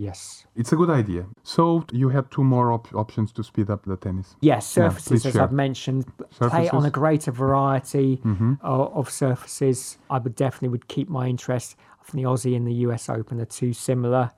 Yes. 0.00 0.46
It's 0.56 0.72
a 0.72 0.76
good 0.76 0.88
idea. 0.88 1.26
So 1.42 1.84
you 1.92 2.08
had 2.08 2.30
two 2.30 2.42
more 2.42 2.72
op- 2.72 2.94
options 2.94 3.32
to 3.34 3.42
speed 3.44 3.68
up 3.68 3.84
the 3.84 3.96
tennis. 3.98 4.34
Yes, 4.40 4.66
surfaces, 4.66 5.08
please 5.08 5.26
as 5.26 5.32
share. 5.34 5.42
I've 5.42 5.52
mentioned, 5.52 6.06
play 6.30 6.70
on 6.70 6.86
a 6.86 6.90
greater 6.90 7.30
variety 7.30 8.16
Mm-hmm. 8.24 8.54
of, 8.62 8.96
of 8.96 9.10
surfaces. 9.10 9.98
I 10.08 10.16
would 10.18 10.34
definitely 10.34 10.68
would 10.68 10.88
keep 10.88 11.08
my 11.10 11.26
interest. 11.26 11.76
I 12.00 12.04
think 12.04 12.24
the 12.24 12.30
Aussie 12.30 12.56
and 12.56 12.66
the 12.66 12.72
US 12.86 13.10
Open 13.10 13.40
are 13.42 13.44
too 13.60 13.74
similar. 13.74 14.30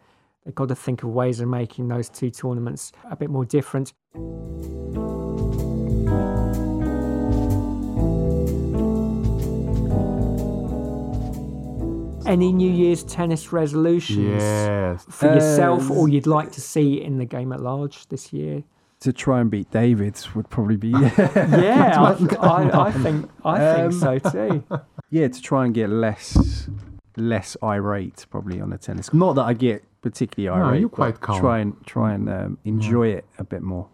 They've 0.45 0.53
got 0.63 0.67
to 0.69 0.75
think 0.75 1.05
of 1.05 1.11
ways 1.11 1.39
of 1.39 1.49
making 1.49 1.87
those 1.87 2.09
two 2.09 2.31
tournaments 2.31 2.91
a 3.09 3.15
bit 3.15 3.31
more 3.31 3.45
different. 3.45 3.93
Any 12.27 12.53
New 12.53 12.71
Year's 12.71 13.03
tennis 13.05 13.53
resolutions 13.53 14.19
Yes. 14.43 15.05
for 15.09 15.27
yourself 15.35 15.91
or 15.91 16.09
you'd 16.09 16.27
like 16.27 16.53
to 16.53 16.61
see 16.61 17.03
in 17.03 17.19
the 17.19 17.25
game 17.25 17.53
at 17.53 17.61
large 17.61 18.09
this 18.09 18.33
year? 18.33 18.63
To 19.01 19.13
try 19.13 19.41
and 19.41 19.51
beat 19.51 19.71
David's 19.73 20.35
would 20.35 20.49
probably 20.49 20.77
be 20.77 20.89
Yeah, 20.91 21.95
I, 21.99 22.37
I, 22.41 22.87
I 22.89 22.93
think 22.93 23.29
I 23.45 23.65
Um, 23.65 23.91
think 23.91 24.01
so 24.23 24.31
too. 24.31 24.65
yeah 25.11 25.29
to 25.29 25.43
try 25.43 25.65
and 25.65 25.75
get 25.75 25.91
less 25.91 26.69
less 27.17 27.57
irate 27.63 28.25
probably 28.31 28.61
on 28.61 28.71
the 28.71 28.79
tennis. 28.79 29.13
Not 29.13 29.35
that 29.35 29.43
I 29.43 29.53
get 29.55 29.85
particularly 30.03 30.49
irate. 30.49 30.63
No, 30.65 30.69
irate. 30.71 30.81
you're 30.81 30.89
quite 30.89 31.21
calm. 31.21 31.41
Try 31.41 31.59
and 31.59 31.75
try 31.87 32.13
and 32.15 32.29
um, 32.29 32.59
enjoy 32.65 33.09
it 33.09 33.25
a 33.39 33.45
bit 33.45 33.63
more. 33.63 33.89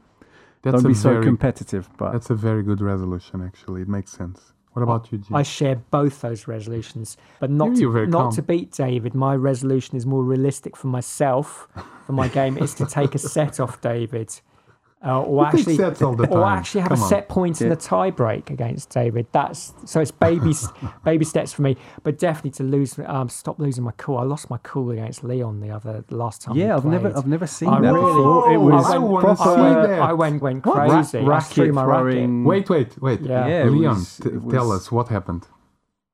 That's 0.62 0.74
Don't 0.82 0.84
a 0.86 0.88
be 0.88 0.94
so 0.94 1.22
competitive. 1.22 1.88
But 1.96 2.12
That's 2.12 2.30
a 2.30 2.34
very 2.34 2.62
good 2.62 2.80
resolution, 2.80 3.42
actually. 3.44 3.82
It 3.82 3.88
makes 3.88 4.10
sense. 4.12 4.52
What 4.78 4.84
about 4.84 5.12
you, 5.12 5.18
Jim? 5.18 5.34
I 5.34 5.42
share 5.42 5.76
both 5.90 6.20
those 6.20 6.46
resolutions, 6.46 7.16
but 7.40 7.50
not 7.50 7.74
to, 7.76 8.06
not 8.06 8.22
calm. 8.22 8.32
to 8.34 8.42
beat 8.42 8.70
David. 8.70 9.14
My 9.14 9.34
resolution 9.34 9.96
is 9.96 10.06
more 10.06 10.22
realistic 10.22 10.76
for 10.76 10.86
myself. 10.86 11.68
For 12.06 12.12
my 12.12 12.28
game, 12.28 12.56
is 12.56 12.74
to 12.74 12.86
take 12.86 13.14
a 13.14 13.18
set 13.18 13.60
off 13.60 13.80
David, 13.80 14.40
uh, 15.06 15.22
or 15.22 15.46
actually, 15.46 15.76
sets 15.76 16.02
all 16.02 16.16
the 16.16 16.26
or 16.28 16.44
actually 16.44 16.80
have 16.80 16.90
Come 16.90 16.98
a 16.98 17.02
on. 17.02 17.08
set 17.08 17.28
point 17.28 17.60
in 17.60 17.68
Yeah. 17.68 17.74
a 17.74 17.76
tie 17.76 18.10
break 18.10 18.50
against 18.50 18.90
David. 18.90 19.26
That's 19.30 19.72
so 19.84 20.00
it's 20.00 20.10
baby 20.10 20.52
baby 21.04 21.24
steps 21.24 21.52
for 21.52 21.62
me, 21.62 21.76
but 22.02 22.18
definitely 22.18 22.50
to 22.52 22.62
lose 22.64 22.98
um, 23.06 23.28
stop 23.28 23.60
losing 23.60 23.84
my 23.84 23.92
cool. 23.96 24.18
I 24.18 24.24
lost 24.24 24.50
my 24.50 24.58
cool 24.64 24.90
against 24.90 25.22
Leon 25.22 25.60
the 25.60 25.70
other 25.70 26.04
the 26.08 26.16
last 26.16 26.42
time. 26.42 26.56
yeah, 26.56 26.74
I've 26.76 26.84
never. 26.84 27.16
I've 27.16 27.26
never 27.28 27.46
seen 27.46 27.68
I 27.68 27.80
that 27.80 27.92
really- 27.92 28.06
before. 28.12 28.52
It 28.52 28.58
Whoa, 28.58 28.64
was 28.76 28.86
I 28.86 28.94
I 28.94 28.98
went, 28.98 29.10
wanna 29.12 29.24
proper 29.36 29.42
see 29.44 29.60
I, 29.60 29.86
that. 29.86 30.00
I 30.00 30.12
went 30.14 30.42
went 30.42 30.66
Ra- 30.66 30.72
crazy. 30.88 31.18
I 31.18 31.20
threw 31.22 31.28
racket 31.28 31.74
my 31.74 31.84
racket. 31.84 32.30
Wait, 32.44 32.68
wait, 32.68 33.00
wait. 33.02 33.20
Yeah. 33.20 33.46
Yeah, 33.46 33.64
Leon, 33.64 33.94
was- 33.94 34.16
t- 34.18 34.28
it 34.30 34.50
tell 34.50 34.72
us 34.72 34.90
what 34.90 35.08
happened. 35.08 35.46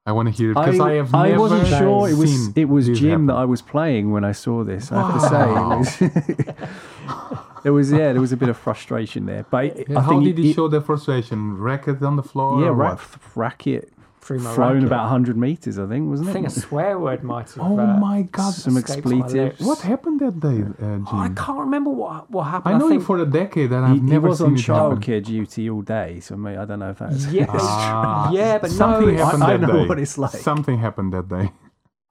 I 0.07 0.13
want 0.13 0.29
to 0.29 0.35
hear 0.35 0.51
it 0.51 0.55
because 0.57 0.79
I, 0.81 0.93
have 0.97 1.15
I 1.15 1.29
never 1.29 1.41
wasn't 1.41 1.67
sure 1.67 2.11
it 2.11 2.15
was 2.19 2.31
seen 2.31 2.53
it 2.57 2.69
was 2.69 2.87
Jim 2.89 3.11
happen. 3.11 3.27
that 3.29 3.37
I 3.37 3.47
was 3.47 3.63
playing 3.63 4.13
when 4.13 4.23
I 4.23 4.33
saw 4.33 4.63
this. 4.63 4.93
I 4.93 5.01
have 5.01 5.15
to 5.15 5.29
say, 5.33 6.11
it 6.13 6.29
was, 6.29 6.59
there 7.65 7.73
was 7.73 7.91
yeah, 7.91 8.13
there 8.13 8.21
was 8.21 8.33
a 8.33 8.37
bit 8.37 8.49
of 8.49 8.57
frustration 8.57 9.27
there. 9.27 9.45
But 9.51 9.65
Yeah, 9.89 9.99
I 9.99 10.03
how 10.03 10.11
think 10.11 10.25
did 10.25 10.39
he 10.39 10.51
it- 10.51 10.55
show 10.55 10.69
the 10.69 10.81
frustration? 10.81 11.59
Racket 11.59 12.03
on 12.03 12.15
the 12.17 12.23
floor? 12.23 12.61
Yeah, 12.61 12.69
or 12.69 12.75
ra- 12.75 12.91
what? 12.91 13.01
racket 13.35 13.91
Threw 14.21 14.39
my 14.39 14.55
thrown 14.55 14.75
racket. 14.77 14.87
about 14.87 15.03
100 15.03 15.37
meters, 15.37 15.79
I 15.79 15.87
think, 15.87 16.09
wasn't 16.09 16.29
it? 16.29 16.31
I 16.31 16.33
think 16.33 16.47
a 16.47 16.51
swear 16.51 16.99
word 16.99 17.23
might 17.23 17.51
have. 17.53 17.59
Oh 17.63 17.79
uh, 17.79 17.99
my 17.99 18.23
God! 18.23 18.55
some 18.55 18.77
escaped 18.79 19.01
expletives. 19.07 19.61
What 19.61 19.81
happened 19.81 20.21
that 20.21 20.41
day, 20.41 20.63
uh, 20.63 20.97
Jim? 20.97 21.07
I 21.27 21.29
can't 21.37 21.59
remember 21.59 21.91
what 21.91 22.31
what 22.31 22.45
happened. 22.45 22.75
I 22.75 22.79
know 22.79 22.89
think, 22.89 23.01
you 23.01 23.07
for 23.07 23.19
a 23.19 23.27
decade, 23.27 23.71
and 23.73 23.85
I've 23.85 23.97
he 23.97 24.01
never 24.01 24.29
was 24.31 24.39
seen 24.39 24.47
on 24.47 24.55
it 24.55 24.61
happen. 24.63 24.97
childcare 24.99 25.23
duty 25.23 25.69
all 25.69 25.83
day, 25.83 26.21
so 26.21 26.37
mate, 26.37 26.57
I 26.57 26.65
don't 26.65 26.79
know 26.79 26.91
if 26.91 27.01
that's. 27.01 27.27
Yeah, 27.27 27.47
Ah, 27.51 28.31
yeah, 28.33 28.57
but 28.57 28.71
something 28.71 29.15
no, 29.15 29.25
happened 29.27 29.43
I- 29.45 29.47
I 29.53 29.57
that 29.59 29.67
know 29.67 29.81
day. 29.83 29.89
what 29.91 29.99
it's 29.99 30.17
like. 30.17 30.31
Something 30.51 30.79
happened 30.79 31.13
that 31.13 31.29
day. 31.29 31.53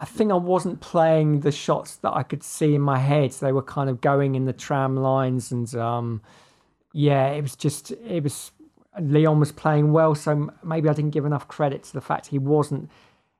I 0.03 0.05
think 0.05 0.31
I 0.31 0.35
wasn't 0.35 0.81
playing 0.81 1.39
the 1.39 1.51
shots 1.51 1.95
that 2.03 2.11
I 2.13 2.23
could 2.23 2.43
see 2.43 2.75
in 2.75 2.81
my 2.81 2.97
head. 2.99 3.31
So 3.33 3.45
They 3.45 3.53
were 3.53 3.63
kind 3.77 3.89
of 3.89 4.01
going 4.01 4.35
in 4.35 4.43
the 4.45 4.51
tram 4.53 4.97
lines, 4.97 5.51
and 5.51 5.73
um, 5.75 6.21
yeah, 6.91 7.27
it 7.29 7.41
was 7.41 7.55
just 7.55 7.91
it 7.91 8.21
was. 8.23 8.51
Leon 8.99 9.39
was 9.39 9.51
playing 9.51 9.91
well, 9.93 10.13
so 10.13 10.51
maybe 10.63 10.87
I 10.89 10.93
didn't 10.93 11.11
give 11.11 11.25
enough 11.25 11.47
credit 11.47 11.83
to 11.85 11.93
the 11.93 12.01
fact 12.01 12.27
he 12.27 12.37
wasn't 12.37 12.91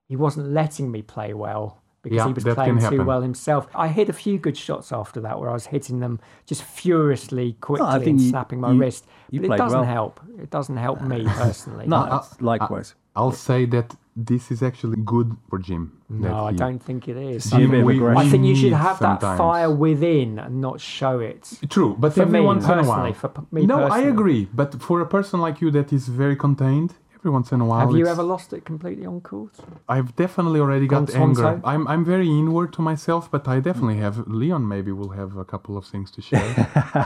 he 0.07 0.16
wasn't 0.16 0.47
letting 0.51 0.89
me 0.89 1.01
play 1.03 1.34
well 1.34 1.82
because 2.01 2.16
Yeah, 2.18 2.28
he 2.28 2.34
was 2.34 2.43
playing 2.43 2.80
too 2.80 3.03
well 3.03 3.22
himself. 3.22 3.68
I 3.76 3.88
hit 3.89 4.09
a 4.09 4.14
few 4.14 4.38
good 4.39 4.57
shots 4.57 4.91
after 4.91 5.20
that 5.22 5.39
where 5.39 5.49
I 5.49 5.53
was 5.53 5.68
hitting 5.68 5.99
them 5.99 6.20
just 6.47 6.64
furiously 6.64 7.53
quickly 7.61 7.88
think 7.99 8.07
and 8.07 8.22
you- 8.22 8.30
snapping 8.30 8.59
my 8.61 8.72
you- 8.72 8.80
wrist. 8.80 9.05
you 9.30 9.41
but 9.41 9.53
it 9.53 9.57
doesn't 9.57 9.80
well. 9.82 9.88
help. 9.88 10.20
It 10.41 10.49
doesn't 10.49 10.78
help 10.78 11.01
me 11.01 11.24
personally. 11.28 11.86
No, 11.88 11.97
Uh, 11.97 12.18
it's 12.24 12.41
likewise. 12.41 12.95
I'll 13.16 13.32
say 13.32 13.66
that 13.68 13.95
this 14.16 14.51
is 14.51 14.61
actually 14.61 14.97
good 15.14 15.36
for 15.49 15.57
Jim. 15.59 15.91
that 16.09 16.30
No, 16.30 16.45
I 16.45 16.51
he- 16.51 16.57
don't 16.57 16.82
think 16.82 17.07
it 17.07 17.18
is. 17.18 17.49
See 17.49 17.64
a 17.64 17.68
bit 17.68 17.80
of 17.80 17.86
we- 17.86 18.05
I 18.24 18.28
think 18.30 18.45
you 18.45 18.55
should 18.55 18.72
need 18.72 18.88
have 18.88 18.99
that 18.99 19.22
fire 19.22 19.72
within 19.72 20.38
and 20.39 20.61
not 20.61 20.80
show 20.80 21.20
it. 21.20 21.59
True, 21.70 21.95
but 21.99 22.14
For 22.14 22.22
every 22.24 22.39
me 22.39 22.45
once 22.45 22.66
in 22.66 22.78
a 22.80 22.84
while. 22.84 23.14
for 23.14 23.30
p- 23.30 23.41
me 23.51 23.66
no, 23.66 23.78
I 23.99 23.99
agree. 24.01 24.47
But 24.53 24.70
for 24.82 25.01
a 25.01 25.05
person 25.05 25.39
like 25.41 25.61
you 25.61 25.72
that 25.72 25.91
is 25.91 26.07
very 26.09 26.36
contained, 26.36 26.93
every 27.16 27.32
once 27.32 27.51
in 27.51 27.59
a 27.61 27.66
while. 27.66 27.80
Have 27.88 27.95
you 27.97 28.05
ever 28.05 28.22
lost 28.22 28.53
it 28.53 28.66
completely 28.66 29.05
on 29.05 29.22
court? 29.22 29.55
I've 29.89 30.16
definitely 30.16 30.59
already 30.59 30.88
got 30.88 31.07
Contonto? 31.07 31.47
anger. 31.47 31.61
I'm 31.72 31.88
I'm 31.88 32.03
very 32.05 32.28
inward 32.41 32.72
to 32.74 32.82
myself, 32.82 33.32
but 33.32 33.47
I 33.47 33.59
definitely 33.61 33.97
have. 34.05 34.16
Leon 34.28 34.68
maybe 34.68 34.91
will 34.91 35.14
have 35.22 35.38
a 35.38 35.45
couple 35.53 35.76
of 35.78 35.86
things 35.86 36.11
to 36.11 36.22
share 36.22 36.51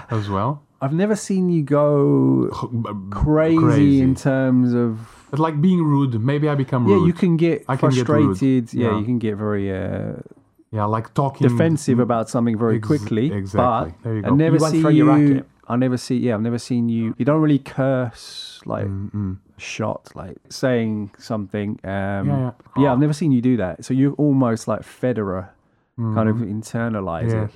as 0.18 0.28
well. 0.30 0.52
I've 0.82 0.94
never 1.04 1.16
seen 1.16 1.50
you 1.50 1.64
go 1.64 2.50
crazy, 3.12 4.02
in 4.02 4.14
terms 4.16 4.74
of. 4.74 5.17
But 5.30 5.40
like 5.40 5.62
being 5.62 5.84
rude, 5.84 6.20
maybe 6.22 6.48
I 6.50 6.56
become 6.56 6.88
Yeah, 6.88 7.06
you 7.06 7.14
can 7.14 7.38
get 7.38 7.66
I 7.68 7.76
can 7.76 7.90
get 7.90 8.08
rude. 8.08 8.28
frustrated. 8.38 8.74
yeah, 8.74 8.90
Yeah. 8.92 9.00
you 9.00 9.06
can 9.06 9.20
get 9.20 9.36
very 9.36 9.72
uh, 9.72 10.14
Yeah, 10.72 10.86
like 10.86 11.14
talking 11.14 11.48
defensive 11.48 12.00
about 12.00 12.30
something 12.30 12.58
very 12.58 12.78
Ex- 12.78 12.88
quickly. 12.88 13.32
exactly. 13.32 13.92
But 13.92 14.04
There 14.04 14.16
you 14.18 14.24
I 14.26 14.30
never 14.32 14.56
You 14.58 14.70
see 14.72 14.90
you. 14.98 15.44
I 15.70 15.76
never 15.76 15.98
see. 15.98 16.18
Yeah, 16.18 16.36
I've 16.36 16.42
never 16.42 16.58
seen 16.60 16.88
you. 16.88 17.14
You 17.18 17.26
don't 17.26 17.42
really 17.42 17.60
curse 17.60 18.62
like 18.66 18.88
Mm-mm. 18.88 19.38
shot, 19.58 20.12
like 20.16 20.38
saying 20.50 21.12
something. 21.18 21.72
Um, 21.84 21.90
Yeah, 21.92 22.24
yeah. 22.26 22.52
yeah, 22.78 22.92
I've 22.94 23.00
never 23.00 23.14
seen 23.14 23.32
you 23.34 23.42
do 23.42 23.58
that. 23.58 23.84
So 23.86 23.94
you're 23.94 24.14
almost 24.14 24.68
like 24.68 24.82
Federer, 24.82 25.50
kind 25.98 26.30
of 26.30 26.38
Mhm. 26.38 26.54
internalize 26.54 27.34
it. 27.34 27.50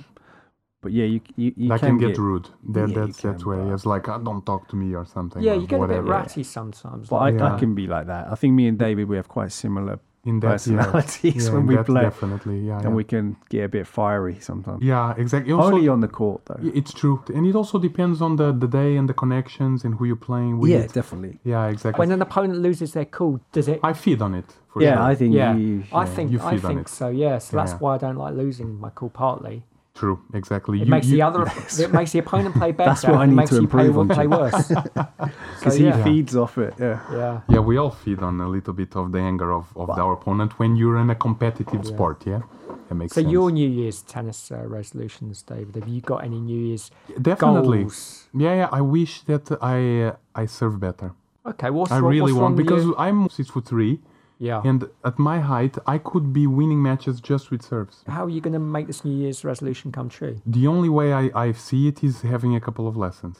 But 0.82 0.92
yeah, 0.92 1.04
you 1.04 1.20
you, 1.36 1.52
you 1.56 1.72
I 1.72 1.78
can, 1.78 1.98
can 1.98 2.08
get, 2.08 2.18
rude. 2.18 2.48
That, 2.74 2.80
Yeah, 2.80 2.86
you 2.86 2.94
that's 3.06 3.22
that's 3.22 3.42
can, 3.42 3.48
where 3.48 3.58
but- 3.58 3.66
he 3.68 3.72
is 3.74 3.86
like, 3.86 4.08
"Ah, 4.08 4.18
don't 4.18 4.44
talk 4.44 4.68
to 4.68 4.76
me 4.76 4.94
or 4.94 5.06
something. 5.06 5.40
Yeah, 5.42 5.52
or 5.52 5.60
you 5.62 5.66
get 5.68 5.80
a 5.80 5.86
bit 5.86 6.02
ratty 6.02 6.42
sometimes. 6.42 7.08
But 7.08 7.20
like 7.20 7.34
I, 7.34 7.36
Yeah. 7.38 7.54
I 7.54 7.58
can 7.58 7.74
be 7.74 7.86
like 7.86 8.06
that. 8.08 8.24
I 8.32 8.34
think 8.34 8.54
me 8.54 8.66
and 8.68 8.76
David 8.78 9.08
we 9.08 9.16
have 9.16 9.28
quite 9.28 9.52
similar 9.52 10.00
in 10.24 10.38
that 10.40 10.50
personalities 10.52 11.46
Yeah, 11.46 11.52
when 11.52 11.60
in 11.62 11.66
we 11.66 11.74
that 11.76 11.86
play, 11.86 12.02
Definitely, 12.02 12.58
yeah. 12.60 12.76
and 12.76 12.84
yeah. 12.84 12.90
we 13.00 13.04
can 13.04 13.36
get 13.48 13.64
a 13.64 13.68
bit 13.68 13.86
fiery 13.88 14.36
sometimes. 14.40 14.80
yeah, 14.82 15.14
exactly. 15.16 15.52
Also, 15.52 15.74
Only 15.74 15.88
on 15.88 16.00
the 16.00 16.08
court 16.08 16.42
though. 16.46 16.60
It's 16.62 16.92
true, 16.92 17.22
and 17.34 17.44
it 17.46 17.54
also 17.56 17.78
depends 17.78 18.20
on 18.22 18.36
the, 18.36 18.52
the 18.52 18.68
day 18.68 18.96
and 18.96 19.08
the 19.08 19.14
connections 19.14 19.84
and 19.84 19.94
who 19.96 20.04
you're 20.04 20.24
playing 20.30 20.58
with. 20.60 20.70
Yeah, 20.70 20.86
definitely. 20.86 21.38
yeah, 21.44 21.66
exactly. 21.66 21.98
when 21.98 22.12
an 22.12 22.22
opponent 22.22 22.58
loses 22.60 22.92
their 22.92 23.04
cool, 23.04 23.40
does 23.52 23.66
it? 23.68 23.80
I 23.82 23.92
feed 23.94 24.20
on 24.22 24.34
it. 24.34 24.46
For 24.72 24.80
Yeah, 24.82 24.94
sure. 24.94 25.02
I 25.10 25.14
think 25.16 25.34
yeah, 25.34 25.54
you. 25.56 25.84
I 25.92 26.06
think 26.06 26.30
You 26.32 26.40
I 26.40 26.52
on 26.52 26.58
think 26.60 26.80
it. 26.82 26.88
so. 26.88 27.08
Yeah, 27.08 27.38
so 27.38 27.56
that's 27.56 27.72
why 27.80 27.94
I 27.96 27.98
don't 27.98 28.16
like 28.16 28.34
losing 28.34 28.78
my 28.80 28.90
cool. 28.94 29.10
Partly, 29.10 29.64
true, 29.94 30.20
exactly. 30.34 30.80
it 30.80 30.84
You- 30.86 30.90
makes 30.90 31.06
you- 31.06 31.16
the 31.16 31.22
other, 31.22 31.42
it 31.78 31.92
makes 31.92 32.12
the 32.12 32.18
opponent 32.20 32.54
play 32.54 32.72
better. 32.72 32.90
That's 32.90 33.04
what 33.04 33.16
I 33.16 33.26
need 33.26 33.34
makes 33.36 33.50
to 33.50 33.60
you 33.60 33.68
play, 33.68 33.86
improve 33.86 33.98
on, 33.98 34.08
play 34.08 34.26
worse. 34.26 34.68
because 34.68 35.32
So, 35.62 35.70
he 35.70 35.84
yeah. 35.84 36.02
feeds 36.04 36.34
off 36.36 36.58
it. 36.58 36.74
Yeah. 36.78 37.00
Yeah. 37.12 37.40
Yeah, 37.48 37.58
we 37.60 37.76
all 37.76 37.90
feed 37.90 38.20
on 38.20 38.40
a 38.40 38.48
little 38.48 38.72
bit 38.72 38.96
of 38.96 39.12
the 39.12 39.18
anger 39.20 39.52
of, 39.52 39.66
of 39.76 39.90
our 39.90 40.14
opponent 40.14 40.58
when 40.58 40.76
you're 40.76 40.96
in 40.98 41.10
a 41.10 41.14
competitive 41.14 41.84
sport. 41.86 42.24
Yeah, 42.26 42.40
that 42.88 42.94
makes 42.94 43.14
So 43.14 43.20
sense. 43.20 43.32
your 43.32 43.50
New 43.50 43.68
Year's 43.68 44.02
tennis 44.02 44.50
uh, 44.50 44.62
resolutions, 44.66 45.42
David? 45.42 45.76
Have 45.76 45.88
you 45.88 46.00
got 46.00 46.24
any 46.24 46.40
New 46.40 46.58
Year's 46.58 46.90
Definitely. 47.20 47.82
goals? 47.82 48.28
Yeah, 48.34 48.54
yeah. 48.54 48.68
I 48.72 48.80
wish 48.80 49.22
that 49.22 49.50
I 49.60 50.02
uh, 50.08 50.16
I 50.34 50.46
serve 50.46 50.80
better. 50.80 51.12
Okay, 51.44 51.70
what's 51.70 51.90
I 51.92 51.98
wrong, 51.98 52.10
really 52.10 52.32
what's 52.32 52.42
want 52.42 52.56
because 52.56 52.84
you? 52.84 52.94
I'm 52.96 53.28
six 53.28 53.50
foot 53.50 53.66
three, 53.66 54.00
yeah. 54.48 54.60
and 54.64 54.80
at 55.04 55.16
my 55.18 55.38
height, 55.52 55.74
I 55.86 55.98
could 55.98 56.32
be 56.32 56.44
winning 56.46 56.82
matches 56.82 57.20
just 57.20 57.50
with 57.50 57.62
serves. 57.62 57.96
How 58.16 58.24
are 58.26 58.34
you 58.36 58.40
going 58.46 58.58
to 58.60 58.66
make 58.76 58.86
this 58.88 59.04
New 59.04 59.16
Year's 59.22 59.44
resolution 59.44 59.92
come 59.92 60.08
true? 60.08 60.34
The 60.44 60.66
only 60.66 60.88
way 60.88 61.08
I, 61.12 61.24
I 61.44 61.52
see 61.52 61.82
it 61.86 62.02
is 62.02 62.22
having 62.22 62.52
a 62.56 62.60
couple 62.60 62.86
of 62.88 62.96
lessons 62.96 63.38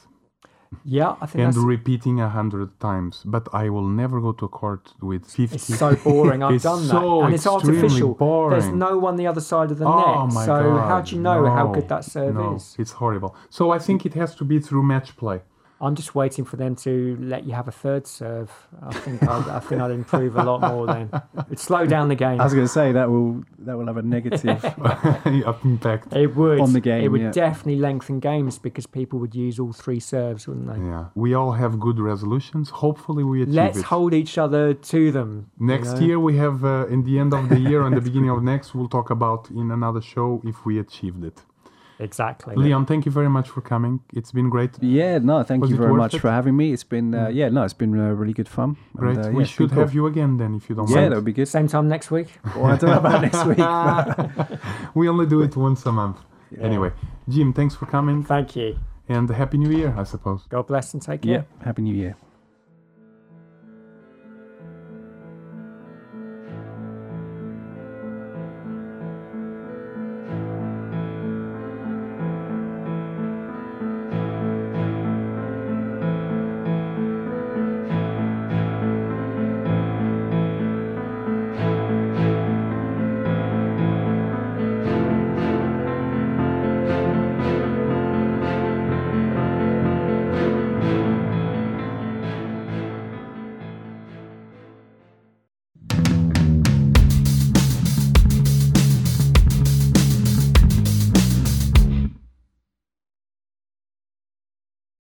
Yeah, 0.85 1.15
I 1.21 1.25
think 1.27 1.43
and 1.43 1.53
that's 1.53 1.57
repeating 1.75 2.19
a 2.19 2.29
hundred 2.29 2.69
times. 2.79 3.13
But 3.35 3.45
I 3.53 3.69
will 3.69 3.89
never 4.03 4.17
go 4.27 4.31
to 4.39 4.45
a 4.45 4.53
court 4.61 4.93
with 5.01 5.23
fifty. 5.25 5.55
it's 5.55 5.77
so 5.83 5.95
boring. 5.95 6.41
I've 6.43 6.61
done 6.71 6.83
that, 6.87 6.91
so 6.91 7.23
and 7.23 7.33
it's 7.35 7.47
artificial. 7.47 8.15
There's 8.51 8.69
no 8.69 8.97
one 8.97 9.15
the 9.15 9.27
other 9.27 9.41
side 9.41 9.69
of 9.71 9.77
the 9.77 9.85
Oh 9.85 10.25
net. 10.25 10.45
so 10.49 10.57
god! 10.63 10.87
how 10.87 10.99
do 11.01 11.15
you 11.15 11.21
know 11.21 11.39
how 11.57 11.65
good 11.75 11.87
that 11.89 12.03
serve 12.05 12.35
no, 12.35 12.55
is? 12.55 12.75
It's 12.79 12.93
horrible. 13.01 13.35
So 13.49 13.71
I 13.71 13.79
think 13.79 14.05
it 14.05 14.13
has 14.21 14.35
to 14.35 14.43
be 14.51 14.59
through 14.59 14.83
match 14.83 15.15
play. 15.21 15.41
I'm 15.83 15.95
just 15.95 16.15
waiting 16.15 16.45
for 16.45 16.55
them 16.55 16.75
to 16.77 17.17
let 17.19 17.45
you 17.45 17.51
have 17.53 17.67
a 17.67 17.71
third 17.71 18.07
serve. 18.07 18.49
I 18.81 18.93
think 18.93 19.21
I'd, 19.21 19.49
I 19.49 19.59
think 19.59 19.81
I'd 19.81 19.91
improve 19.91 20.37
a 20.37 20.43
lot 20.43 20.61
more 20.61 20.87
then. 20.87 21.09
It'd 21.47 21.59
slow 21.59 21.85
down 21.85 22.07
the 22.07 22.15
game. 22.15 22.39
I 22.39 22.45
was 22.45 22.53
going 22.53 22.65
to 22.65 22.71
say 22.71 22.93
that 22.93 23.09
will 23.09 23.43
that 23.59 23.77
will 23.77 23.87
have 23.87 23.97
a 23.97 24.01
negative. 24.01 24.63
impact. 25.65 26.13
It 26.15 26.35
would 26.35 26.59
on 26.59 26.73
the 26.73 26.79
game, 26.79 27.03
It 27.03 27.09
would 27.09 27.21
yeah. 27.21 27.31
definitely 27.31 27.77
lengthen 27.77 28.19
games 28.19 28.57
because 28.59 28.85
people 28.87 29.19
would 29.19 29.35
use 29.35 29.59
all 29.59 29.73
three 29.73 29.99
serves, 29.99 30.47
wouldn't 30.47 30.67
they? 30.67 30.79
Yeah, 30.85 31.05
we 31.15 31.33
all 31.33 31.51
have 31.51 31.79
good 31.79 31.99
resolutions. 31.99 32.69
Hopefully, 32.69 33.23
we 33.23 33.41
achieve 33.43 33.53
Let's 33.53 33.79
it. 33.79 33.85
hold 33.85 34.13
each 34.13 34.37
other 34.37 34.73
to 34.73 35.11
them. 35.11 35.51
you 35.59 35.67
Next 35.67 35.93
know? 35.93 35.99
year, 35.99 36.19
we 36.19 36.37
have 36.37 36.63
uh, 36.63 36.85
in 36.87 37.03
the 37.03 37.19
end 37.19 37.33
of 37.33 37.49
the 37.49 37.59
year 37.59 37.83
and 37.85 37.95
the 37.95 38.01
beginning 38.09 38.29
of 38.29 38.41
next, 38.43 38.73
we'll 38.73 38.89
talk 38.89 39.09
about 39.09 39.49
in 39.51 39.71
another 39.71 40.01
show 40.01 40.41
if 40.45 40.65
we 40.65 40.79
achieved 40.79 41.23
it. 41.23 41.41
Exactly. 42.03 42.55
Leon, 42.55 42.85
thank 42.85 43.05
you 43.05 43.11
very 43.11 43.29
much 43.29 43.47
for 43.49 43.61
coming. 43.61 44.01
It's 44.13 44.31
been 44.31 44.49
great. 44.49 44.71
Yeah, 44.81 45.19
no, 45.19 45.41
thank 45.43 45.61
Was 45.61 45.71
you 45.71 45.77
very 45.77 45.93
much 45.93 46.13
it? 46.15 46.19
for 46.19 46.29
having 46.29 46.55
me. 46.57 46.73
It's 46.73 46.83
been, 46.95 47.15
uh, 47.15 47.29
yeah, 47.29 47.49
no, 47.49 47.63
it's 47.63 47.73
been 47.83 47.93
uh, 47.97 48.11
really 48.21 48.33
good 48.33 48.49
fun. 48.49 48.69
And, 48.97 48.99
Great. 48.99 49.17
uh, 49.17 49.21
we 49.21 49.25
it's 49.25 49.35
been 49.35 49.45
should 49.45 49.69
cool. 49.71 49.79
have 49.79 49.93
you 49.93 50.05
again 50.07 50.37
then, 50.37 50.51
if 50.55 50.69
you 50.69 50.75
don't 50.75 50.89
Yeah, 50.89 50.95
mind. 50.97 51.11
that 51.11 51.15
would 51.15 51.25
be 51.25 51.33
good. 51.33 51.47
Same 51.47 51.67
time 51.67 51.87
next 51.87 52.11
week. 52.11 52.27
Well, 52.55 52.65
I 52.73 52.75
don't 52.77 52.89
know 52.91 52.97
about 52.97 53.21
next 53.27 53.43
week. 53.45 54.59
we 54.95 55.07
only 55.09 55.25
do 55.25 55.41
it 55.41 55.55
once 55.55 55.85
a 55.85 55.91
month. 55.91 56.17
Anyway, 56.61 56.91
Jim, 57.27 57.51
thanks 57.53 57.73
for 57.75 57.85
coming 57.87 58.23
Thank 58.23 58.55
you. 58.55 58.77
and 59.09 59.27
Happy 59.29 59.57
New 59.57 59.71
Year, 59.75 59.91
I 59.97 60.03
suppose. 60.03 60.41
God 60.49 60.67
bless 60.67 60.93
and 60.93 61.01
take 61.01 61.21
care. 61.23 61.31
yeah, 61.59 61.65
happy 61.65 61.81
New 61.81 61.95
Year. 61.95 62.15